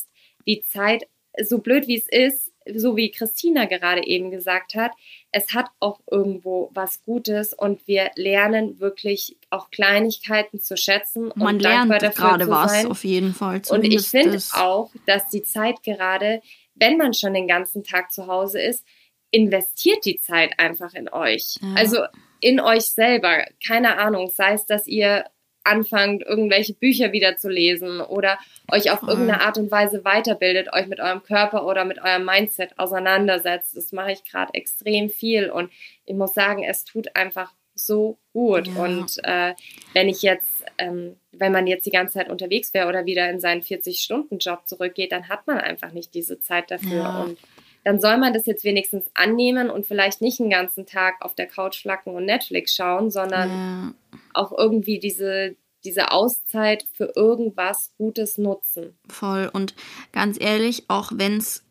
[0.46, 1.08] die Zeit,
[1.42, 4.92] so blöd wie es ist, so wie Christina gerade eben gesagt hat,
[5.32, 11.38] es hat auch irgendwo was Gutes und wir lernen wirklich auch Kleinigkeiten zu schätzen und
[11.38, 12.88] Man dankbar lernt dafür gerade zu was sein.
[12.88, 13.62] auf jeden Fall.
[13.70, 16.42] Und ich finde auch, dass die Zeit gerade,
[16.74, 18.84] wenn man schon den ganzen Tag zu Hause ist,
[19.32, 21.56] investiert die Zeit einfach in euch.
[21.62, 21.74] Ja.
[21.76, 21.98] Also
[22.40, 23.46] in euch selber.
[23.66, 25.26] Keine Ahnung, sei es, dass ihr
[25.66, 28.38] anfangt, irgendwelche Bücher wieder zu lesen oder
[28.72, 32.78] euch auf irgendeine Art und Weise weiterbildet, euch mit eurem Körper oder mit eurem Mindset
[32.78, 33.76] auseinandersetzt.
[33.76, 35.72] Das mache ich gerade extrem viel und
[36.06, 38.68] ich muss sagen, es tut einfach so gut.
[38.68, 38.84] Ja.
[38.84, 39.54] Und äh,
[39.94, 43.40] wenn ich jetzt, ähm, wenn man jetzt die ganze Zeit unterwegs wäre oder wieder in
[43.40, 46.96] seinen 40-Stunden-Job zurückgeht, dann hat man einfach nicht diese Zeit dafür.
[46.96, 47.24] Ja.
[47.24, 47.38] Und
[47.84, 51.46] dann soll man das jetzt wenigstens annehmen und vielleicht nicht den ganzen Tag auf der
[51.46, 54.20] Couch flacken und Netflix schauen, sondern ja.
[54.38, 58.98] Auch irgendwie diese, diese Auszeit für irgendwas Gutes nutzen.
[59.08, 59.50] Voll.
[59.54, 59.76] Und
[60.12, 61.66] ganz ehrlich, auch wenn es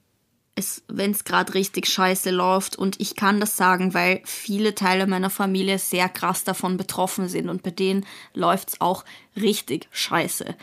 [0.86, 5.30] wenn es gerade richtig scheiße läuft und ich kann das sagen, weil viele Teile meiner
[5.30, 9.04] Familie sehr krass davon betroffen sind und bei denen läuft es auch
[9.34, 10.54] richtig scheiße.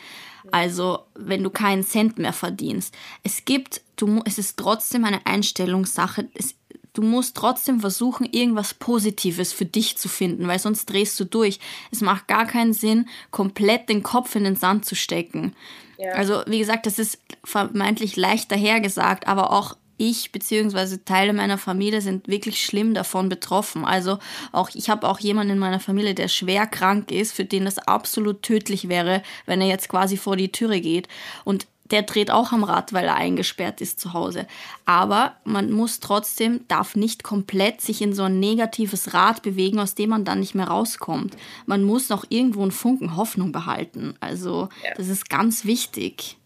[0.50, 2.94] Also, wenn du keinen Cent mehr verdienst.
[3.22, 6.28] Es gibt, du, es ist trotzdem eine Einstellungssache.
[6.34, 6.56] Es,
[6.92, 11.58] du musst trotzdem versuchen, irgendwas Positives für dich zu finden, weil sonst drehst du durch.
[11.90, 15.54] Es macht gar keinen Sinn, komplett den Kopf in den Sand zu stecken.
[15.98, 16.12] Ja.
[16.12, 22.00] Also, wie gesagt, das ist vermeintlich leicht dahergesagt, aber auch ich beziehungsweise Teile meiner Familie
[22.00, 23.84] sind wirklich schlimm davon betroffen.
[23.84, 24.18] Also
[24.50, 27.78] auch ich habe auch jemanden in meiner Familie, der schwer krank ist, für den das
[27.78, 31.06] absolut tödlich wäre, wenn er jetzt quasi vor die Türe geht.
[31.44, 34.46] Und der dreht auch am Rad, weil er eingesperrt ist zu Hause.
[34.86, 39.94] Aber man muss trotzdem, darf nicht komplett sich in so ein negatives Rad bewegen, aus
[39.94, 41.36] dem man dann nicht mehr rauskommt.
[41.66, 44.14] Man muss noch irgendwo einen Funken Hoffnung behalten.
[44.20, 44.94] Also ja.
[44.96, 46.38] das ist ganz wichtig.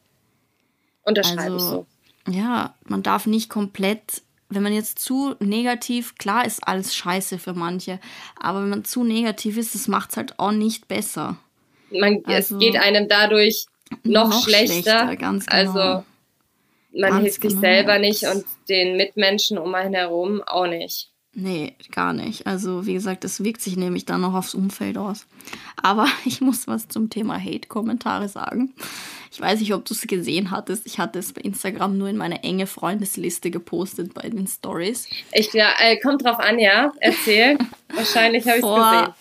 [1.05, 1.87] Unterschreibe also, ich so.
[2.29, 7.55] Ja, man darf nicht komplett, wenn man jetzt zu negativ, klar ist alles scheiße für
[7.55, 8.01] manche,
[8.41, 11.37] aber wenn man zu negativ ist, das macht es halt auch nicht besser.
[11.93, 13.67] Man, also, es geht einem dadurch
[14.03, 14.75] noch, noch schlechter.
[14.75, 15.59] schlechter ganz genau.
[15.59, 16.05] Also
[16.93, 17.61] man ganz hilft sich genau.
[17.61, 21.11] selber nicht und den Mitmenschen um einen herum auch nicht.
[21.39, 22.47] Nee, gar nicht.
[22.47, 25.27] Also, wie gesagt, das wirkt sich nämlich dann noch aufs Umfeld aus.
[25.83, 28.73] Aber ich muss was zum Thema Hate-Kommentare sagen.
[29.31, 30.87] Ich weiß nicht, ob du es gesehen hattest.
[30.87, 35.09] Ich hatte es bei Instagram nur in meine enge Freundesliste gepostet bei den Stories.
[35.33, 36.91] Ich ja, äh, kommt drauf an, ja.
[37.01, 37.59] Erzähl.
[37.95, 39.15] Wahrscheinlich habe ich es gesehen.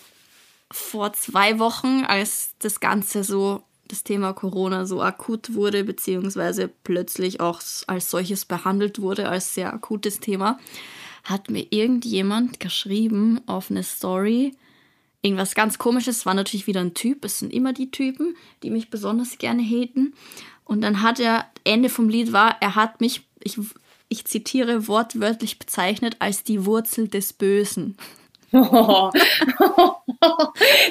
[0.70, 7.40] Vor zwei Wochen, als das Ganze so, das Thema Corona so akut wurde, beziehungsweise plötzlich
[7.40, 10.58] auch als solches behandelt wurde, als sehr akutes Thema,
[11.24, 14.54] hat mir irgendjemand geschrieben auf eine Story,
[15.22, 18.90] irgendwas ganz komisches, war natürlich wieder ein Typ, es sind immer die Typen, die mich
[18.90, 20.14] besonders gerne haten.
[20.64, 23.58] Und dann hat er, Ende vom Lied war, er hat mich, ich,
[24.08, 27.96] ich zitiere wortwörtlich bezeichnet, als die Wurzel des Bösen.
[28.52, 29.10] Oh.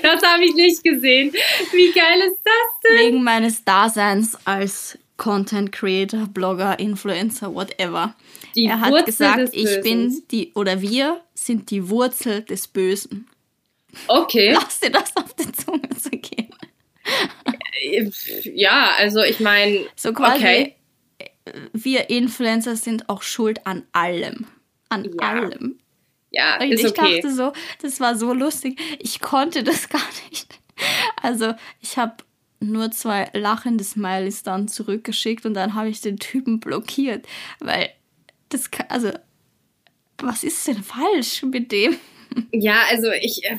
[0.01, 1.31] das habe ich nicht gesehen.
[1.71, 3.07] Wie geil ist das denn?
[3.07, 8.15] Wegen meines Daseins als Content Creator, Blogger, Influencer, whatever.
[8.55, 13.27] Die er hat Wurzel gesagt, ich bin die, oder wir sind die Wurzel des Bösen.
[14.07, 14.51] Okay.
[14.51, 16.53] Lass dir das auf die Zunge zu gehen.
[18.43, 20.75] Ja, also ich meine, so quasi, okay.
[21.73, 24.47] wir Influencer sind auch schuld an allem.
[24.89, 25.11] An ja.
[25.19, 25.79] allem.
[26.35, 27.21] Ja, Und ist ich okay.
[27.21, 28.79] dachte so, das war so lustig.
[28.99, 30.59] Ich konnte das gar nicht.
[31.21, 32.17] Also, ich habe
[32.59, 37.25] nur zwei lachende Smileys dann zurückgeschickt und dann habe ich den Typen blockiert,
[37.59, 37.89] weil
[38.49, 39.11] das, also,
[40.17, 41.97] was ist denn falsch mit dem?
[42.51, 43.57] Ja, also ich, äh,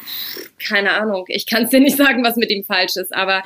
[0.68, 3.42] keine Ahnung, ich kann es dir nicht sagen, was mit ihm falsch ist, aber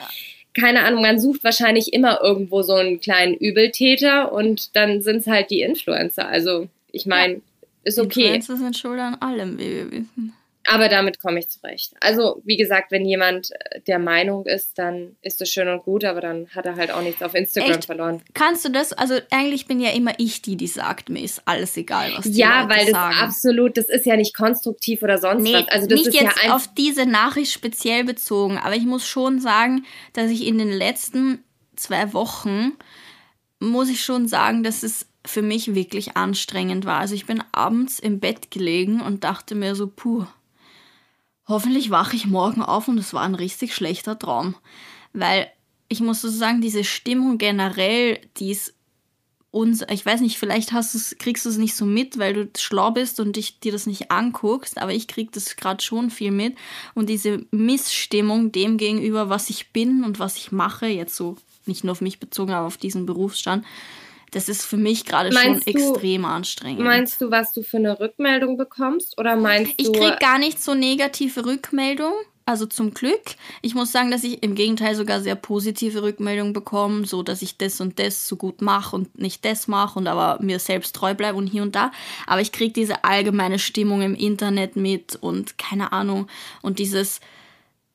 [0.59, 5.29] keine Ahnung, man sucht wahrscheinlich immer irgendwo so einen kleinen Übeltäter und dann sind es
[5.29, 6.27] halt die Influencer.
[6.27, 7.41] Also ich meine, ja.
[7.85, 8.35] Ist okay.
[8.35, 10.35] Influencer sind schuld an allem, wie wir wissen.
[10.67, 11.95] Aber damit komme ich zurecht.
[12.01, 16.05] Also, wie gesagt, wenn jemand äh, der Meinung ist, dann ist es schön und gut,
[16.05, 17.87] aber dann hat er halt auch nichts auf Instagram Echt?
[17.87, 18.23] verloren.
[18.35, 18.93] Kannst du das?
[18.93, 22.33] Also, eigentlich bin ja immer ich die, die sagt, mir ist alles egal, was die
[22.39, 23.17] Ja, Leute weil das sagen.
[23.21, 25.69] absolut, das ist ja nicht konstruktiv oder sonst nee, was.
[25.69, 29.41] Also, das nicht ist jetzt ja auf diese Nachricht speziell bezogen, aber ich muss schon
[29.41, 31.43] sagen, dass ich in den letzten
[31.75, 32.73] zwei Wochen,
[33.61, 36.99] muss ich schon sagen, dass es für mich wirklich anstrengend war.
[36.99, 40.27] Also, ich bin abends im Bett gelegen und dachte mir so, puh
[41.51, 44.55] hoffentlich wache ich morgen auf und es war ein richtig schlechter Traum.
[45.13, 45.51] Weil
[45.89, 48.73] ich muss so sagen, diese Stimmung generell, die ist
[49.51, 50.71] uns, ich weiß nicht, vielleicht
[51.19, 54.13] kriegst du es nicht so mit, weil du schlau bist und dich, dir das nicht
[54.13, 56.57] anguckst, aber ich krieg das gerade schon viel mit.
[56.95, 61.83] Und diese Missstimmung dem gegenüber, was ich bin und was ich mache, jetzt so nicht
[61.83, 63.67] nur auf mich bezogen, aber auf diesen Berufsstand,
[64.31, 66.81] das ist für mich gerade schon du, extrem anstrengend.
[66.81, 69.19] Meinst du, was du für eine Rückmeldung bekommst?
[69.19, 69.93] Oder meinst ich du.
[69.93, 72.19] Ich kriege gar nicht so negative Rückmeldungen.
[72.47, 73.23] Also zum Glück.
[73.63, 77.59] Ich muss sagen, dass ich im Gegenteil sogar sehr positive Rückmeldungen bekomme, so dass ich
[77.59, 81.15] das und das so gut mache und nicht das mache und aber mir selbst treu
[81.15, 81.93] bleibe und hier und da.
[82.27, 86.27] Aber ich kriege diese allgemeine Stimmung im Internet mit und keine Ahnung.
[86.61, 87.21] Und dieses,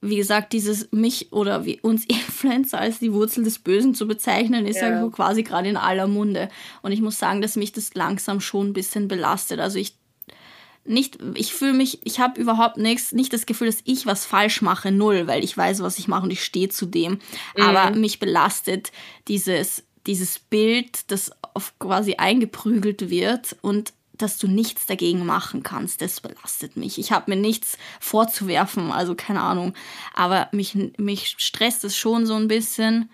[0.10, 4.66] wie gesagt, dieses mich oder wie uns Influencer als die Wurzel des Bösen zu bezeichnen,
[4.66, 6.50] ist ja, ja quasi gerade in aller Munde.
[6.82, 9.60] Und ich muss sagen, dass mich das langsam schon ein bisschen belastet.
[9.60, 9.98] Also ich
[10.88, 14.62] nicht, ich fühle mich, ich habe überhaupt nichts, nicht das Gefühl, dass ich was falsch
[14.62, 17.20] mache, null, weil ich weiß, was ich mache und ich stehe zu dem.
[17.58, 17.64] Mhm.
[17.64, 18.92] Aber mich belastet
[19.28, 26.02] dieses, dieses Bild, das auf quasi eingeprügelt wird und dass du nichts dagegen machen kannst,
[26.02, 26.98] das belastet mich.
[26.98, 29.74] Ich habe mir nichts vorzuwerfen, also keine Ahnung.
[30.14, 33.10] Aber mich, mich stresst es schon so ein bisschen,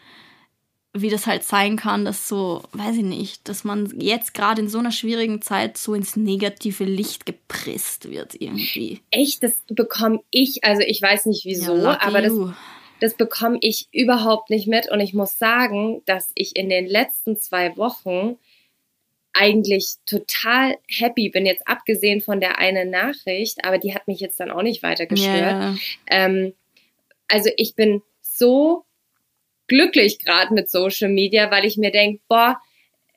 [0.93, 4.69] wie das halt sein kann, dass so, weiß ich nicht, dass man jetzt gerade in
[4.69, 9.01] so einer schwierigen Zeit so ins negative Licht gepresst wird irgendwie.
[9.09, 12.33] Echt, das bekomme ich, also ich weiß nicht wieso, ja, aber das,
[12.99, 14.91] das bekomme ich überhaupt nicht mit.
[14.91, 18.37] Und ich muss sagen, dass ich in den letzten zwei Wochen
[19.33, 24.39] eigentlich total happy bin, jetzt abgesehen von der einen Nachricht, aber die hat mich jetzt
[24.39, 25.33] dann auch nicht weiter gestört.
[25.33, 25.75] Yeah.
[26.07, 26.53] Ähm,
[27.27, 28.83] also ich bin so
[29.67, 32.59] glücklich gerade mit Social Media, weil ich mir denke, boah,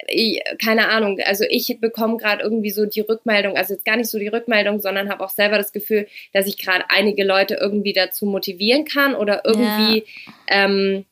[0.07, 4.11] ich, keine Ahnung, also ich bekomme gerade irgendwie so die Rückmeldung, also jetzt gar nicht
[4.11, 7.93] so die Rückmeldung, sondern habe auch selber das Gefühl, dass ich gerade einige Leute irgendwie
[7.93, 10.33] dazu motivieren kann oder irgendwie ja.
[10.49, 11.05] ähm,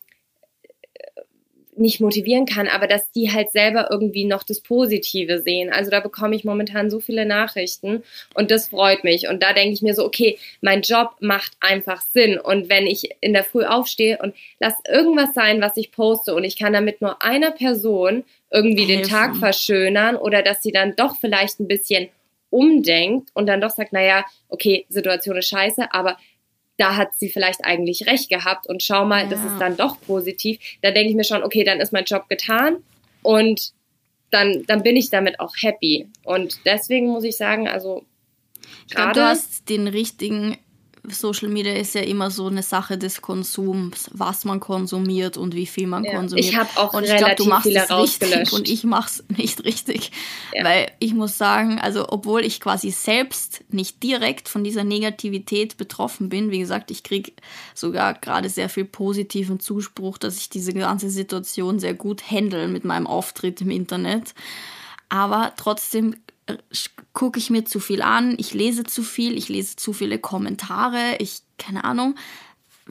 [1.83, 5.70] nicht motivieren kann, aber dass die halt selber irgendwie noch das Positive sehen.
[5.70, 8.03] Also da bekomme ich momentan so viele Nachrichten
[8.35, 9.28] und das freut mich.
[9.28, 12.39] Und da denke ich mir so, okay, mein Job macht einfach Sinn.
[12.39, 16.45] Und wenn ich in der Früh aufstehe und lass irgendwas sein, was ich poste und
[16.45, 19.03] ich kann damit nur einer Person irgendwie Helfen.
[19.03, 22.09] den Tag verschönern oder dass sie dann doch vielleicht ein bisschen
[22.51, 26.18] umdenkt und dann doch sagt, naja, okay, Situation ist scheiße, aber
[26.78, 29.28] da hat sie vielleicht eigentlich recht gehabt und schau mal, ja.
[29.28, 30.58] das ist dann doch positiv.
[30.80, 32.78] Da denke ich mir schon, okay, dann ist mein Job getan
[33.22, 33.72] und
[34.30, 36.08] dann, dann bin ich damit auch happy.
[36.24, 38.04] Und deswegen muss ich sagen, also.
[38.88, 40.56] Ich glaube, du hast den richtigen
[41.09, 45.66] Social Media ist ja immer so eine Sache des Konsums, was man konsumiert und wie
[45.66, 46.48] viel man ja, konsumiert.
[46.48, 49.64] Ich habe auch und ich glaube, du machst es richtig und ich mache es nicht
[49.64, 50.12] richtig,
[50.55, 50.64] ja.
[50.64, 56.28] weil ich muss sagen, also obwohl ich quasi selbst nicht direkt von dieser Negativität betroffen
[56.28, 57.32] bin, wie gesagt, ich kriege
[57.74, 62.84] sogar gerade sehr viel positiven Zuspruch, dass ich diese ganze Situation sehr gut handle mit
[62.84, 64.34] meinem Auftritt im Internet.
[65.09, 66.14] Aber trotzdem
[67.12, 71.16] gucke ich mir zu viel an, ich lese zu viel, ich lese zu viele Kommentare,
[71.18, 72.16] ich, keine Ahnung.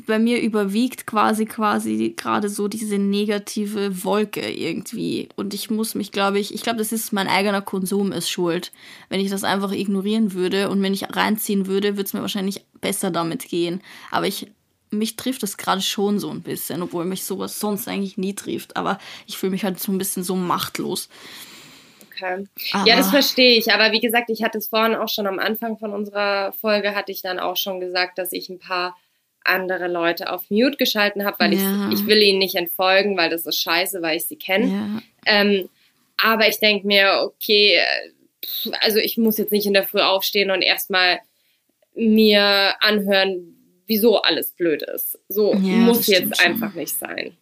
[0.07, 5.27] Bei mir überwiegt quasi, quasi gerade so diese negative Wolke irgendwie.
[5.35, 8.71] Und ich muss mich, glaube ich, ich glaube, das ist mein eigener Konsum ist schuld.
[9.09, 12.63] Wenn ich das einfach ignorieren würde und wenn ich reinziehen würde, würde es mir wahrscheinlich
[12.79, 13.81] besser damit gehen.
[14.11, 14.47] Aber ich
[14.91, 18.75] mich trifft es gerade schon so ein bisschen, obwohl mich sowas sonst eigentlich nie trifft.
[18.75, 21.09] Aber ich fühle mich halt so ein bisschen so machtlos
[22.23, 22.89] okay.
[22.89, 23.71] Ja, das verstehe ich.
[23.71, 27.11] Aber wie gesagt, ich hatte es vorhin auch schon am Anfang von unserer Folge, hatte
[27.11, 28.97] ich dann auch schon gesagt, dass ich ein paar
[29.43, 31.89] andere Leute auf Mute geschalten habe, weil ja.
[31.89, 34.67] ich, ich will ihnen nicht entfolgen, weil das ist scheiße, weil ich sie kenne.
[34.67, 35.01] Ja.
[35.25, 35.69] Ähm,
[36.17, 37.79] aber ich denke mir, okay,
[38.81, 41.19] also ich muss jetzt nicht in der Früh aufstehen und erstmal
[41.95, 43.55] mir anhören,
[43.87, 45.19] wieso alles blöd ist.
[45.27, 47.35] So ja, muss jetzt einfach nicht sein.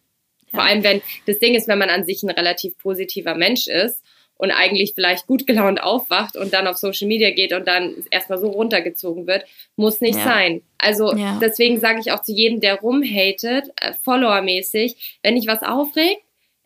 [0.50, 4.02] Vor allem, wenn das Ding ist, wenn man an sich ein relativ positiver Mensch ist
[4.40, 8.38] und eigentlich vielleicht gut gelaunt aufwacht und dann auf Social Media geht und dann erstmal
[8.38, 9.44] so runtergezogen wird,
[9.76, 10.24] muss nicht ja.
[10.24, 10.62] sein.
[10.78, 11.38] Also ja.
[11.40, 16.22] deswegen sage ich auch zu jedem, der rumhatet, äh, followermäßig, wenn dich was aufregt,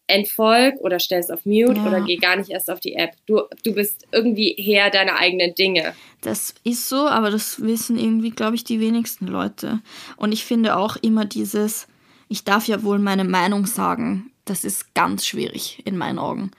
[0.06, 1.86] entfolg oder stell es auf Mute ja.
[1.86, 3.12] oder geh gar nicht erst auf die App.
[3.26, 5.94] Du, du bist irgendwie Herr deiner eigenen Dinge.
[6.20, 9.80] Das ist so, aber das wissen irgendwie, glaube ich, die wenigsten Leute.
[10.16, 11.88] Und ich finde auch immer dieses,
[12.28, 16.52] ich darf ja wohl meine Meinung sagen, das ist ganz schwierig in meinen Augen.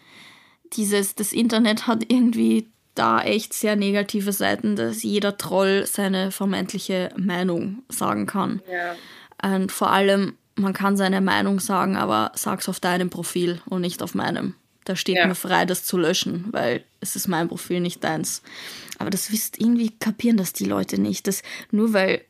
[0.75, 7.09] Dieses, das Internet hat irgendwie da echt sehr negative Seiten, dass jeder Troll seine vermeintliche
[7.17, 8.61] Meinung sagen kann.
[8.71, 9.55] Ja.
[9.55, 14.01] Und vor allem, man kann seine Meinung sagen, aber sag's auf deinem Profil und nicht
[14.01, 14.55] auf meinem.
[14.85, 15.27] Da steht ja.
[15.27, 18.41] mir frei, das zu löschen, weil es ist mein Profil, nicht deins.
[18.97, 21.27] Aber das wisst irgendwie kapieren das die Leute nicht.
[21.27, 22.21] dass nur weil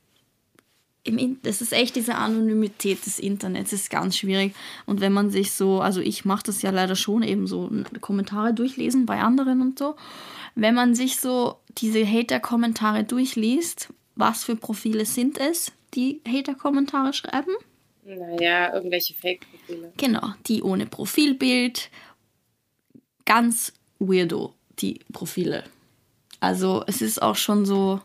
[1.44, 4.56] das ist echt diese Anonymität des Internets, ist ganz schwierig.
[4.86, 7.70] Und wenn man sich so, also ich mache das ja leider schon eben so,
[8.02, 9.96] Kommentare durchlesen bei anderen und so.
[10.56, 17.52] Wenn man sich so diese Hater-Kommentare durchliest, was für Profile sind es, die Hater-Kommentare schreiben?
[18.06, 19.92] Naja, irgendwelche Fake-Profile.
[19.98, 21.90] Genau, die ohne Profilbild.
[23.26, 25.64] Ganz weirdo, die Profile.
[26.40, 28.02] Also es ist auch schon so,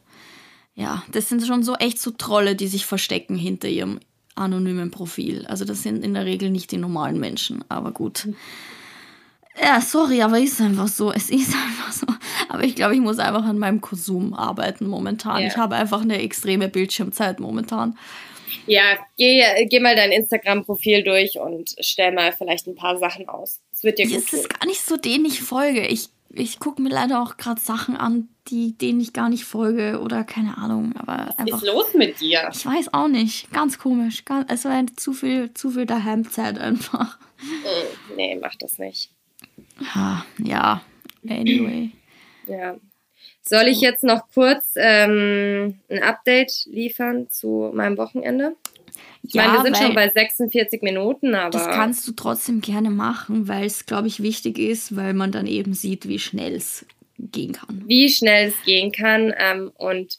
[0.80, 4.00] ja, das sind schon so echt so Trolle, die sich verstecken hinter ihrem
[4.34, 5.44] anonymen Profil.
[5.46, 8.28] Also das sind in der Regel nicht die normalen Menschen, aber gut.
[9.60, 11.12] Ja, sorry, aber ist einfach so.
[11.12, 12.06] Es ist einfach so.
[12.48, 15.42] Aber ich glaube, ich muss einfach an meinem Konsum arbeiten momentan.
[15.42, 15.48] Ja.
[15.48, 17.98] Ich habe einfach eine extreme Bildschirmzeit momentan.
[18.66, 23.60] Ja, geh, geh mal dein Instagram-Profil durch und stell mal vielleicht ein paar Sachen aus.
[23.70, 25.86] Es wird dir gut Es ist gar nicht so, denen ich folge.
[25.86, 30.00] Ich, ich gucke mir leider auch gerade Sachen an, die, denen ich gar nicht folge
[30.00, 30.94] oder keine Ahnung.
[30.96, 32.48] Aber Was einfach, ist los mit dir?
[32.52, 33.52] Ich weiß auch nicht.
[33.52, 34.24] Ganz komisch.
[34.24, 37.18] Ganz, es war zu viel, zu viel Daheimzeit einfach.
[37.42, 39.10] Mm, nee, mach das nicht.
[39.94, 40.82] Ja, ja.
[41.28, 41.90] Anyway.
[42.46, 42.76] Ja.
[43.42, 48.56] Soll ich jetzt noch kurz ähm, ein Update liefern zu meinem Wochenende?
[49.22, 51.50] Ich ja, meine, wir sind schon bei 46 Minuten, aber.
[51.50, 55.46] Das kannst du trotzdem gerne machen, weil es, glaube ich, wichtig ist, weil man dann
[55.46, 56.86] eben sieht, wie schnell es
[57.18, 57.82] gehen kann.
[57.86, 60.18] Wie schnell es gehen kann ähm, und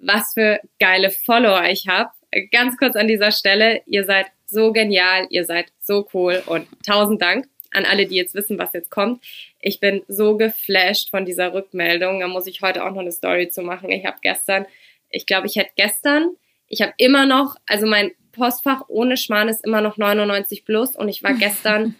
[0.00, 2.10] was für geile Follower ich habe.
[2.50, 7.20] Ganz kurz an dieser Stelle, ihr seid so genial, ihr seid so cool und tausend
[7.20, 9.22] Dank an alle, die jetzt wissen, was jetzt kommt.
[9.60, 12.20] Ich bin so geflasht von dieser Rückmeldung.
[12.20, 13.90] Da muss ich heute auch noch eine Story zu machen.
[13.90, 14.66] Ich habe gestern,
[15.10, 16.36] ich glaube, ich hätte gestern,
[16.68, 21.08] ich habe immer noch, also mein Postfach ohne Schmarrn ist immer noch 99 plus und
[21.08, 21.94] ich war gestern,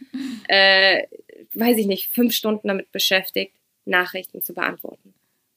[0.48, 1.04] äh,
[1.54, 3.54] weiß ich nicht, fünf Stunden damit beschäftigt,
[3.84, 5.14] Nachrichten zu beantworten.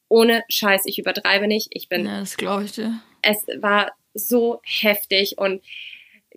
[0.08, 1.68] Ohne Scheiß, ich übertreibe nicht.
[1.72, 2.06] Ich bin.
[2.06, 3.00] Ja, das glaube ich dir.
[3.22, 5.62] Es war so heftig und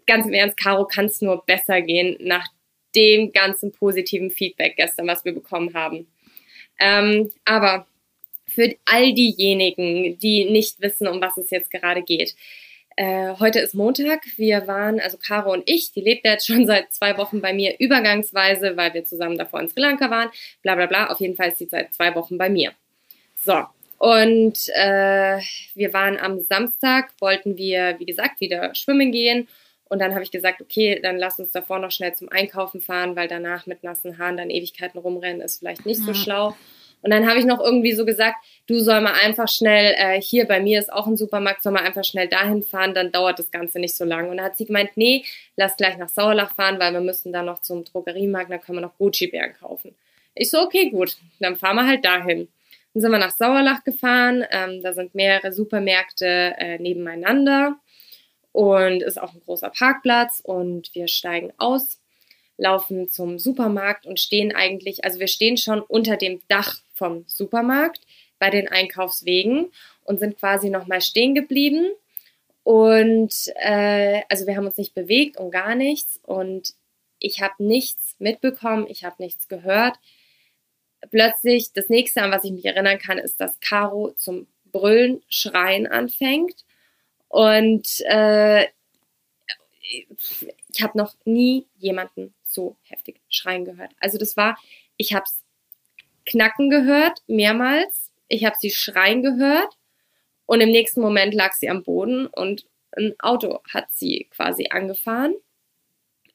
[0.06, 2.46] ganz im Ernst, Caro, kann es nur besser gehen nach
[2.94, 6.06] dem ganzen positiven Feedback gestern, was wir bekommen haben.
[6.78, 7.86] Ähm, aber
[8.52, 12.34] für all diejenigen, die nicht wissen, um was es jetzt gerade geht.
[12.96, 14.20] Äh, heute ist Montag.
[14.36, 17.74] Wir waren, also Caro und ich, die lebt jetzt schon seit zwei Wochen bei mir
[17.78, 20.30] übergangsweise, weil wir zusammen davor in Sri Lanka waren.
[20.62, 21.06] Bla bla bla.
[21.08, 22.72] Auf jeden Fall ist sie seit zwei Wochen bei mir.
[23.36, 23.64] So.
[23.98, 25.38] Und äh,
[25.74, 29.46] wir waren am Samstag, wollten wir, wie gesagt, wieder schwimmen gehen
[29.92, 33.14] und dann habe ich gesagt, okay, dann lass uns davor noch schnell zum Einkaufen fahren,
[33.14, 36.06] weil danach mit nassen Haaren dann Ewigkeiten rumrennen ist vielleicht nicht ja.
[36.06, 36.56] so schlau.
[37.02, 38.36] Und dann habe ich noch irgendwie so gesagt,
[38.66, 41.82] du soll mal einfach schnell, äh, hier bei mir ist auch ein Supermarkt, soll mal
[41.82, 44.30] einfach schnell dahin fahren, dann dauert das Ganze nicht so lange.
[44.30, 45.24] Und dann hat sie gemeint, nee,
[45.56, 48.82] lass gleich nach Sauerlach fahren, weil wir müssen dann noch zum Drogeriemarkt, dann können wir
[48.82, 49.94] noch Gucci-Bären kaufen.
[50.34, 52.48] Ich so, okay, gut, dann fahren wir halt dahin.
[52.94, 57.76] Dann sind wir nach Sauerlach gefahren, ähm, da sind mehrere Supermärkte äh, nebeneinander
[58.52, 61.98] und ist auch ein großer Parkplatz und wir steigen aus,
[62.62, 68.00] laufen zum Supermarkt und stehen eigentlich, also wir stehen schon unter dem Dach vom Supermarkt
[68.38, 69.72] bei den Einkaufswegen
[70.04, 71.90] und sind quasi nochmal stehen geblieben.
[72.62, 76.74] Und äh, also wir haben uns nicht bewegt und gar nichts und
[77.18, 79.96] ich habe nichts mitbekommen, ich habe nichts gehört.
[81.10, 85.88] Plötzlich, das nächste, an was ich mich erinnern kann, ist, dass Caro zum Brüllen, Schreien
[85.88, 86.64] anfängt
[87.28, 88.66] und äh,
[89.82, 93.92] ich habe noch nie jemanden so heftig schreien gehört.
[94.00, 94.58] Also das war,
[94.96, 95.42] ich habe es
[96.24, 98.12] knacken gehört, mehrmals.
[98.28, 99.76] Ich habe sie schreien gehört
[100.46, 105.34] und im nächsten Moment lag sie am Boden und ein Auto hat sie quasi angefahren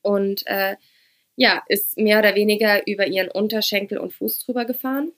[0.01, 0.75] und äh,
[1.35, 5.11] ja, ist mehr oder weniger über ihren Unterschenkel und Fuß drüber gefahren.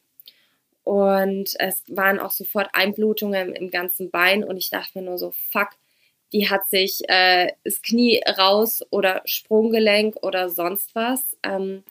[0.84, 5.32] Und es waren auch sofort Einblutungen im ganzen Bein und ich dachte mir nur so,
[5.32, 5.70] fuck,
[6.34, 11.38] die hat sich äh, das Knie raus oder Sprunggelenk oder sonst was.
[11.44, 11.84] Ähm,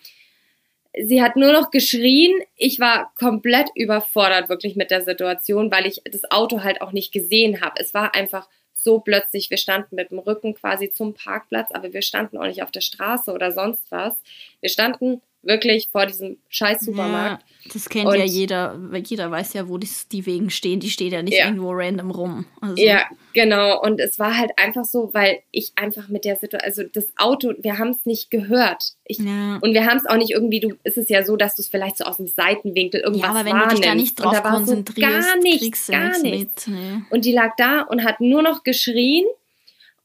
[1.07, 2.41] sie hat nur noch geschrien.
[2.57, 7.13] Ich war komplett überfordert wirklich mit der Situation, weil ich das Auto halt auch nicht
[7.13, 7.75] gesehen habe.
[7.81, 12.03] Es war einfach so plötzlich, wir standen mit dem Rücken quasi zum Parkplatz, aber wir
[12.03, 14.15] standen auch nicht auf der Straße oder sonst was.
[14.61, 17.43] Wir standen wirklich vor diesem scheiß Supermarkt.
[17.43, 20.79] Ja, das kennt und, ja jeder, weil jeder weiß ja, wo die, die Wegen stehen.
[20.79, 21.47] Die stehen ja nicht ja.
[21.47, 22.47] irgendwo random rum.
[22.61, 22.81] Also.
[22.81, 23.83] Ja, genau.
[23.83, 27.53] Und es war halt einfach so, weil ich einfach mit der Situation, also das Auto,
[27.59, 28.93] wir haben es nicht gehört.
[29.05, 29.59] Ich, ja.
[29.61, 31.69] Und wir haben es auch nicht irgendwie, du, ist es ja so, dass du es
[31.69, 33.73] vielleicht so aus dem Seitenwinkel irgendwas Ja, aber wenn wahrnimmst.
[33.73, 36.67] du dich da nicht drauf konzentrierst, so gar nichts, gar nichts.
[36.69, 37.03] Mit, nee.
[37.11, 39.25] Und die lag da und hat nur noch geschrien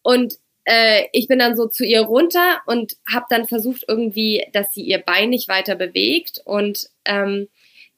[0.02, 4.74] und äh, ich bin dann so zu ihr runter und habe dann versucht irgendwie, dass
[4.74, 7.47] sie ihr Bein nicht weiter bewegt und ähm,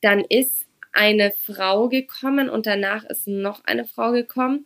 [0.01, 4.65] dann ist eine Frau gekommen und danach ist noch eine Frau gekommen.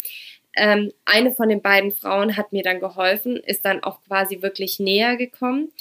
[0.55, 4.79] Ähm, eine von den beiden Frauen hat mir dann geholfen, ist dann auch quasi wirklich
[4.79, 5.71] näher gekommen.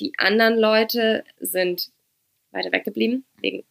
[0.00, 1.90] Die anderen Leute sind
[2.52, 3.64] weiter weggeblieben wegen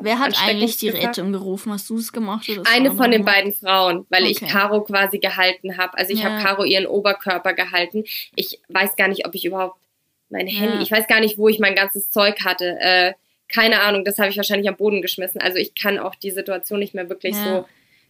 [0.00, 1.72] Wer hat eigentlich die Rettung gerufen?
[1.72, 2.48] Hast du es gemacht?
[2.48, 4.32] Oder Eine von den beiden Frauen, weil okay.
[4.32, 5.96] ich Caro quasi gehalten habe.
[5.96, 6.30] Also ich ja.
[6.30, 8.04] habe Caro ihren Oberkörper gehalten.
[8.34, 9.78] Ich weiß gar nicht, ob ich überhaupt
[10.30, 10.82] mein Handy, ja.
[10.82, 12.76] ich weiß gar nicht, wo ich mein ganzes Zeug hatte.
[12.80, 13.12] Äh,
[13.48, 15.40] keine Ahnung, das habe ich wahrscheinlich am Boden geschmissen.
[15.40, 17.44] Also ich kann auch die Situation nicht mehr wirklich ja.
[17.44, 17.66] so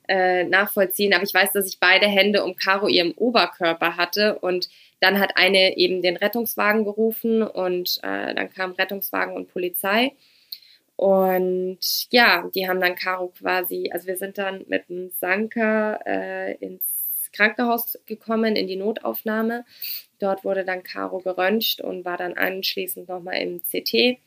[0.08, 1.14] äh, nachvollziehen.
[1.14, 4.68] Aber ich weiß, dass ich beide Hände um Caro ihrem Oberkörper hatte und
[5.00, 10.12] dann hat eine eben den Rettungswagen gerufen und äh, dann kam Rettungswagen und Polizei.
[10.98, 11.78] Und
[12.10, 16.82] ja, die haben dann Caro quasi, also wir sind dann mit dem Sanker äh, ins
[17.32, 19.64] Krankenhaus gekommen, in die Notaufnahme.
[20.18, 24.18] Dort wurde dann Caro geröntgt und war dann anschließend nochmal im CT.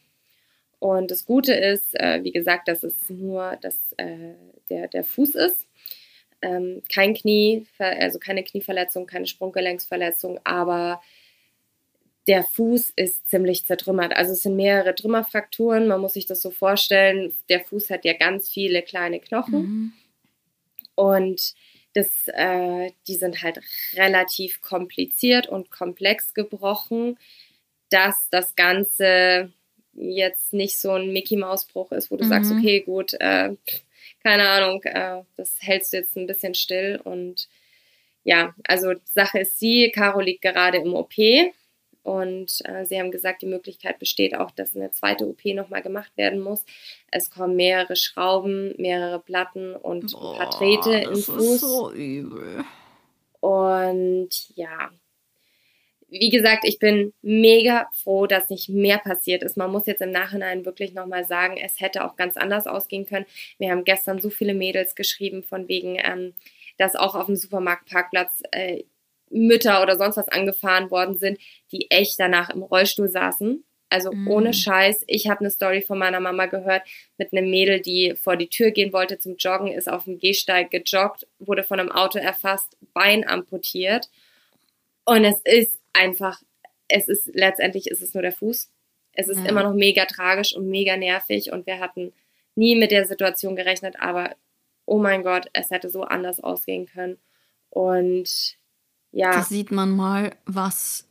[0.79, 4.35] Und das Gute ist, äh, wie gesagt, dass es nur dass, äh,
[4.69, 5.67] der, der Fuß ist.
[6.41, 11.01] Ähm, kein Knie, also keine Knieverletzung, keine Sprunggelenksverletzung, aber
[12.27, 14.15] der Fuß ist ziemlich zertrümmert.
[14.15, 15.87] Also es sind mehrere Trümmerfrakturen.
[15.87, 17.33] Man muss sich das so vorstellen.
[17.49, 19.61] Der Fuß hat ja ganz viele kleine Knochen.
[19.61, 19.93] Mhm.
[20.95, 21.53] Und
[21.93, 23.59] das, äh, die sind halt
[23.95, 27.17] relativ kompliziert und komplex gebrochen,
[27.89, 29.51] dass das Ganze
[29.93, 32.29] jetzt nicht so ein Mickey-Maus-Bruch ist, wo du mhm.
[32.29, 33.55] sagst, okay, gut, äh,
[34.23, 37.01] keine Ahnung, äh, das hältst du jetzt ein bisschen still.
[37.03, 37.49] Und
[38.23, 41.13] ja, also Sache ist sie, Caro liegt gerade im OP
[42.03, 46.11] und äh, sie haben gesagt, die Möglichkeit besteht auch, dass eine zweite OP nochmal gemacht
[46.17, 46.65] werden muss.
[47.11, 51.25] Es kommen mehrere Schrauben, mehrere Platten und Boah, ein paar Drähte im Fuß.
[51.27, 52.63] Das ist so übel.
[53.39, 54.91] Und ja,
[56.11, 59.55] wie gesagt, ich bin mega froh, dass nicht mehr passiert ist.
[59.55, 63.25] Man muss jetzt im Nachhinein wirklich nochmal sagen, es hätte auch ganz anders ausgehen können.
[63.59, 66.33] Wir haben gestern so viele Mädels geschrieben, von wegen, ähm,
[66.77, 68.83] dass auch auf dem Supermarktparkplatz äh,
[69.31, 71.39] Mütter oder sonst was angefahren worden sind,
[71.71, 73.63] die echt danach im Rollstuhl saßen.
[73.91, 74.27] Also mhm.
[74.29, 75.03] ohne Scheiß.
[75.07, 76.83] Ich habe eine Story von meiner Mama gehört
[77.17, 80.71] mit einem Mädel, die vor die Tür gehen wollte zum Joggen, ist auf dem Gehsteig
[80.71, 84.09] gejoggt, wurde von einem Auto erfasst, Bein amputiert.
[85.03, 86.41] Und es ist einfach,
[86.87, 88.71] es ist letztendlich ist es nur der Fuß.
[89.13, 89.49] Es ist ja.
[89.49, 92.13] immer noch mega tragisch und mega nervig und wir hatten
[92.55, 94.35] nie mit der Situation gerechnet, aber
[94.85, 97.17] oh mein Gott, es hätte so anders ausgehen können.
[97.69, 98.57] Und
[99.11, 99.31] ja.
[99.31, 101.07] Da sieht man mal, was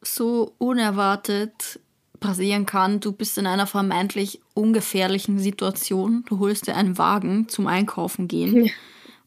[0.00, 1.80] so unerwartet
[2.20, 3.00] passieren kann.
[3.00, 6.24] Du bist in einer vermeintlich ungefährlichen Situation.
[6.26, 8.72] Du holst dir einen Wagen zum Einkaufen gehen ja.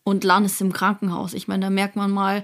[0.03, 1.33] und landest im Krankenhaus.
[1.33, 2.43] Ich meine, da merkt man mal,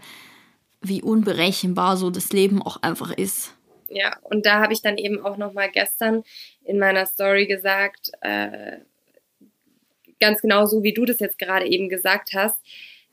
[0.81, 3.55] wie unberechenbar so das Leben auch einfach ist.
[3.87, 6.23] Ja, und da habe ich dann eben auch noch mal gestern
[6.63, 8.77] in meiner Story gesagt, äh,
[10.19, 12.57] ganz genau so, wie du das jetzt gerade eben gesagt hast,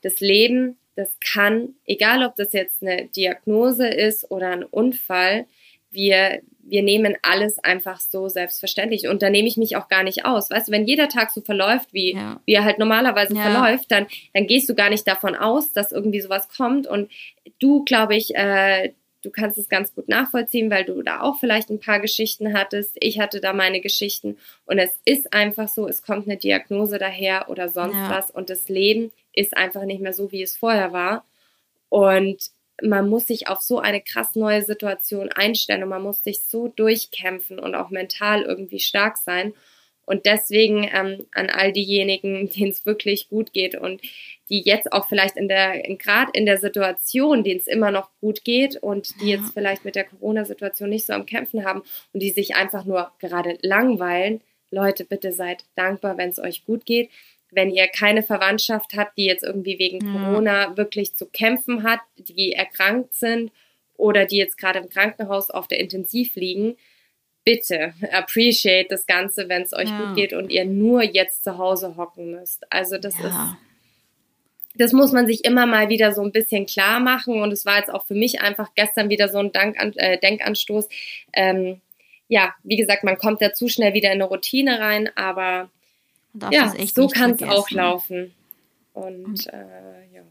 [0.01, 5.45] das Leben das kann, egal ob das jetzt eine Diagnose ist oder ein Unfall,
[5.91, 9.07] wir, wir nehmen alles einfach so selbstverständlich.
[9.07, 10.51] Und da nehme ich mich auch gar nicht aus.
[10.51, 12.39] Weißt du, wenn jeder Tag so verläuft, wie, ja.
[12.45, 13.41] wie er halt normalerweise ja.
[13.41, 16.85] verläuft, dann, dann gehst du gar nicht davon aus, dass irgendwie sowas kommt.
[16.85, 17.09] Und
[17.59, 18.91] du, glaube ich, äh,
[19.23, 22.97] du kannst es ganz gut nachvollziehen, weil du da auch vielleicht ein paar Geschichten hattest.
[22.99, 24.37] Ich hatte da meine Geschichten.
[24.65, 28.09] Und es ist einfach so, es kommt eine Diagnose daher oder sonst ja.
[28.11, 28.31] was.
[28.31, 31.25] Und das Leben ist einfach nicht mehr so, wie es vorher war.
[31.89, 32.51] Und
[32.81, 36.67] man muss sich auf so eine krass neue Situation einstellen und man muss sich so
[36.67, 39.53] durchkämpfen und auch mental irgendwie stark sein.
[40.05, 44.01] Und deswegen ähm, an all diejenigen, denen es wirklich gut geht und
[44.49, 48.43] die jetzt auch vielleicht in der, gerade in der Situation, denen es immer noch gut
[48.43, 52.31] geht und die jetzt vielleicht mit der Corona-Situation nicht so am Kämpfen haben und die
[52.31, 57.09] sich einfach nur gerade langweilen, Leute, bitte seid dankbar, wenn es euch gut geht
[57.51, 60.11] wenn ihr keine Verwandtschaft habt, die jetzt irgendwie wegen ja.
[60.11, 63.51] Corona wirklich zu kämpfen hat, die erkrankt sind
[63.97, 66.77] oder die jetzt gerade im Krankenhaus auf der Intensiv liegen,
[67.43, 70.05] bitte appreciate das Ganze, wenn es euch ja.
[70.05, 72.71] gut geht und ihr nur jetzt zu Hause hocken müsst.
[72.71, 73.27] Also das ja.
[73.27, 73.35] ist
[74.75, 77.41] das muss man sich immer mal wieder so ein bisschen klar machen.
[77.41, 80.87] Und es war jetzt auch für mich einfach gestern wieder so ein Dank äh, Denkanstoß.
[81.33, 81.81] Ähm,
[82.29, 85.69] ja, wie gesagt, man kommt da zu schnell wieder in eine Routine rein, aber
[86.51, 88.33] ja, so kann es auch laufen.
[88.93, 90.21] Und äh, ja.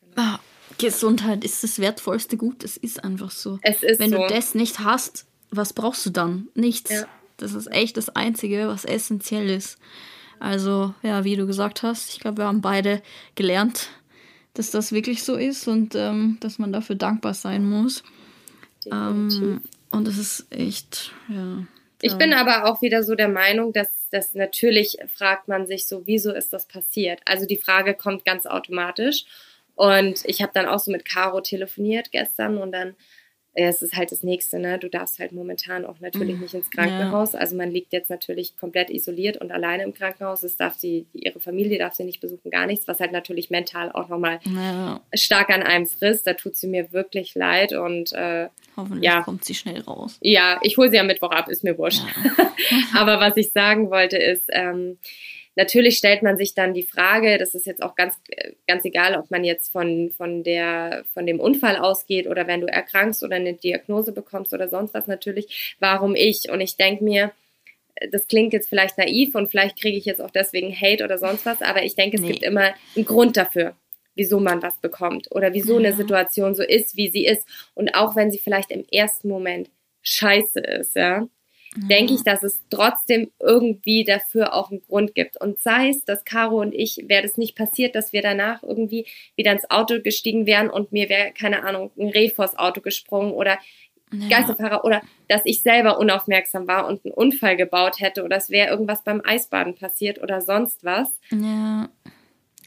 [0.00, 0.14] Genau.
[0.16, 0.40] Ah,
[0.78, 2.64] Gesundheit ist das wertvollste Gut.
[2.64, 3.58] Es ist einfach so.
[3.62, 4.18] Ist Wenn so.
[4.18, 6.48] du das nicht hast, was brauchst du dann?
[6.54, 6.90] Nichts.
[6.90, 7.06] Ja.
[7.36, 9.78] Das ist echt das Einzige, was essentiell ist.
[10.38, 13.02] Also, ja, wie du gesagt hast, ich glaube, wir haben beide
[13.34, 13.88] gelernt,
[14.54, 18.02] dass das wirklich so ist und ähm, dass man dafür dankbar sein muss.
[18.90, 21.64] Ähm, und das ist echt, ja.
[22.00, 26.06] Ich bin aber auch wieder so der Meinung, dass das natürlich fragt man sich so,
[26.06, 27.20] wieso ist das passiert?
[27.24, 29.24] Also die Frage kommt ganz automatisch.
[29.74, 32.94] Und ich habe dann auch so mit Caro telefoniert gestern und dann
[33.54, 34.78] es ist halt das Nächste, ne?
[34.78, 36.42] Du darfst halt momentan auch natürlich mhm.
[36.42, 37.32] nicht ins Krankenhaus.
[37.32, 37.38] Ja.
[37.38, 40.42] Also man liegt jetzt natürlich komplett isoliert und alleine im Krankenhaus.
[40.42, 43.92] Es darf sie, ihre Familie darf sie nicht besuchen, gar nichts, was halt natürlich mental
[43.92, 45.00] auch nochmal ja.
[45.14, 46.26] stark an einem frisst.
[46.26, 49.22] Da tut sie mir wirklich leid und äh, hoffentlich ja.
[49.22, 50.18] kommt sie schnell raus.
[50.20, 52.02] Ja, ich hole sie am Mittwoch ab, ist mir wurscht.
[52.02, 52.52] Ja.
[53.00, 54.98] Aber was ich sagen wollte ist, ähm,
[55.56, 58.16] Natürlich stellt man sich dann die Frage, das ist jetzt auch ganz,
[58.66, 62.66] ganz egal, ob man jetzt von, von, der, von dem Unfall ausgeht oder wenn du
[62.66, 66.50] erkrankst oder eine Diagnose bekommst oder sonst was natürlich, warum ich?
[66.50, 67.32] Und ich denke mir,
[68.10, 71.46] das klingt jetzt vielleicht naiv und vielleicht kriege ich jetzt auch deswegen Hate oder sonst
[71.46, 72.32] was, aber ich denke, es nee.
[72.32, 73.76] gibt immer einen Grund dafür,
[74.16, 77.46] wieso man was bekommt oder wieso eine Situation so ist, wie sie ist.
[77.74, 79.70] Und auch wenn sie vielleicht im ersten Moment
[80.02, 81.28] scheiße ist, ja,
[81.74, 81.88] mhm.
[81.88, 85.40] denke ich, dass es trotzdem irgendwie dafür auch einen Grund gibt.
[85.40, 89.06] Und sei es, dass Caro und ich, wäre das nicht passiert, dass wir danach irgendwie
[89.36, 93.32] wieder ins Auto gestiegen wären und mir wäre, keine Ahnung, ein Reh vors Auto gesprungen
[93.32, 93.58] oder
[94.12, 94.28] ja.
[94.28, 98.70] Geisterfahrer oder dass ich selber unaufmerksam war und einen Unfall gebaut hätte oder es wäre
[98.70, 101.08] irgendwas beim Eisbaden passiert oder sonst was.
[101.30, 101.88] Ja.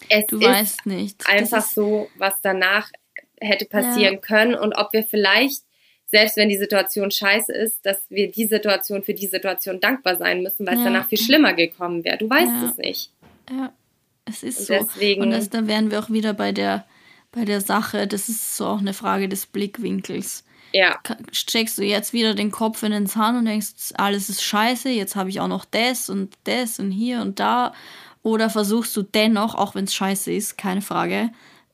[0.10, 1.28] Es du weißt nicht.
[1.28, 1.74] Einfach ist...
[1.74, 2.92] so, was danach
[3.40, 4.20] hätte passieren ja.
[4.20, 5.64] können und ob wir vielleicht
[6.10, 10.42] selbst wenn die Situation scheiße ist, dass wir die Situation für die Situation dankbar sein
[10.42, 10.86] müssen, weil es ja.
[10.86, 12.18] danach viel schlimmer gekommen wäre.
[12.18, 12.70] Du weißt ja.
[12.70, 13.12] es nicht.
[13.50, 13.74] Ja,
[14.26, 14.74] es ist und so.
[14.74, 16.86] Deswegen, und das, da wären wir auch wieder bei der,
[17.32, 20.46] bei der Sache, das ist so auch eine Frage des Blickwinkels.
[20.74, 21.00] Ja.
[21.32, 25.16] Steckst du jetzt wieder den Kopf in den Sand und denkst, alles ist scheiße, jetzt
[25.16, 27.74] habe ich auch noch das und das und hier und da.
[28.24, 31.32] Oder versuchst du dennoch, auch wenn es scheiße ist, keine Frage,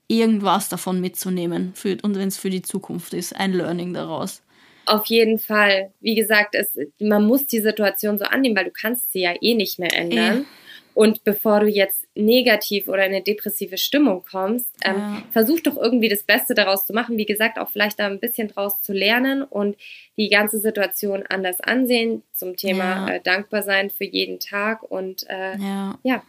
[0.08, 4.42] irgendwas davon mitzunehmen für, und wenn es für die Zukunft ist, ein Learning daraus.
[4.86, 5.92] Auf jeden Fall.
[6.02, 9.56] Wie gesagt, es, man muss die Situation so annehmen, weil du kannst sie ja eh
[9.56, 10.40] nicht mehr ändern.
[10.40, 10.46] Ja.
[10.94, 15.24] Und bevor du jetzt negativ oder in eine depressive Stimmung kommst, ähm, ja.
[15.32, 17.18] versuch doch irgendwie das Beste daraus zu machen.
[17.18, 19.76] Wie gesagt, auch vielleicht da ein bisschen draus zu lernen und
[20.18, 23.16] die ganze Situation anders ansehen zum Thema ja.
[23.16, 24.84] äh, dankbar sein für jeden Tag.
[24.84, 26.24] Und äh, ja,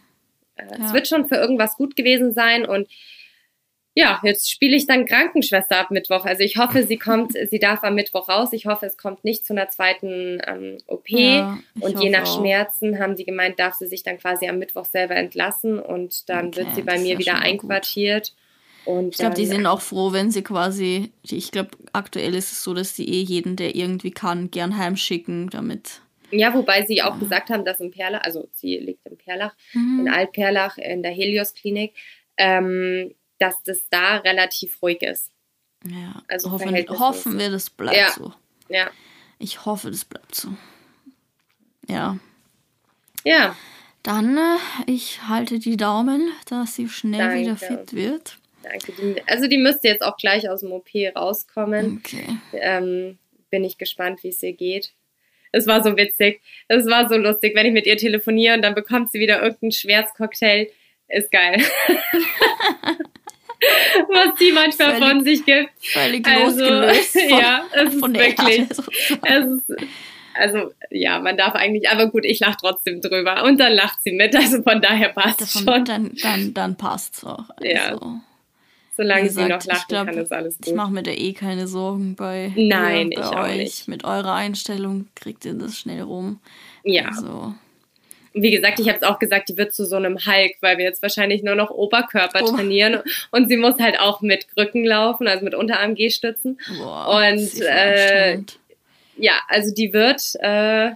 [0.55, 2.87] äh, es wird schon für irgendwas gut gewesen sein und
[3.97, 6.25] ja, jetzt spiele ich dann Krankenschwester ab Mittwoch.
[6.25, 8.49] Also ich hoffe, sie kommt, sie darf am Mittwoch raus.
[8.51, 11.09] Ich hoffe, es kommt nicht zu einer zweiten ähm, OP.
[11.09, 12.39] Ja, und je nach auch.
[12.39, 16.47] Schmerzen haben sie gemeint, darf sie sich dann quasi am Mittwoch selber entlassen und dann
[16.47, 18.35] okay, wird sie bei mir wieder einquartiert.
[18.83, 22.63] Und ich glaube, die sind auch froh, wenn sie quasi, ich glaube, aktuell ist es
[22.63, 26.01] so, dass sie eh jeden, der irgendwie kann, gern heimschicken, damit.
[26.31, 30.01] Ja, wobei sie auch gesagt haben, dass in Perlach, also sie liegt in Perlach, mhm.
[30.01, 31.93] in Altperlach, in der Helios-Klinik,
[32.37, 35.31] ähm, dass das da relativ ruhig ist.
[35.85, 38.11] Ja, also hoffen, hoffen wir, das bleibt ja.
[38.11, 38.33] so.
[38.69, 38.89] Ja.
[39.37, 40.49] Ich hoffe, das bleibt so.
[41.87, 42.17] Ja.
[43.23, 43.55] Ja.
[44.01, 47.39] Dann, äh, ich halte die Daumen, dass sie schnell Danke.
[47.39, 48.37] wieder fit wird.
[48.63, 49.21] Danke.
[49.27, 52.01] also die müsste jetzt auch gleich aus dem OP rauskommen.
[52.03, 52.25] Okay.
[52.53, 53.19] Ähm,
[53.51, 54.93] bin ich gespannt, wie es ihr geht.
[55.51, 56.41] Es war so witzig.
[56.67, 59.71] Es war so lustig, wenn ich mit ihr telefoniere und dann bekommt sie wieder irgendeinen
[59.71, 60.69] Schmerzcocktail.
[61.07, 61.63] Ist geil.
[64.09, 65.69] was die manchmal völlig, von sich gibt.
[65.81, 67.19] Völlig also, losgelöst.
[67.29, 68.59] Von, ja, es ist wirklich.
[69.23, 69.87] Es ist,
[70.33, 74.11] also ja, man darf eigentlich, aber gut, ich lache trotzdem drüber und dann lacht sie
[74.11, 75.85] mit, also von daher passt es schon.
[75.85, 77.49] Dann, dann, dann passt es auch.
[77.57, 78.21] Also, ja.
[78.97, 80.67] Solange gesagt, sie noch lachen glaub, kann, ist alles gut.
[80.67, 83.57] Ich mache mir da eh keine Sorgen bei, Nein, ihr, bei ich euch.
[83.57, 83.87] Nicht.
[83.87, 86.39] Mit eurer Einstellung kriegt ihr das schnell rum.
[86.83, 87.07] Ja.
[87.07, 87.55] Also,
[88.35, 90.83] wie gesagt, ich habe es auch gesagt, die wird zu so einem Hulk, weil wir
[90.83, 92.55] jetzt wahrscheinlich nur noch Oberkörper oh.
[92.55, 96.59] trainieren und sie muss halt auch mit Krücken laufen, also mit Unterarm-G-Stützen.
[97.07, 98.39] Und äh,
[99.17, 100.91] ja, also die wird, äh,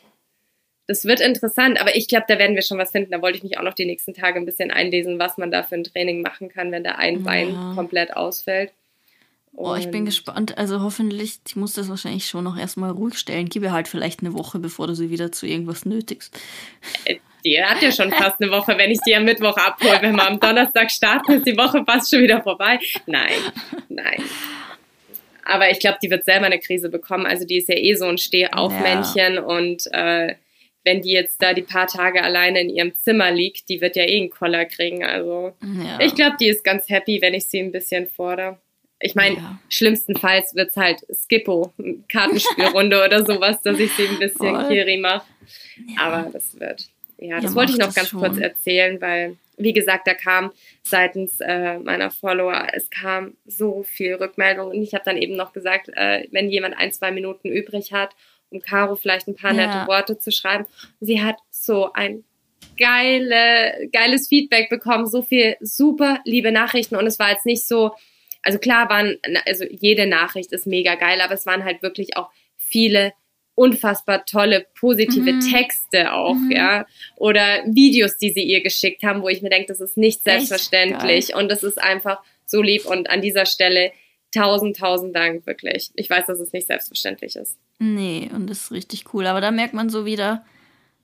[0.87, 3.11] das wird interessant, aber ich glaube, da werden wir schon was finden.
[3.11, 5.63] Da wollte ich mich auch noch die nächsten Tage ein bisschen einlesen, was man da
[5.63, 7.23] für ein Training machen kann, wenn da ein ja.
[7.23, 8.73] Bein komplett ausfällt.
[9.53, 10.57] Oh, ich bin gespannt.
[10.57, 13.49] Also hoffentlich, ich muss das wahrscheinlich schon noch erstmal ruhig stellen.
[13.49, 16.39] Gib ihr halt vielleicht eine Woche, bevor du sie wieder zu irgendwas nötigst.
[17.05, 19.99] Äh, die hat ja schon fast eine Woche, wenn ich die am Mittwoch abhole.
[20.01, 22.79] Wenn wir am Donnerstag starten, ist die Woche fast schon wieder vorbei.
[23.05, 23.39] Nein,
[23.89, 24.23] nein.
[25.43, 27.25] Aber ich glaube, die wird selber eine Krise bekommen.
[27.25, 29.41] Also die ist ja eh so ein Stehaufmännchen ja.
[29.41, 30.35] und äh,
[30.83, 34.03] wenn die jetzt da die paar Tage alleine in ihrem Zimmer liegt, die wird ja
[34.03, 35.03] eh einen Koller kriegen.
[35.03, 35.99] Also ja.
[35.99, 38.59] ich glaube, die ist ganz happy, wenn ich sie ein bisschen fordere.
[39.01, 39.59] Ich meine, ja.
[39.69, 41.73] schlimmstenfalls wird's halt Skippo,
[42.09, 44.67] Kartenspielrunde oder sowas, dass ich sie ein bisschen Voll.
[44.67, 45.25] Kiri mache.
[45.95, 46.01] Ja.
[46.01, 46.89] Aber das wird.
[47.17, 48.19] Ja, das wollte ich noch ganz schon.
[48.19, 50.51] kurz erzählen, weil, wie gesagt, da kam
[50.83, 55.51] seitens äh, meiner Follower, es kam so viel Rückmeldung und ich habe dann eben noch
[55.51, 58.15] gesagt, äh, wenn jemand ein, zwei Minuten übrig hat,
[58.51, 60.65] um Caro vielleicht ein paar nette Worte zu schreiben.
[60.99, 62.23] Sie hat so ein
[62.77, 67.91] geile, geiles Feedback bekommen, so viel super liebe Nachrichten und es war jetzt nicht so,
[68.41, 72.29] also klar waren, also jede Nachricht ist mega geil, aber es waren halt wirklich auch
[72.57, 73.13] viele
[73.55, 75.41] unfassbar tolle, positive mhm.
[75.41, 76.51] Texte auch, mhm.
[76.51, 76.85] ja.
[77.17, 81.35] Oder Videos, die sie ihr geschickt haben, wo ich mir denke, das ist nicht selbstverständlich
[81.35, 83.91] und das ist einfach so lieb und an dieser Stelle
[84.33, 85.91] tausend, tausend Dank, wirklich.
[85.95, 87.57] Ich weiß, dass es nicht selbstverständlich ist.
[87.79, 89.25] Nee, und das ist richtig cool.
[89.27, 90.45] Aber da merkt man so wieder,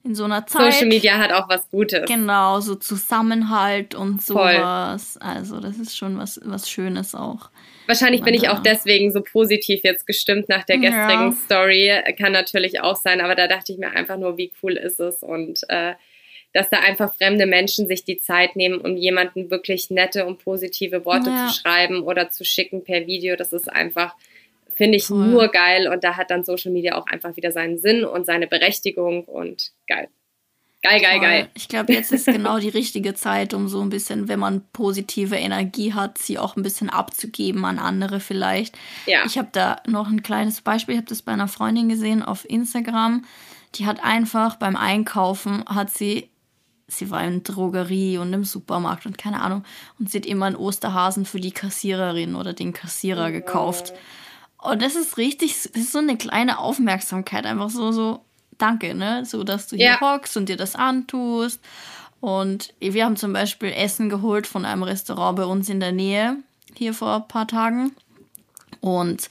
[0.06, 0.72] in so einer Zeit.
[0.72, 2.08] Social Media hat auch was Gutes.
[2.08, 5.18] Genau, so Zusammenhalt und sowas.
[5.20, 5.28] Voll.
[5.28, 7.50] Also das ist schon was, was Schönes auch.
[7.86, 11.36] Wahrscheinlich bin ich auch deswegen so positiv jetzt gestimmt nach der gestrigen ja.
[11.44, 11.92] Story.
[12.18, 15.22] Kann natürlich auch sein, aber da dachte ich mir einfach nur, wie cool ist es
[15.22, 15.94] und äh,
[16.52, 21.04] dass da einfach fremde Menschen sich die Zeit nehmen, um jemanden wirklich nette und positive
[21.04, 21.46] Worte ja.
[21.46, 23.36] zu schreiben oder zu schicken per Video.
[23.36, 24.14] Das ist einfach
[24.76, 25.26] Finde ich cool.
[25.26, 28.46] nur geil und da hat dann Social Media auch einfach wieder seinen Sinn und seine
[28.46, 30.08] Berechtigung und geil.
[30.82, 31.28] Geil, geil, Voll.
[31.28, 31.48] geil.
[31.54, 35.34] Ich glaube, jetzt ist genau die richtige Zeit, um so ein bisschen, wenn man positive
[35.34, 38.76] Energie hat, sie auch ein bisschen abzugeben an andere vielleicht.
[39.06, 39.24] Ja.
[39.24, 40.94] Ich habe da noch ein kleines Beispiel.
[40.94, 43.24] Ich habe das bei einer Freundin gesehen auf Instagram.
[43.74, 46.30] Die hat einfach beim Einkaufen, hat sie,
[46.86, 49.64] sie war in Drogerie und im Supermarkt und keine Ahnung,
[49.98, 53.32] und sie hat immer einen Osterhasen für die Kassiererin oder den Kassierer oh.
[53.32, 53.92] gekauft.
[54.58, 58.24] Und das ist richtig, das ist so eine kleine Aufmerksamkeit, einfach so, so,
[58.58, 59.24] danke, ne?
[59.24, 60.00] So, dass du hier ja.
[60.00, 61.60] hockst und dir das antust.
[62.20, 66.36] Und wir haben zum Beispiel Essen geholt von einem Restaurant bei uns in der Nähe,
[66.74, 67.92] hier vor ein paar Tagen.
[68.80, 69.28] Und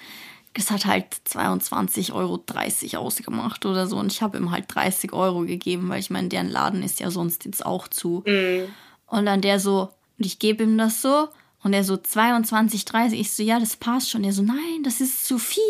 [0.53, 3.97] es hat halt 22,30 Euro ausgemacht oder so.
[3.97, 7.11] Und ich habe ihm halt 30 Euro gegeben, weil ich meine, deren Laden ist ja
[7.11, 8.23] sonst jetzt auch zu.
[8.25, 8.69] Mhm.
[9.07, 11.27] Und dann der so, und ich gebe ihm das so.
[11.65, 13.19] Und er so 22, 30.
[13.19, 14.23] Ich so, ja, das passt schon.
[14.23, 15.63] Er so, nein, das ist zu viel.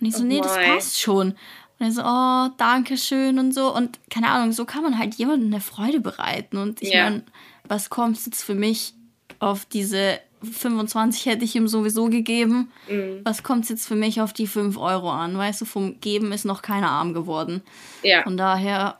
[0.00, 1.36] Und ich so, oh nee, das passt schon.
[1.78, 3.72] Und er so, oh, danke schön und so.
[3.72, 6.56] Und keine Ahnung, so kann man halt jemandem eine Freude bereiten.
[6.56, 7.04] Und ich yeah.
[7.04, 7.22] meine,
[7.68, 8.94] was kommt jetzt für mich
[9.38, 12.72] auf diese 25 hätte ich ihm sowieso gegeben.
[12.88, 13.20] Mhm.
[13.22, 15.38] Was kommt jetzt für mich auf die 5 Euro an?
[15.38, 17.62] Weißt du, vom Geben ist noch keiner arm geworden.
[18.02, 18.24] Ja.
[18.24, 18.98] Von daher ja.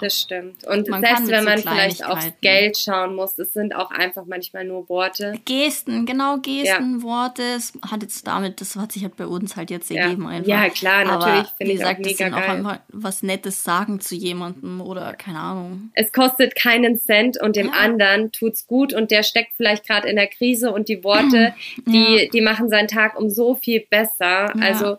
[0.00, 0.66] Das stimmt.
[0.66, 4.64] Und man selbst wenn man vielleicht aufs Geld schauen muss, es sind auch einfach manchmal
[4.64, 5.34] nur Worte.
[5.44, 7.02] Gesten, genau, Gesten, ja.
[7.02, 7.42] Worte.
[7.42, 10.28] Es hat jetzt damit, das hat sich halt bei uns halt jetzt ergeben ja.
[10.28, 10.48] einfach.
[10.48, 14.00] Ja, klar, natürlich finde ich gesagt, auch mega das sind auch einfach was Nettes sagen
[14.00, 15.90] zu jemandem oder keine Ahnung.
[15.94, 17.72] Es kostet keinen Cent und dem ja.
[17.72, 21.54] anderen tut's gut und der steckt vielleicht gerade in der Krise und die Worte,
[21.86, 24.54] die, die machen seinen Tag um so viel besser.
[24.60, 24.96] Also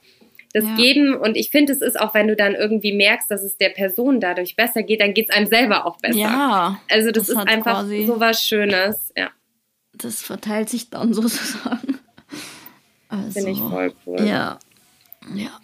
[0.55, 0.75] das ja.
[0.77, 3.69] Geben und ich finde, es ist auch, wenn du dann irgendwie merkst, dass es der
[3.69, 6.17] Person dadurch besser geht, dann geht es einem selber auch besser.
[6.17, 6.79] Ja.
[6.89, 9.31] Also das, das ist einfach so was Schönes, ja.
[9.91, 11.99] Das verteilt sich dann sozusagen.
[13.09, 14.21] Also, finde ich voll cool.
[14.21, 14.57] Ja.
[15.33, 15.59] Ja.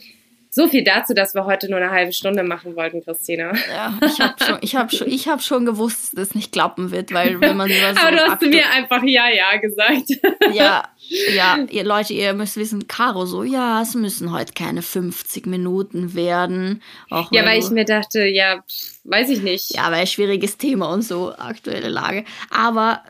[0.54, 3.54] So viel dazu, dass wir heute nur eine halbe Stunde machen wollten, Christina.
[3.70, 6.92] Ja, ich habe schon, ich hab schon, ich hab schon gewusst, dass das nicht klappen
[6.92, 8.02] wird, weil wenn man über so.
[8.02, 10.10] Aber du hast mir einfach ja, ja gesagt.
[10.54, 10.90] Ja,
[11.34, 16.16] ja, ihr Leute, ihr müsst wissen, Caro so, ja, es müssen heute keine 50 Minuten
[16.16, 16.82] werden.
[17.10, 18.62] Auch ja, weil ich mir dachte, ja,
[19.06, 19.74] weiß ich nicht.
[19.74, 22.26] Ja, weil schwieriges Thema und so, aktuelle Lage.
[22.50, 23.02] Aber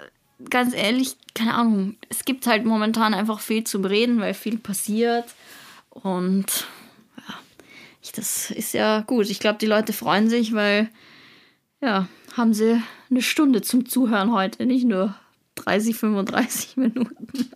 [0.52, 5.26] ganz ehrlich, keine Ahnung, es gibt halt momentan einfach viel zu reden, weil viel passiert.
[5.90, 6.68] Und
[8.12, 9.30] das ist ja gut.
[9.30, 10.90] Ich glaube, die Leute freuen sich, weil,
[11.82, 15.16] ja, haben sie eine Stunde zum Zuhören heute, nicht nur
[15.56, 17.52] 30, 35 Minuten.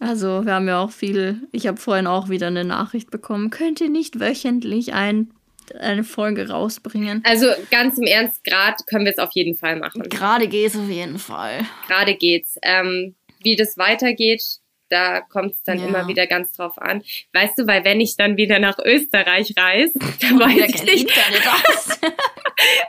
[0.00, 1.40] Also, wir haben ja auch viel.
[1.52, 3.50] Ich habe vorhin auch wieder eine Nachricht bekommen.
[3.50, 5.30] Könnt ihr nicht wöchentlich ein,
[5.78, 7.22] eine Folge rausbringen?
[7.24, 10.02] Also, ganz im Ernst, gerade können wir es auf jeden Fall machen.
[10.08, 11.64] Gerade geht es auf jeden Fall.
[11.86, 12.58] Gerade geht's.
[12.62, 14.60] Ähm, wie das weitergeht,
[14.92, 15.86] da kommt es dann ja.
[15.86, 17.02] immer wieder ganz drauf an.
[17.32, 21.06] Weißt du, weil wenn ich dann wieder nach Österreich reise, dann weiß ich nicht.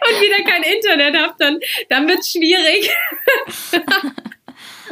[0.05, 2.91] Und wieder kein Internet habe, dann, dann wird es schwierig.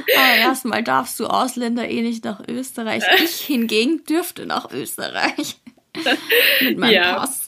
[0.08, 3.04] oh erstmal darfst du Ausländer eh nicht nach Österreich.
[3.24, 5.58] Ich hingegen dürfte nach Österreich.
[6.62, 7.16] Mit meinem ja.
[7.16, 7.48] Pass.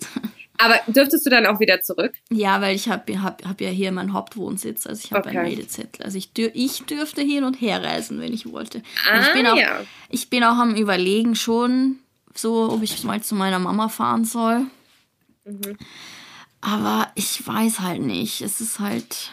[0.63, 2.13] Aber dürftest du dann auch wieder zurück?
[2.31, 4.87] Ja, weil ich habe hab, hab ja hier meinen Hauptwohnsitz.
[4.87, 5.37] Also ich habe okay.
[5.37, 6.05] einen Meldezettel.
[6.05, 8.81] Also ich, dür ich dürfte hin und her reisen, wenn ich wollte.
[9.11, 9.81] Ah, ich, bin auch, ja.
[10.07, 11.99] ich bin auch am Überlegen schon,
[12.33, 14.61] so, ob ich mal zu meiner Mama fahren soll.
[15.43, 15.77] Mhm.
[16.61, 18.39] Aber ich weiß halt nicht.
[18.39, 19.31] Es ist halt.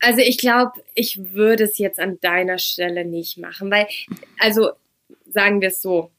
[0.00, 3.86] Also ich glaube, ich würde es jetzt an deiner Stelle nicht machen, weil,
[4.40, 4.70] also
[5.28, 6.10] sagen wir es so,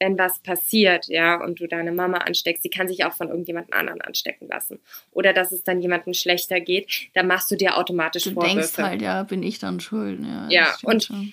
[0.00, 3.72] wenn was passiert, ja, und du deine Mama ansteckst, sie kann sich auch von irgendjemand
[3.72, 4.80] anderen anstecken lassen.
[5.12, 8.54] Oder dass es dann jemandem schlechter geht, dann machst du dir automatisch du Vorwürfe.
[8.54, 10.20] Du denkst halt, ja, bin ich dann schuld.
[10.22, 11.32] Ja, ja und schon.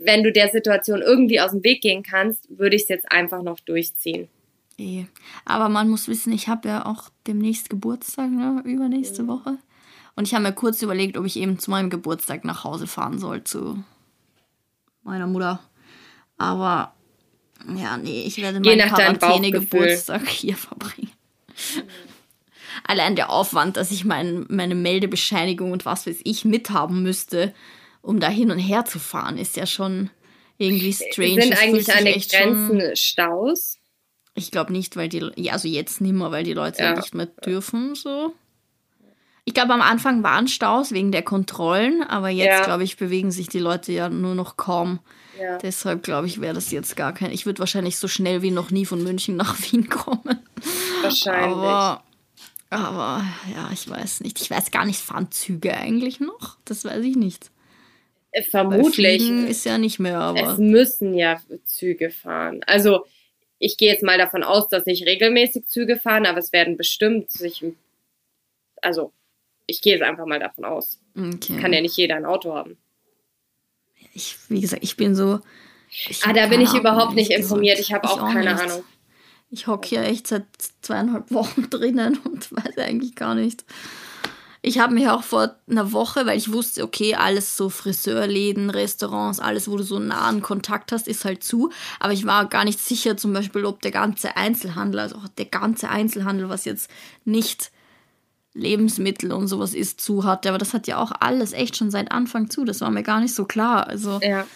[0.00, 3.42] wenn du der Situation irgendwie aus dem Weg gehen kannst, würde ich es jetzt einfach
[3.42, 4.28] noch durchziehen.
[4.78, 5.04] Eh.
[5.44, 8.62] Aber man muss wissen, ich habe ja auch demnächst Geburtstag, ne?
[8.64, 9.28] übernächste mhm.
[9.28, 9.58] Woche.
[10.16, 13.18] Und ich habe mir kurz überlegt, ob ich eben zu meinem Geburtstag nach Hause fahren
[13.18, 13.82] soll, zu
[15.02, 15.60] meiner Mutter.
[16.36, 16.94] Aber
[17.76, 21.10] ja, nee, ich werde meinen Quarantäne-Geburtstag hier verbringen.
[21.76, 21.82] Mhm.
[22.84, 27.54] Allein der Aufwand, dass ich mein, meine Meldebescheinigung und was weiß ich mithaben müsste,
[28.00, 30.10] um da hin und her zu fahren, ist ja schon
[30.58, 31.42] irgendwie strange.
[31.42, 32.96] Sind eigentlich an den Grenzen.
[32.96, 33.78] Staus?
[34.34, 36.96] Ich glaube nicht, weil die, ja, also jetzt nicht mehr, weil die Leute ja.
[36.96, 38.34] nicht mehr dürfen, so.
[39.44, 42.64] Ich glaube, am Anfang waren Staus wegen der Kontrollen, aber jetzt, ja.
[42.64, 45.00] glaube ich, bewegen sich die Leute ja nur noch kaum.
[45.42, 45.58] Ja.
[45.58, 47.32] Deshalb glaube ich, wäre das jetzt gar kein.
[47.32, 50.38] Ich würde wahrscheinlich so schnell wie noch nie von München nach Wien kommen.
[51.02, 51.56] Wahrscheinlich.
[51.56, 52.04] Aber,
[52.70, 54.40] aber ja, ich weiß nicht.
[54.40, 56.58] Ich weiß gar nicht, fahren Züge eigentlich noch?
[56.64, 57.50] Das weiß ich nicht.
[58.30, 59.28] Äh, vermutlich.
[59.48, 60.52] ist ja nicht mehr, aber.
[60.52, 62.60] Es müssen ja Züge fahren.
[62.66, 63.04] Also,
[63.58, 67.32] ich gehe jetzt mal davon aus, dass nicht regelmäßig Züge fahren, aber es werden bestimmt
[67.32, 67.64] sich.
[68.80, 69.12] Also,
[69.66, 71.00] ich gehe jetzt einfach mal davon aus.
[71.16, 71.58] Okay.
[71.60, 72.78] Kann ja nicht jeder ein Auto haben
[74.12, 75.40] ich, wie gesagt, ich bin so.
[76.08, 77.78] Ich ah, da bin ich Ahnung, überhaupt nicht informiert.
[77.78, 78.62] Ich habe auch, auch, keine nicht.
[78.62, 78.84] Ahnung.
[79.50, 80.46] Ich hocke hier echt seit
[80.80, 83.64] zweieinhalb Wochen drinnen und weiß eigentlich gar nicht.
[84.64, 89.40] Ich habe mich auch vor einer Woche, weil ich wusste, okay, alles so Friseurläden, Restaurants,
[89.40, 91.70] alles, wo du so einen nahen Kontakt hast, ist halt zu.
[91.98, 95.46] Aber ich war gar nicht sicher, zum Beispiel, ob der ganze Einzelhandel, also auch der
[95.46, 96.88] ganze Einzelhandel, was jetzt
[97.24, 97.72] nicht
[98.54, 100.48] Lebensmittel und sowas ist zu hatte.
[100.48, 102.64] Aber das hat ja auch alles echt schon seit Anfang zu.
[102.64, 103.86] Das war mir gar nicht so klar.
[103.86, 104.46] Also, ja.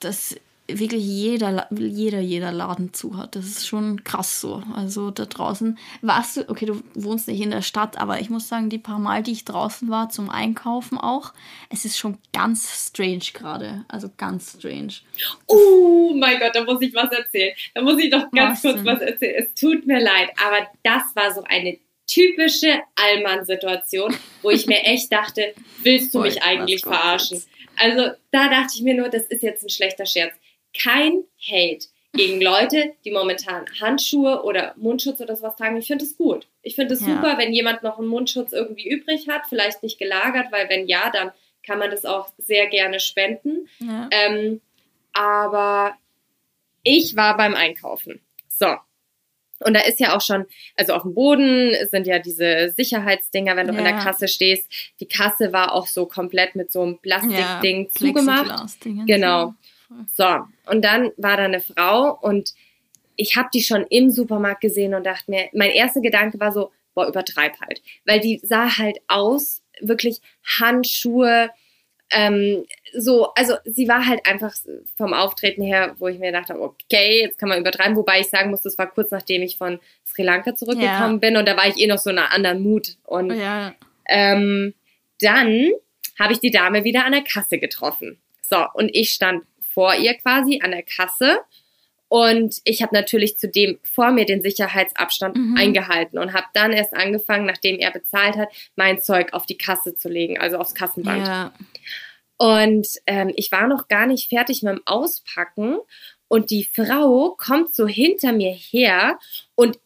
[0.00, 0.34] dass
[0.68, 3.36] wirklich jeder, jeder, jeder Laden zu hat.
[3.36, 4.62] Das ist schon krass so.
[4.76, 8.48] Also da draußen warst du, okay, du wohnst nicht in der Stadt, aber ich muss
[8.48, 11.32] sagen, die paar Mal, die ich draußen war zum Einkaufen auch,
[11.70, 13.84] es ist schon ganz strange gerade.
[13.88, 14.92] Also ganz strange.
[15.46, 17.54] Oh mein Gott, da muss ich was erzählen.
[17.74, 19.46] Da muss ich doch ganz was kurz was erzählen.
[19.46, 21.78] Es tut mir leid, aber das war so eine
[22.08, 27.42] typische Allmann-Situation, wo ich mir echt dachte, willst du mich eigentlich verarschen?
[27.76, 30.34] Also da dachte ich mir nur, das ist jetzt ein schlechter Scherz.
[30.76, 35.76] Kein Hate gegen Leute, die momentan Handschuhe oder Mundschutz oder sowas tragen.
[35.76, 36.48] Ich finde es gut.
[36.62, 37.14] Ich finde es ja.
[37.14, 41.10] super, wenn jemand noch einen Mundschutz irgendwie übrig hat, vielleicht nicht gelagert, weil wenn ja,
[41.10, 41.30] dann
[41.64, 43.68] kann man das auch sehr gerne spenden.
[43.78, 44.08] Ja.
[44.10, 44.60] Ähm,
[45.12, 45.96] aber
[46.82, 48.20] ich war beim Einkaufen.
[48.48, 48.76] So,
[49.60, 50.46] und da ist ja auch schon,
[50.76, 53.78] also auf dem Boden sind ja diese Sicherheitsdinger, wenn du ja.
[53.78, 54.70] in der Kasse stehst.
[55.00, 58.78] Die Kasse war auch so komplett mit so einem Plastikding ja, zugemacht.
[59.06, 59.54] Genau.
[60.14, 60.26] So,
[60.66, 62.52] und dann war da eine Frau und
[63.16, 66.70] ich habe die schon im Supermarkt gesehen und dachte mir, mein erster Gedanke war so,
[66.94, 67.82] boah, übertreib halt.
[68.04, 70.20] Weil die sah halt aus, wirklich
[70.58, 71.50] Handschuhe,
[72.10, 72.64] ähm,
[72.96, 74.54] so, also sie war halt einfach
[74.96, 78.50] vom Auftreten her, wo ich mir dachte, okay, jetzt kann man übertreiben, wobei ich sagen
[78.50, 81.18] muss, das war kurz nachdem ich von Sri Lanka zurückgekommen ja.
[81.18, 82.96] bin und da war ich eh noch so in einer anderen Mut.
[83.04, 83.74] Und ja.
[84.08, 84.74] ähm,
[85.20, 85.70] dann
[86.18, 88.18] habe ich die Dame wieder an der Kasse getroffen.
[88.40, 91.40] So, und ich stand vor ihr quasi an der Kasse
[92.08, 95.56] und ich habe natürlich zudem vor mir den Sicherheitsabstand mhm.
[95.56, 99.94] eingehalten und habe dann erst angefangen, nachdem er bezahlt hat, mein Zeug auf die Kasse
[99.94, 101.26] zu legen, also aufs Kassenband.
[101.26, 101.52] Ja.
[102.38, 105.78] Und ähm, ich war noch gar nicht fertig mit dem Auspacken
[106.28, 109.18] und die Frau kommt so hinter mir her
[109.54, 109.78] und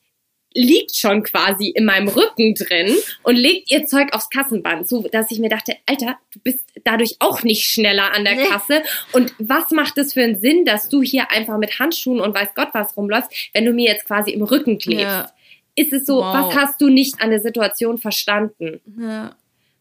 [0.55, 5.30] liegt schon quasi in meinem Rücken drin und legt ihr Zeug aufs Kassenband, so dass
[5.30, 8.83] ich mir dachte, Alter, du bist dadurch auch nicht schneller an der Kasse.
[9.12, 12.50] Und was macht es für einen Sinn, dass du hier einfach mit Handschuhen und weiß
[12.54, 15.04] Gott was rumläufst, wenn du mir jetzt quasi im Rücken klebst?
[15.04, 15.33] Ja.
[15.74, 16.34] Ist es so, wow.
[16.34, 18.80] was hast du nicht an der Situation verstanden?
[19.00, 19.34] Ja,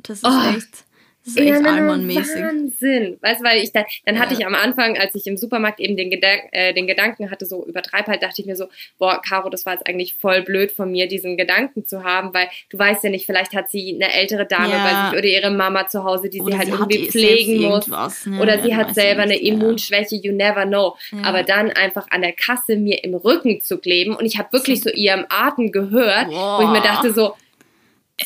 [0.04, 0.58] das ist oh.
[0.58, 0.86] echt
[1.24, 2.42] Das ist echt ja, Allmann-mäßig.
[2.42, 3.18] Wahnsinn.
[3.22, 4.22] Weißt du, weil ich dann, dann ja.
[4.22, 7.46] hatte ich am Anfang, als ich im Supermarkt eben den, Gedan äh, den Gedanken hatte,
[7.46, 10.72] so übertreib halt, dachte ich mir so, boah, Caro, das war jetzt eigentlich voll blöd
[10.72, 14.12] von mir, diesen Gedanken zu haben, weil du weißt ja nicht, vielleicht hat sie eine
[14.12, 14.84] ältere Dame ja.
[14.84, 17.88] bei sich oder ihre Mama zu Hause, die oder sie halt sie irgendwie pflegen muss.
[18.26, 18.42] Ne?
[18.42, 20.96] Oder sie hat selber eine Immunschwäche, you never know.
[21.24, 24.82] Aber dann einfach an der Kasse mir im Rücken zu kleben und ich habe wirklich
[24.82, 26.60] so ihrem Atem gehört, boah.
[26.60, 27.36] wo ich mir dachte so,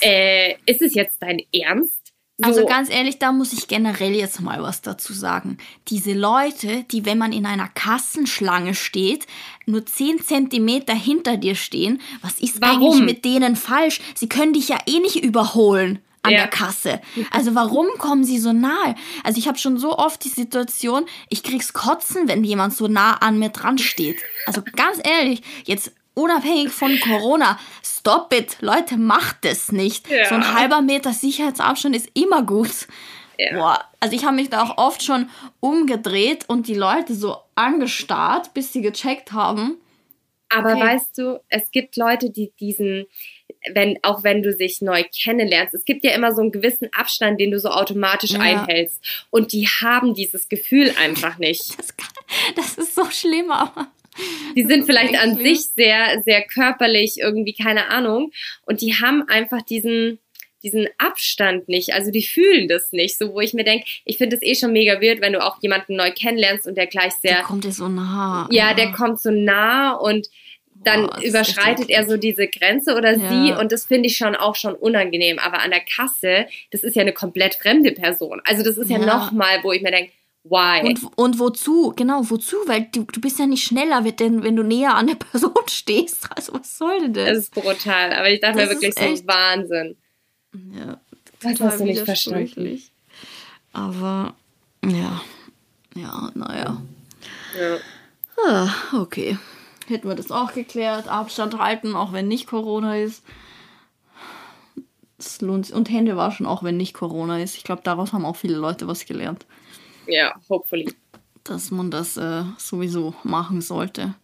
[0.01, 2.04] äh, ist es jetzt dein Ernst?
[2.37, 2.47] So.
[2.47, 5.57] Also ganz ehrlich, da muss ich generell jetzt mal was dazu sagen.
[5.87, 9.25] Diese Leute, die, wenn man in einer Kassenschlange steht,
[9.65, 12.81] nur 10 Zentimeter hinter dir stehen, was ist warum?
[12.81, 14.01] eigentlich mit denen falsch?
[14.15, 16.39] Sie können dich ja eh nicht überholen an ja.
[16.39, 16.99] der Kasse.
[17.31, 18.95] Also warum kommen sie so nahe?
[19.23, 23.13] Also ich habe schon so oft die Situation, ich krieg's kotzen, wenn jemand so nah
[23.13, 24.21] an mir dran steht.
[24.45, 27.59] Also ganz ehrlich, jetzt unabhängig von Corona.
[27.83, 28.57] Stop it.
[28.61, 30.09] Leute, macht es nicht.
[30.09, 30.25] Ja.
[30.25, 32.87] So ein halber Meter Sicherheitsabstand ist immer gut.
[33.37, 33.57] Ja.
[33.57, 35.29] Boah, also ich habe mich da auch oft schon
[35.59, 39.77] umgedreht und die Leute so angestarrt, bis sie gecheckt haben.
[40.49, 40.81] Aber okay.
[40.81, 43.07] weißt du, es gibt Leute, die diesen,
[43.73, 47.39] wenn, auch wenn du sich neu kennenlernst, es gibt ja immer so einen gewissen Abstand,
[47.39, 48.39] den du so automatisch ja.
[48.39, 49.03] einhältst.
[49.31, 51.75] Und die haben dieses Gefühl einfach nicht.
[51.77, 52.09] Das, kann,
[52.55, 53.87] das ist so schlimm, aber
[54.55, 58.31] die sind vielleicht an sich sehr, sehr körperlich, irgendwie, keine Ahnung.
[58.65, 60.19] Und die haben einfach diesen,
[60.63, 61.93] diesen Abstand nicht.
[61.93, 63.17] Also die fühlen das nicht.
[63.17, 65.61] So, wo ich mir denke, ich finde es eh schon mega weird, wenn du auch
[65.61, 67.35] jemanden neu kennenlernst und der gleich sehr.
[67.35, 68.47] Der kommt dir so nah.
[68.51, 70.27] Ja, der kommt so nah und
[70.83, 73.29] dann Boah, überschreitet er so diese Grenze oder ja.
[73.29, 75.39] sie und das finde ich schon auch schon unangenehm.
[75.39, 78.41] Aber an der Kasse, das ist ja eine komplett fremde Person.
[78.45, 80.11] Also das ist ja, ja nochmal, wo ich mir denke,
[80.47, 80.87] Why?
[80.87, 81.91] Und, und wozu?
[81.95, 82.55] Genau, wozu?
[82.67, 86.29] Weil du, du bist ja nicht schneller, wenn, wenn du näher an der Person stehst.
[86.35, 87.27] Also was soll denn das?
[87.27, 88.13] Das ist brutal.
[88.13, 89.97] Aber ich dachte das mir wirklich so Wahnsinn.
[90.71, 90.99] Ja,
[91.41, 92.81] das hast du nicht verstanden.
[93.73, 94.35] Aber
[94.85, 95.21] ja,
[95.95, 96.81] ja, naja.
[97.59, 97.77] Ja.
[98.45, 99.39] Ah, okay.
[99.87, 101.07] Hätten wir das auch geklärt.
[101.07, 103.23] Abstand halten, auch wenn nicht Corona ist.
[105.17, 105.75] Das lohnt sich.
[105.75, 107.57] Und Hände waschen, auch wenn nicht Corona ist.
[107.57, 109.45] Ich glaube, daraus haben auch viele Leute was gelernt.
[110.07, 110.93] Ja, hopefully.
[111.43, 114.15] Dass man das äh, sowieso machen sollte.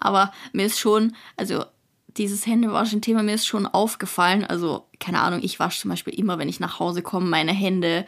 [0.00, 1.64] Aber mir ist schon, also
[2.16, 4.44] dieses Händewaschen-Thema, mir ist schon aufgefallen.
[4.44, 8.06] Also, keine Ahnung, ich wasche zum Beispiel immer, wenn ich nach Hause komme, meine Hände,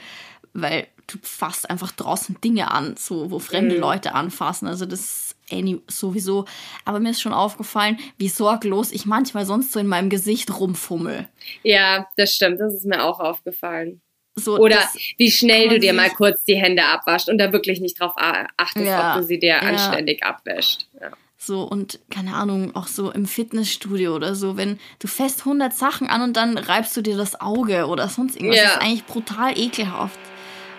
[0.53, 3.81] weil du fasst einfach draußen Dinge an, so wo fremde mhm.
[3.81, 4.67] Leute anfassen.
[4.67, 6.47] Also das ist any, sowieso.
[6.85, 11.29] Aber mir ist schon aufgefallen, wie sorglos ich manchmal sonst so in meinem Gesicht rumfummel.
[11.63, 12.61] Ja, das stimmt.
[12.61, 14.01] Das ist mir auch aufgefallen.
[14.36, 14.78] So, Oder
[15.16, 18.85] wie schnell du dir mal kurz die Hände abwaschst und da wirklich nicht drauf achtest,
[18.85, 19.59] ja, ob du sie dir ja.
[19.61, 20.86] anständig abwäscht.
[21.01, 21.12] Ja.
[21.36, 26.09] So, und keine Ahnung, auch so im Fitnessstudio oder so, wenn du fest 100 Sachen
[26.09, 28.61] an und dann reibst du dir das Auge oder sonst irgendwas.
[28.61, 30.19] Das ist eigentlich brutal ekelhaft.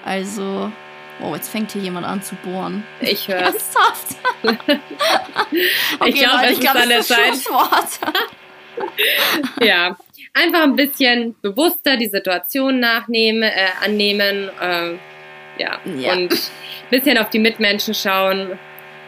[0.04, 0.72] Also,
[1.22, 2.84] oh, jetzt fängt hier jemand an zu bohren.
[3.00, 3.38] Ich höre.
[3.38, 4.16] Ernsthaft?
[4.44, 4.80] okay,
[6.08, 7.34] ich glaube, es ist glaub, an der Zeit.
[9.62, 9.96] ja,
[10.36, 13.52] einfach ein bisschen bewusster die Situation nachnehmen, äh,
[13.84, 14.92] annehmen, äh,
[15.58, 15.80] ja.
[15.98, 16.40] ja, und ein
[16.92, 18.60] bisschen auf die Mitmenschen schauen.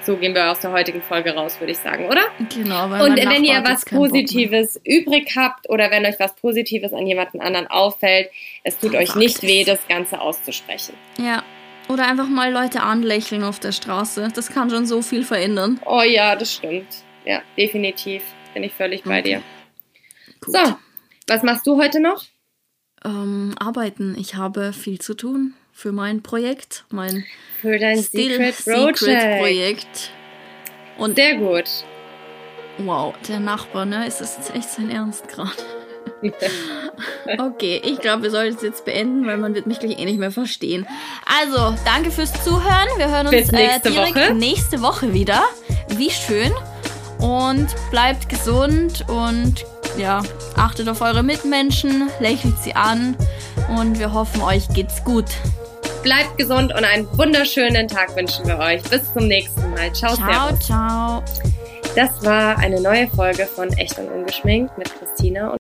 [0.03, 2.21] So gehen wir aus der heutigen Folge raus, würde ich sagen, oder?
[2.55, 2.85] Genau.
[2.85, 7.67] Und wenn ihr was Positives übrig habt oder wenn euch was Positives an jemanden anderen
[7.67, 8.29] auffällt,
[8.63, 10.95] es tut euch nicht weh, das Ganze auszusprechen.
[11.19, 11.43] Ja.
[11.89, 14.29] Oder einfach mal Leute anlächeln auf der Straße.
[14.33, 15.79] Das kann schon so viel verändern.
[15.85, 16.87] Oh ja, das stimmt.
[17.25, 18.23] Ja, definitiv.
[18.53, 19.09] Bin ich völlig okay.
[19.09, 19.41] bei dir.
[20.39, 20.55] Gut.
[20.55, 20.75] So,
[21.27, 22.23] was machst du heute noch?
[23.05, 24.15] Ähm, arbeiten.
[24.17, 27.25] Ich habe viel zu tun für mein Projekt, mein
[27.61, 30.11] für dein Still Secret, Secret Projekt.
[30.97, 31.65] Und sehr gut.
[32.79, 34.07] Wow, der Nachbar, ne?
[34.07, 35.51] Ist das jetzt echt sein Ernst gerade?
[37.39, 40.19] okay, ich glaube, wir sollten es jetzt beenden, weil man wird mich gleich eh nicht
[40.19, 40.87] mehr verstehen.
[41.39, 42.87] Also, danke fürs Zuhören.
[42.97, 44.33] Wir hören uns äh, direkt Woche.
[44.33, 45.43] nächste Woche wieder.
[45.89, 46.51] Wie schön.
[47.19, 49.65] Und bleibt gesund und
[49.97, 50.21] ja,
[50.55, 53.15] achtet auf eure Mitmenschen, lächelt sie an
[53.75, 55.25] und wir hoffen, euch geht's gut.
[56.03, 58.81] Bleibt gesund und einen wunderschönen Tag wünschen wir euch.
[58.83, 59.91] Bis zum nächsten Mal.
[59.93, 60.47] Ciao, ciao.
[60.47, 60.65] Servus.
[60.65, 61.23] ciao.
[61.95, 65.55] Das war eine neue Folge von Echt und Ungeschminkt mit Christina und